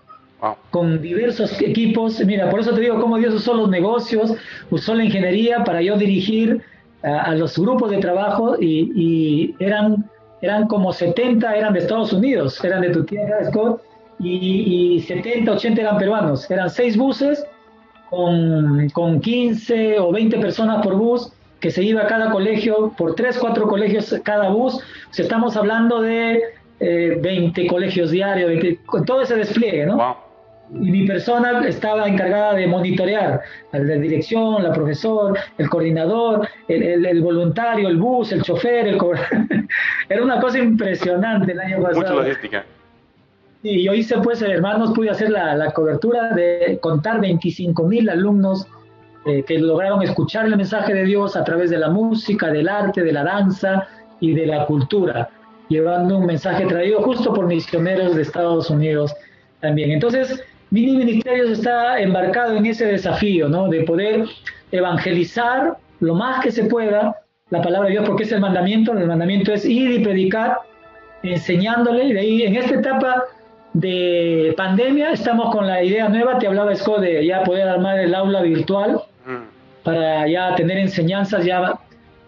Con 0.71 1.01
diversos 1.01 1.59
equipos, 1.61 2.23
mira, 2.25 2.49
por 2.49 2.61
eso 2.61 2.73
te 2.73 2.82
digo 2.82 2.99
cómo 2.99 3.17
Dios 3.17 3.34
usó 3.34 3.53
los 3.53 3.69
negocios, 3.69 4.34
usó 4.69 4.95
la 4.95 5.03
ingeniería 5.03 5.63
para 5.63 5.82
yo 5.82 5.97
dirigir 5.97 6.61
a, 7.03 7.34
los 7.34 7.57
grupos 7.57 7.91
de 7.91 7.97
trabajo 7.97 8.55
y, 8.59 8.91
y, 8.95 9.55
eran, 9.59 10.05
eran 10.41 10.67
como 10.67 10.93
70 10.93 11.55
eran 11.55 11.73
de 11.73 11.80
Estados 11.80 12.13
Unidos, 12.13 12.63
eran 12.63 12.82
de 12.82 12.91
tu 12.91 13.03
tierra, 13.03 13.45
Scott, 13.49 13.82
y, 14.19 15.03
70, 15.07 15.51
80 15.51 15.82
eran 15.82 15.97
peruanos. 15.97 16.49
Eran 16.49 16.69
seis 16.69 16.95
buses 16.95 17.45
con, 18.09 18.89
con 18.91 19.19
15 19.19 19.99
o 19.99 20.11
20 20.11 20.38
personas 20.39 20.84
por 20.84 20.95
bus 20.95 21.32
que 21.60 21.72
se 21.72 21.84
iba 21.84 22.03
a 22.03 22.08
cada 22.08 22.32
colegio, 22.32 22.93
por 22.97 23.16
tres, 23.16 23.38
cuatro 23.38 23.68
colegios 23.68 24.16
cada 24.24 24.49
bus. 24.49 24.80
estamos 25.18 25.58
hablando 25.58 26.01
de 26.01 26.41
20 26.80 27.62
eh, 27.62 27.68
colegios 27.68 28.12
diarios, 28.12 28.51
con 28.86 29.05
todo 29.05 29.22
ese 29.22 29.36
despliegue, 29.36 29.86
¿no? 29.86 30.28
Y 30.70 30.91
mi 30.91 31.08
persona 31.08 31.66
estaba 31.66 32.08
encargada 32.08 32.53
de 32.53 32.68
monitorear, 32.68 33.41
la 33.72 33.80
dirección, 33.80 34.62
la 34.64 34.74
profesor, 34.74 35.39
el 35.58 35.70
coordinador, 35.70 36.47
el, 36.68 37.05
el, 37.05 37.22
voluntario, 37.22 37.88
el 37.88 37.95
bus, 37.95 38.34
el 38.34 38.41
chofer, 38.41 38.88
el 38.88 38.97
Era 40.10 40.22
una 40.22 40.41
cosa 40.41 40.60
impresionante 40.60 41.53
el 41.53 41.60
año 41.60 41.82
pasado. 41.82 42.01
Mucha 42.01 42.14
logística. 42.14 42.66
Y 43.64 43.84
yo 43.84 43.93
hice, 43.93 44.18
pues, 44.18 44.41
hermanos, 44.41 44.91
pude 44.93 45.10
hacer 45.10 45.30
la, 45.30 45.55
la 45.55 45.72
cobertura 45.72 46.34
de 46.34 46.78
contar 46.82 47.22
25 47.22 47.84
mil 47.84 48.10
alumnos 48.10 48.68
eh, 49.28 49.43
que 49.43 49.59
lograron 49.59 50.01
escuchar 50.01 50.45
el 50.45 50.55
mensaje 50.55 50.93
de 50.93 51.03
Dios 51.03 51.36
a 51.36 51.43
través 51.43 51.69
de 51.69 51.78
la 51.78 51.89
música, 51.89 52.47
del 52.47 52.69
arte, 52.69 53.03
de 53.03 53.11
la 53.11 53.23
danza 53.23 53.88
y 54.21 54.34
de 54.34 54.45
la 54.45 54.65
cultura, 54.65 55.30
llevando 55.67 56.17
un 56.17 56.25
mensaje 56.25 56.65
traído 56.65 57.01
justo 57.01 57.34
por 57.34 57.45
misioneros 57.45 58.15
de 58.15 58.21
Estados 58.21 58.69
Unidos 58.69 59.13
también. 59.59 59.91
Entonces, 59.91 60.41
Mini 60.69 60.95
Ministerios 60.95 61.51
está 61.51 61.99
embarcado 61.99 62.55
en 62.55 62.65
ese 62.65 62.86
desafío, 62.86 63.49
¿no? 63.49 63.67
De 63.67 63.84
poder 63.84 64.25
evangelizar 64.71 65.78
lo 65.99 66.15
más 66.15 66.41
que 66.41 66.51
se 66.51 66.63
pueda 66.65 67.17
la 67.49 67.61
palabra 67.61 67.88
de 67.88 67.93
Dios, 67.93 68.05
porque 68.05 68.23
es 68.23 68.32
el 68.32 68.41
mandamiento, 68.41 68.91
el 68.93 69.07
mandamiento 69.07 69.53
es 69.53 69.65
ir 69.65 69.91
y 69.91 70.03
predicar, 70.03 70.59
enseñándole, 71.23 72.05
y 72.05 72.13
de 72.13 72.19
ahí 72.19 72.43
en 72.43 72.55
esta 72.55 72.75
etapa 72.75 73.23
de 73.73 74.53
pandemia 74.57 75.11
estamos 75.11 75.53
con 75.53 75.67
la 75.67 75.84
idea 75.84 76.09
nueva, 76.09 76.39
te 76.39 76.47
hablaba 76.47 76.75
Scott 76.75 77.01
de 77.01 77.25
ya 77.25 77.43
poder 77.43 77.67
armar 77.67 77.99
el 77.99 78.13
aula 78.15 78.41
virtual. 78.41 79.01
Para 79.88 80.27
ya 80.27 80.53
tener 80.53 80.79
enseñanzas 80.79 81.45
ya 81.45 81.79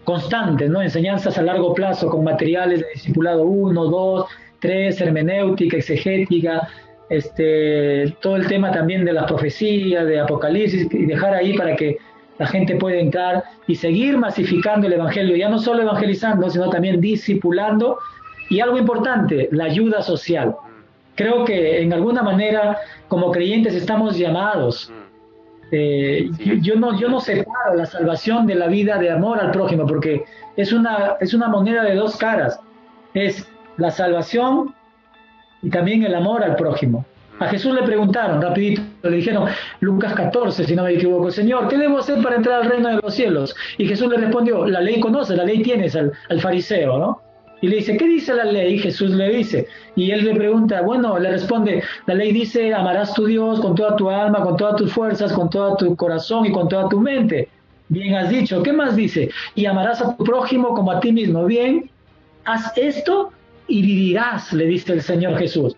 constantes, 0.06 0.70
¿no? 0.70 0.82
Enseñanzas 0.82 1.38
a 1.38 1.42
largo 1.42 1.74
plazo 1.74 2.08
con 2.08 2.24
materiales 2.24 2.80
de 2.80 2.86
discipulado 2.94 3.44
1, 3.44 3.84
2, 3.84 4.26
3, 4.62 5.02
hermenéutica, 5.02 5.76
exegética, 5.76 6.70
este, 7.10 8.16
todo 8.22 8.38
el 8.38 8.48
tema 8.48 8.72
también 8.72 9.04
de 9.04 9.12
la 9.12 9.26
profecía, 9.26 10.06
de 10.06 10.22
Apocalipsis, 10.22 10.88
y 10.90 11.06
dejar 11.06 11.34
ahí 11.34 11.58
para 11.58 11.76
que 11.76 11.98
la 12.38 12.48
gente 12.48 12.78
pueda 12.78 12.98
entrar 12.98 13.44
y 13.68 13.76
seguir 13.76 14.18
masificando 14.18 14.88
el 14.88 14.94
Evangelio, 14.94 15.36
ya 15.36 15.50
no 15.50 15.60
solo 15.60 15.82
evangelizando, 15.82 16.50
sino 16.50 16.70
también 16.70 17.02
discipulando. 17.02 17.98
Y 18.50 18.62
algo 18.62 18.78
importante, 18.78 19.50
la 19.52 19.66
ayuda 19.66 20.02
social. 20.02 20.56
Creo 21.16 21.44
que 21.44 21.82
en 21.82 21.92
alguna 21.92 22.24
manera, 22.24 22.78
como 23.10 23.32
creyentes, 23.32 23.76
estamos 23.76 24.18
llamados. 24.18 24.94
Eh, 25.72 26.30
yo, 26.62 26.76
no, 26.76 27.00
yo 27.00 27.10
no 27.10 27.20
separo 27.20 27.76
la 27.76 27.86
salvación 27.86 28.48
de 28.48 28.56
la 28.56 28.68
vida 28.68 28.98
de 28.98 29.12
amor 29.12 29.40
al 29.40 29.52
prójimo, 29.52 29.86
porque 29.86 30.26
es 30.56 30.74
una, 30.74 31.16
es 31.20 31.34
una 31.34 31.48
moneda 31.48 31.84
de 31.84 31.96
dos 31.96 32.18
caras. 32.18 32.60
Es 33.14 33.48
la 33.78 33.92
salvación 33.92 34.74
y 35.62 35.70
también 35.70 36.04
el 36.04 36.16
amor 36.16 36.44
al 36.44 36.56
prójimo. 36.56 37.06
A 37.40 37.48
Jesús 37.48 37.74
le 37.74 37.84
preguntaron 37.84 38.42
rapidito, 38.42 38.82
le 39.04 39.16
dijeron, 39.16 39.48
Lucas 39.80 40.14
14, 40.14 40.66
si 40.66 40.76
no 40.76 40.84
me 40.84 40.92
equivoco, 40.92 41.32
Señor, 41.32 41.70
¿qué 41.70 41.78
debo 41.78 42.00
hacer 42.00 42.22
para 42.22 42.36
entrar 42.36 42.64
al 42.64 42.70
reino 42.70 42.90
de 42.90 42.96
los 42.96 43.14
cielos? 43.14 43.56
Y 43.78 43.88
Jesús 43.88 44.10
le 44.10 44.18
respondió, 44.18 44.66
la 44.66 44.82
ley 44.82 45.00
conoce, 45.00 45.38
la 45.38 45.46
ley 45.46 45.62
tienes 45.62 45.96
al, 45.96 46.12
al 46.30 46.42
fariseo, 46.42 46.98
¿no? 46.98 47.22
Y 47.62 47.68
le 47.68 47.78
dice, 47.78 47.98
¿qué 47.98 48.08
dice 48.08 48.34
la 48.34 48.46
ley? 48.46 48.80
Jesús 48.80 49.12
le 49.12 49.30
dice. 49.30 49.68
Y 49.96 50.12
él 50.12 50.24
le 50.24 50.36
pregunta, 50.36 50.82
bueno, 50.82 51.20
le 51.20 51.32
responde, 51.32 51.84
la 52.06 52.14
ley 52.14 52.32
dice, 52.32 52.74
amarás 52.74 53.14
tu 53.14 53.26
Dios 53.26 53.60
con 53.60 53.76
toda 53.76 53.96
tu 53.96 54.10
alma, 54.10 54.42
con 54.42 54.56
todas 54.56 54.78
tus 54.78 54.94
fuerzas, 54.94 55.34
con 55.34 55.50
todo 55.50 55.76
tu 55.76 55.96
corazón 55.96 56.46
y 56.46 56.52
con 56.52 56.70
toda 56.70 56.88
tu 56.88 57.00
mente. 57.00 57.50
Bien 57.90 58.16
has 58.16 58.30
dicho. 58.30 58.64
¿Qué 58.64 58.72
más 58.72 58.96
dice? 58.96 59.30
Y 59.56 59.66
amarás 59.66 60.02
a 60.02 60.16
tu 60.16 60.24
prójimo 60.24 60.74
como 60.74 60.92
a 60.92 61.00
ti 61.00 61.12
mismo. 61.12 61.46
Bien, 61.46 61.90
haz 62.46 62.72
esto 62.78 63.32
y 63.68 63.82
vivirás, 63.82 64.54
le 64.54 64.66
dice 64.66 64.94
el 64.94 65.02
Señor 65.02 65.38
Jesús. 65.38 65.76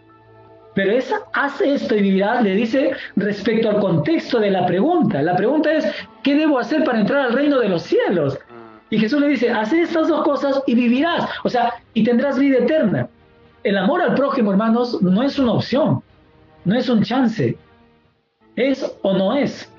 Pero 0.73 0.91
esa, 0.91 1.19
haz 1.33 1.59
esto 1.61 1.95
y 1.95 2.01
vivirás, 2.01 2.43
le 2.43 2.55
dice 2.55 2.91
respecto 3.17 3.69
al 3.69 3.79
contexto 3.79 4.39
de 4.39 4.51
la 4.51 4.65
pregunta. 4.65 5.21
La 5.21 5.35
pregunta 5.35 5.71
es, 5.73 5.85
¿qué 6.23 6.35
debo 6.35 6.59
hacer 6.59 6.83
para 6.83 7.01
entrar 7.01 7.25
al 7.27 7.33
reino 7.33 7.59
de 7.59 7.69
los 7.69 7.83
cielos? 7.83 8.39
Y 8.91 8.99
Jesús 8.99 9.21
le 9.21 9.29
dice, 9.29 9.49
haz 9.49 9.71
estas 9.71 10.09
dos 10.09 10.23
cosas 10.23 10.61
y 10.67 10.75
vivirás, 10.75 11.29
o 11.43 11.49
sea, 11.49 11.73
y 11.93 12.03
tendrás 12.03 12.37
vida 12.37 12.59
eterna. 12.59 13.07
El 13.63 13.77
amor 13.77 14.01
al 14.01 14.15
prójimo, 14.15 14.51
hermanos, 14.51 15.01
no 15.01 15.23
es 15.23 15.39
una 15.39 15.53
opción, 15.53 16.03
no 16.65 16.75
es 16.77 16.89
un 16.89 17.01
chance, 17.01 17.57
es 18.57 18.93
o 19.01 19.13
no 19.13 19.33
es. 19.33 19.71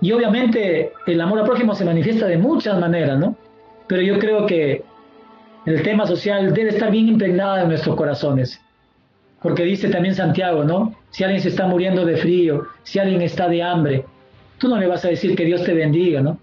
Y 0.00 0.12
obviamente 0.12 0.92
el 1.06 1.20
amor 1.20 1.40
al 1.40 1.44
prójimo 1.44 1.74
se 1.74 1.84
manifiesta 1.84 2.26
de 2.26 2.38
muchas 2.38 2.80
maneras, 2.80 3.18
¿no? 3.18 3.36
Pero 3.86 4.00
yo 4.00 4.18
creo 4.18 4.46
que 4.46 4.82
el 5.66 5.82
tema 5.82 6.06
social 6.06 6.54
debe 6.54 6.70
estar 6.70 6.90
bien 6.90 7.08
impregnado 7.08 7.58
en 7.58 7.68
nuestros 7.68 7.94
corazones. 7.96 8.58
Porque 9.42 9.64
dice 9.64 9.90
también 9.90 10.14
Santiago, 10.14 10.64
¿no? 10.64 10.94
Si 11.10 11.22
alguien 11.22 11.42
se 11.42 11.50
está 11.50 11.66
muriendo 11.66 12.06
de 12.06 12.16
frío, 12.16 12.66
si 12.82 12.98
alguien 12.98 13.20
está 13.20 13.46
de 13.48 13.62
hambre, 13.62 14.06
tú 14.56 14.68
no 14.68 14.78
le 14.78 14.86
vas 14.86 15.04
a 15.04 15.08
decir 15.08 15.36
que 15.36 15.44
Dios 15.44 15.62
te 15.64 15.74
bendiga, 15.74 16.22
¿no? 16.22 16.38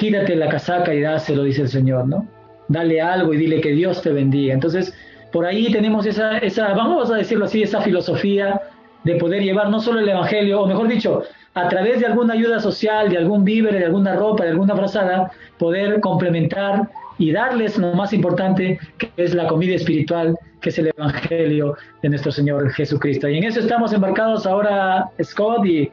Quítate 0.00 0.34
la 0.34 0.48
casaca 0.48 0.94
y 0.94 1.02
dáselo, 1.02 1.44
dice 1.44 1.62
el 1.62 1.68
Señor, 1.68 2.08
¿no? 2.08 2.26
Dale 2.68 3.02
algo 3.02 3.34
y 3.34 3.36
dile 3.36 3.60
que 3.60 3.72
Dios 3.72 4.00
te 4.00 4.10
bendiga. 4.12 4.54
Entonces, 4.54 4.94
por 5.30 5.44
ahí 5.44 5.70
tenemos 5.70 6.06
esa, 6.06 6.38
esa, 6.38 6.72
vamos 6.72 7.10
a 7.10 7.16
decirlo 7.16 7.44
así, 7.44 7.62
esa 7.62 7.82
filosofía 7.82 8.60
de 9.04 9.16
poder 9.16 9.42
llevar 9.42 9.68
no 9.68 9.78
solo 9.78 10.00
el 10.00 10.08
Evangelio, 10.08 10.62
o 10.62 10.66
mejor 10.66 10.88
dicho, 10.88 11.22
a 11.52 11.68
través 11.68 12.00
de 12.00 12.06
alguna 12.06 12.32
ayuda 12.32 12.60
social, 12.60 13.10
de 13.10 13.18
algún 13.18 13.44
víver, 13.44 13.74
de 13.78 13.84
alguna 13.84 14.14
ropa, 14.16 14.44
de 14.44 14.50
alguna 14.50 14.74
frazada, 14.74 15.30
poder 15.58 16.00
complementar 16.00 16.88
y 17.18 17.32
darles 17.32 17.76
lo 17.76 17.92
más 17.92 18.14
importante, 18.14 18.78
que 18.96 19.10
es 19.18 19.34
la 19.34 19.46
comida 19.48 19.74
espiritual, 19.74 20.34
que 20.62 20.70
es 20.70 20.78
el 20.78 20.92
Evangelio 20.96 21.76
de 22.02 22.08
nuestro 22.08 22.32
Señor 22.32 22.70
Jesucristo. 22.70 23.28
Y 23.28 23.36
en 23.36 23.44
eso 23.44 23.60
estamos 23.60 23.92
embarcados 23.92 24.46
ahora, 24.46 25.10
Scott, 25.22 25.66
y 25.66 25.90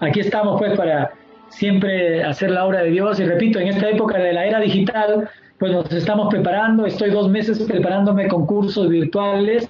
aquí 0.00 0.20
estamos 0.20 0.58
pues 0.58 0.76
para 0.76 1.10
siempre 1.48 2.22
hacer 2.24 2.50
la 2.50 2.64
obra 2.64 2.82
de 2.82 2.90
Dios. 2.90 3.20
Y 3.20 3.24
repito, 3.24 3.58
en 3.58 3.68
esta 3.68 3.88
época 3.90 4.18
de 4.18 4.32
la 4.32 4.46
era 4.46 4.60
digital, 4.60 5.28
pues 5.58 5.72
nos 5.72 5.90
estamos 5.92 6.28
preparando. 6.28 6.86
Estoy 6.86 7.10
dos 7.10 7.28
meses 7.30 7.60
preparándome 7.60 8.28
con 8.28 8.46
cursos 8.46 8.88
virtuales 8.88 9.68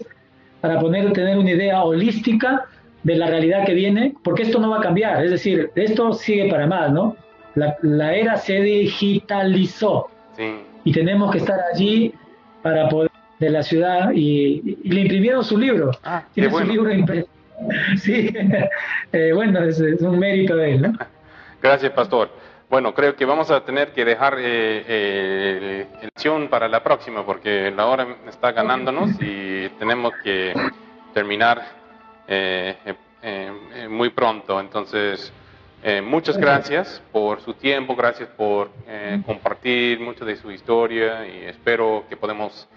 para 0.60 0.80
poder 0.80 1.12
tener 1.12 1.38
una 1.38 1.50
idea 1.50 1.82
holística 1.84 2.66
de 3.02 3.16
la 3.16 3.26
realidad 3.28 3.64
que 3.64 3.74
viene, 3.74 4.14
porque 4.24 4.42
esto 4.42 4.58
no 4.58 4.70
va 4.70 4.78
a 4.78 4.80
cambiar. 4.80 5.24
Es 5.24 5.30
decir, 5.30 5.70
esto 5.76 6.12
sigue 6.12 6.48
para 6.50 6.66
más, 6.66 6.92
¿no? 6.92 7.16
La, 7.54 8.14
era 8.14 8.36
se 8.36 8.60
digitalizó 8.60 10.10
y 10.84 10.92
tenemos 10.92 11.30
que 11.32 11.38
estar 11.38 11.58
allí 11.72 12.12
para 12.62 12.88
poder 12.88 13.10
de 13.38 13.50
la 13.50 13.62
ciudad 13.62 14.10
y, 14.12 14.78
le 14.84 15.02
imprimieron 15.02 15.44
su 15.44 15.56
libro. 15.56 15.92
Ah, 16.02 16.24
Tiene 16.34 16.50
su 16.50 16.60
libro 16.64 16.90
Sí, 17.96 18.30
eh, 19.12 19.32
bueno, 19.34 19.62
es, 19.62 19.80
es 19.80 20.02
un 20.02 20.18
mérito 20.18 20.56
de 20.56 20.74
él, 20.74 20.82
¿no? 20.82 20.92
Gracias, 21.66 21.90
pastor. 21.94 22.30
Bueno, 22.70 22.94
creo 22.94 23.16
que 23.16 23.24
vamos 23.24 23.50
a 23.50 23.64
tener 23.64 23.92
que 23.92 24.04
dejar 24.04 24.34
eh, 24.38 24.84
eh, 24.86 25.86
elección 26.00 26.46
para 26.46 26.68
la 26.68 26.80
próxima 26.80 27.26
porque 27.26 27.72
la 27.72 27.86
hora 27.86 28.06
está 28.28 28.52
ganándonos 28.52 29.10
y 29.20 29.68
tenemos 29.70 30.12
que 30.22 30.54
terminar 31.12 31.60
eh, 32.28 32.76
eh, 33.20 33.88
muy 33.90 34.10
pronto. 34.10 34.60
Entonces, 34.60 35.32
muchas 36.04 36.38
gracias 36.38 37.02
por 37.10 37.40
su 37.40 37.54
tiempo, 37.54 37.96
gracias 37.96 38.28
por 38.28 38.70
compartir 39.26 39.98
mucho 39.98 40.24
de 40.24 40.36
su 40.36 40.52
historia 40.52 41.26
y 41.26 41.46
espero 41.46 42.04
que 42.08 42.16
podamos 42.16 42.68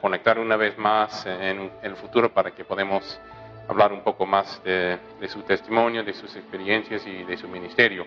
conectar 0.00 0.40
una 0.40 0.56
vez 0.56 0.76
más 0.76 1.24
en, 1.26 1.60
en 1.60 1.70
el 1.80 1.94
futuro 1.94 2.34
para 2.34 2.50
que 2.50 2.64
podamos 2.64 3.20
hablar 3.68 3.92
un 3.92 4.00
poco 4.00 4.26
más 4.26 4.60
de, 4.64 4.98
su 5.28 5.42
testimonio, 5.42 6.02
de 6.02 6.12
sus 6.12 6.34
experiencias 6.34 7.06
y 7.06 7.22
de 7.22 7.36
su 7.36 7.46
ministerio 7.46 8.04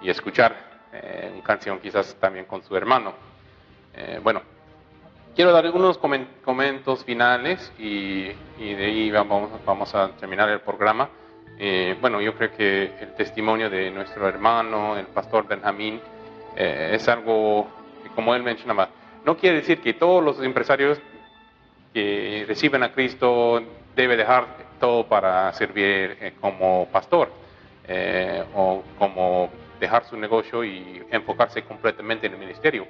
y 0.00 0.10
escuchar 0.10 0.56
eh, 0.92 1.30
una 1.34 1.42
canción 1.42 1.78
quizás 1.80 2.14
también 2.20 2.44
con 2.44 2.62
su 2.62 2.76
hermano. 2.76 3.12
Eh, 3.94 4.20
bueno, 4.22 4.42
quiero 5.34 5.52
dar 5.52 5.66
algunos 5.66 5.98
comentarios 5.98 7.04
finales 7.04 7.72
y, 7.78 8.24
de 8.58 8.84
ahí 8.84 9.10
vamos, 9.10 9.50
vamos 9.64 9.94
a 9.94 10.08
terminar 10.12 10.48
el 10.48 10.60
programa. 10.60 11.08
Eh, 11.58 11.96
bueno, 12.00 12.20
yo 12.20 12.34
creo 12.34 12.52
que 12.56 12.92
el 13.00 13.14
testimonio 13.14 13.68
de 13.68 13.90
nuestro 13.90 14.28
hermano, 14.28 14.96
el 14.96 15.06
pastor 15.06 15.46
Benjamín, 15.46 16.00
es 16.56 17.06
algo 17.08 17.68
que, 18.02 18.08
como 18.10 18.34
él 18.34 18.42
mencionaba, 18.42 18.88
no 19.24 19.36
quiere 19.36 19.58
decir 19.58 19.80
que 19.80 19.94
todos 19.94 20.24
los 20.24 20.42
empresarios 20.42 21.00
que 21.92 22.44
reciben 22.48 22.82
a 22.82 22.92
Cristo 22.92 23.62
debe 23.94 24.16
dejar 24.16 24.46
todo 24.78 25.06
para 25.06 25.52
servir 25.52 26.16
eh, 26.20 26.34
como 26.40 26.86
pastor 26.92 27.30
eh, 27.86 28.44
o 28.54 28.82
como 28.98 29.50
dejar 29.78 30.04
su 30.04 30.16
negocio 30.16 30.64
y 30.64 31.02
enfocarse 31.10 31.62
completamente 31.62 32.26
en 32.26 32.34
el 32.34 32.38
ministerio. 32.38 32.86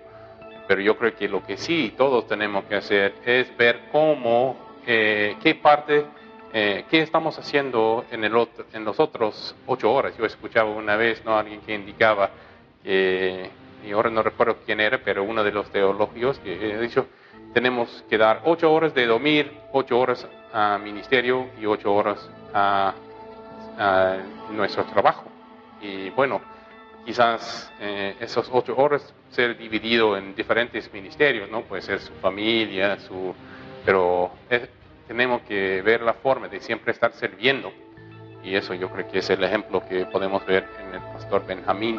Pero 0.67 0.81
yo 0.81 0.97
creo 0.97 1.15
que 1.15 1.29
lo 1.29 1.43
que 1.45 1.57
sí 1.57 1.95
todos 1.97 2.27
tenemos 2.27 2.65
que 2.65 2.77
hacer 2.77 3.15
es 3.25 3.57
ver 3.57 3.89
cómo, 3.91 4.57
eh, 4.87 5.37
qué 5.43 5.55
parte, 5.55 6.05
qué 6.53 6.87
estamos 6.91 7.39
haciendo 7.39 8.05
en, 8.11 8.31
los 8.85 9.01
otros 9.01 9.55
ocho 9.67 9.93
horas. 9.93 10.17
Yo 10.17 10.25
escuchaba 10.25 10.71
una 10.71 10.97
vez 10.97 11.25
¿no? 11.25 11.39
alguien 11.39 11.61
que 11.61 11.75
indicaba 11.75 12.31
que, 12.83 13.51
y 13.87 13.93
ahora 13.93 14.11
no 14.11 14.23
recuerdo 14.23 14.59
quién 14.65 14.81
era, 14.81 14.99
pero 14.99 15.23
uno 15.23 15.45
de 15.45 15.53
los 15.53 15.71
teólogos 15.71 16.39
que 16.41 16.75
ha 16.75 16.81
dicho, 16.81 17.07
tenemos 17.55 18.05
que 18.09 18.19
dar 18.19 18.43
ocho 18.45 18.73
horas 18.73 18.95
de 18.95 19.07
dormir, 19.07 19.53
ocho 19.73 19.99
horas 19.99 20.27
a 20.53 20.79
ministerio 20.79 21.49
y 21.61 21.67
ocho 21.67 21.95
horas 21.95 22.29
a, 22.53 22.95
nuestro 24.51 24.85
trabajo. 24.85 25.25
Y 25.81 26.11
bueno, 26.11 26.41
quizás 27.09 27.73
eh, 27.81 28.17
ocho 28.53 28.77
horas 28.77 29.15
ser 29.31 29.57
dividido 29.57 30.15
en 30.15 30.35
diferentes 30.35 30.93
ministerios, 30.93 31.51
¿no? 31.51 31.63
Puede 31.63 31.81
ser 31.81 32.01
su 32.01 32.13
familia, 32.21 32.99
su, 32.99 33.35
pero 33.83 34.31
tenemos 35.07 35.41
que 35.49 35.81
ver 35.81 36.03
la 36.03 36.13
forma 36.13 36.49
de 36.49 36.61
siempre 36.61 36.93
estar 36.93 37.15
sirviendo. 37.15 37.73
Y 38.45 38.55
eso 38.55 38.75
yo 38.75 38.91
creo 38.91 39.11
que 39.11 39.21
es 39.21 39.31
el 39.31 39.43
ejemplo 39.43 39.83
que 39.89 40.05
podemos 40.05 40.45
ver 40.45 40.69
en 40.87 40.97
el 40.97 41.01
pastor 41.01 41.47
Benjamín. 41.47 41.99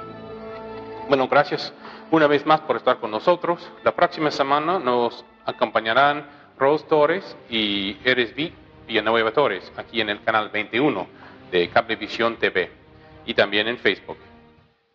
Bueno, 1.07 1.27
gracias 1.27 1.73
una 2.11 2.27
vez 2.27 2.45
más 2.45 2.59
por 2.59 2.75
estar 2.75 2.99
con 2.99 3.09
nosotros. 3.09 3.67
La 3.83 3.95
próxima 3.95 4.29
semana 4.29 4.77
nos 4.77 5.25
acompañarán 5.43 6.23
Rose 6.55 6.85
Torres 6.87 7.35
y 7.49 7.97
Eres 8.03 8.35
Villanueva 8.87 9.31
Torres 9.31 9.73
aquí 9.75 10.01
en 10.01 10.09
el 10.09 10.21
canal 10.21 10.49
21 10.49 11.07
de 11.49 11.67
Cablevisión 11.69 12.35
TV 12.35 12.69
y 13.25 13.33
también 13.33 13.67
en 13.67 13.79
Facebook. 13.79 14.28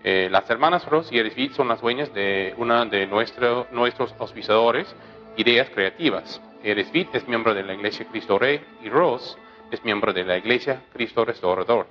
Eh, 0.07 0.29
las 0.31 0.49
hermanas 0.51 0.85
Rose 0.85 1.17
y 1.17 1.21
V 1.23 1.55
son 1.55 1.69
las 1.69 1.81
dueñas 1.81 2.13
de 2.13 2.53
una 2.59 2.85
de 2.85 3.07
nuestro, 3.07 3.67
nuestros 3.73 4.15
auspiciadores, 4.19 4.95
Ideas 5.39 5.71
Creativas. 5.71 6.43
V 6.63 7.09
es 7.15 7.27
miembro 7.27 7.55
de 7.55 7.63
la 7.63 7.73
Iglesia 7.73 8.07
Cristo 8.11 8.39
Rey 8.39 8.61
y 8.83 8.91
Rose 8.91 9.35
es 9.71 9.83
miembro 9.83 10.13
de 10.13 10.25
la 10.25 10.37
Iglesia 10.37 10.83
Cristo 10.93 11.25
Restaurador. 11.25 11.87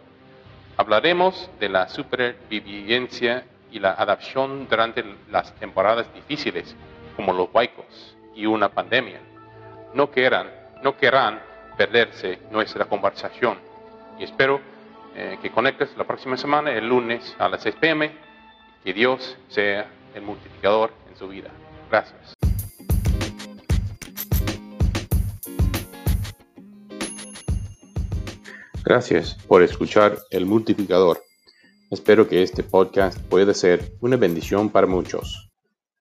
Hablaremos 0.77 1.49
de 1.59 1.69
la 1.69 1.89
supervivencia 1.89 3.45
y 3.71 3.79
la 3.79 3.93
adaptación 3.93 4.67
durante 4.69 5.03
las 5.31 5.51
temporadas 5.55 6.05
difíciles, 6.13 6.75
como 7.15 7.33
los 7.33 7.49
huaicos 7.51 8.15
y 8.35 8.45
una 8.45 8.69
pandemia. 8.69 9.21
No 9.95 10.11
querrán, 10.11 10.51
no 10.83 10.95
querrán 10.97 11.41
perderse 11.75 12.39
nuestra 12.51 12.85
conversación. 12.85 13.57
Y 14.19 14.23
espero 14.23 14.61
eh, 15.15 15.37
que 15.41 15.51
conectes 15.51 15.95
la 15.97 16.05
próxima 16.05 16.37
semana, 16.37 16.71
el 16.71 16.87
lunes 16.87 17.35
a 17.39 17.49
las 17.49 17.61
6 17.63 17.75
pm, 17.79 18.11
que 18.83 18.93
Dios 18.93 19.37
sea 19.47 19.89
el 20.15 20.21
multiplicador 20.21 20.91
en 21.09 21.17
su 21.17 21.27
vida. 21.27 21.49
Gracias. 21.89 22.33
Gracias 28.83 29.35
por 29.47 29.63
escuchar 29.63 30.19
El 30.29 30.45
Multiplicador. 30.45 31.23
Espero 31.89 32.27
que 32.27 32.43
este 32.43 32.63
podcast 32.63 33.17
pueda 33.17 33.53
ser 33.53 33.93
una 34.01 34.17
bendición 34.17 34.69
para 34.69 34.87
muchos. 34.87 35.51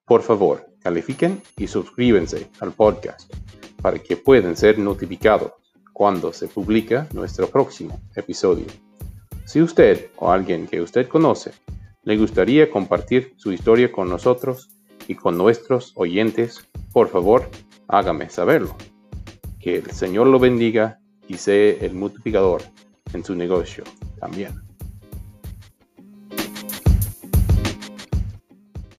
Por 0.04 0.22
favor, 0.22 0.66
califiquen 0.80 1.40
y 1.56 1.68
suscríbanse 1.68 2.50
al 2.58 2.72
podcast 2.72 3.32
para 3.80 3.98
que 4.00 4.16
puedan 4.16 4.56
ser 4.56 4.78
notificados 4.78 5.52
cuando 5.92 6.32
se 6.32 6.48
publica 6.48 7.06
nuestro 7.12 7.46
próximo 7.46 8.00
episodio. 8.16 8.66
Si 9.44 9.60
usted 9.60 10.10
o 10.16 10.30
alguien 10.30 10.66
que 10.66 10.80
usted 10.80 11.08
conoce 11.08 11.52
le 12.04 12.16
gustaría 12.16 12.70
compartir 12.70 13.34
su 13.36 13.52
historia 13.52 13.92
con 13.92 14.08
nosotros 14.08 14.70
y 15.06 15.14
con 15.14 15.36
nuestros 15.38 15.92
oyentes, 15.94 16.68
por 16.92 17.08
favor, 17.08 17.48
hágame 17.86 18.28
saberlo. 18.28 18.76
Que 19.60 19.76
el 19.76 19.90
Señor 19.92 20.26
lo 20.26 20.38
bendiga 20.38 20.98
y 21.28 21.34
sea 21.34 21.74
el 21.80 21.94
multiplicador 21.94 22.62
en 23.12 23.24
su 23.24 23.34
negocio 23.34 23.84
también. 24.18 24.61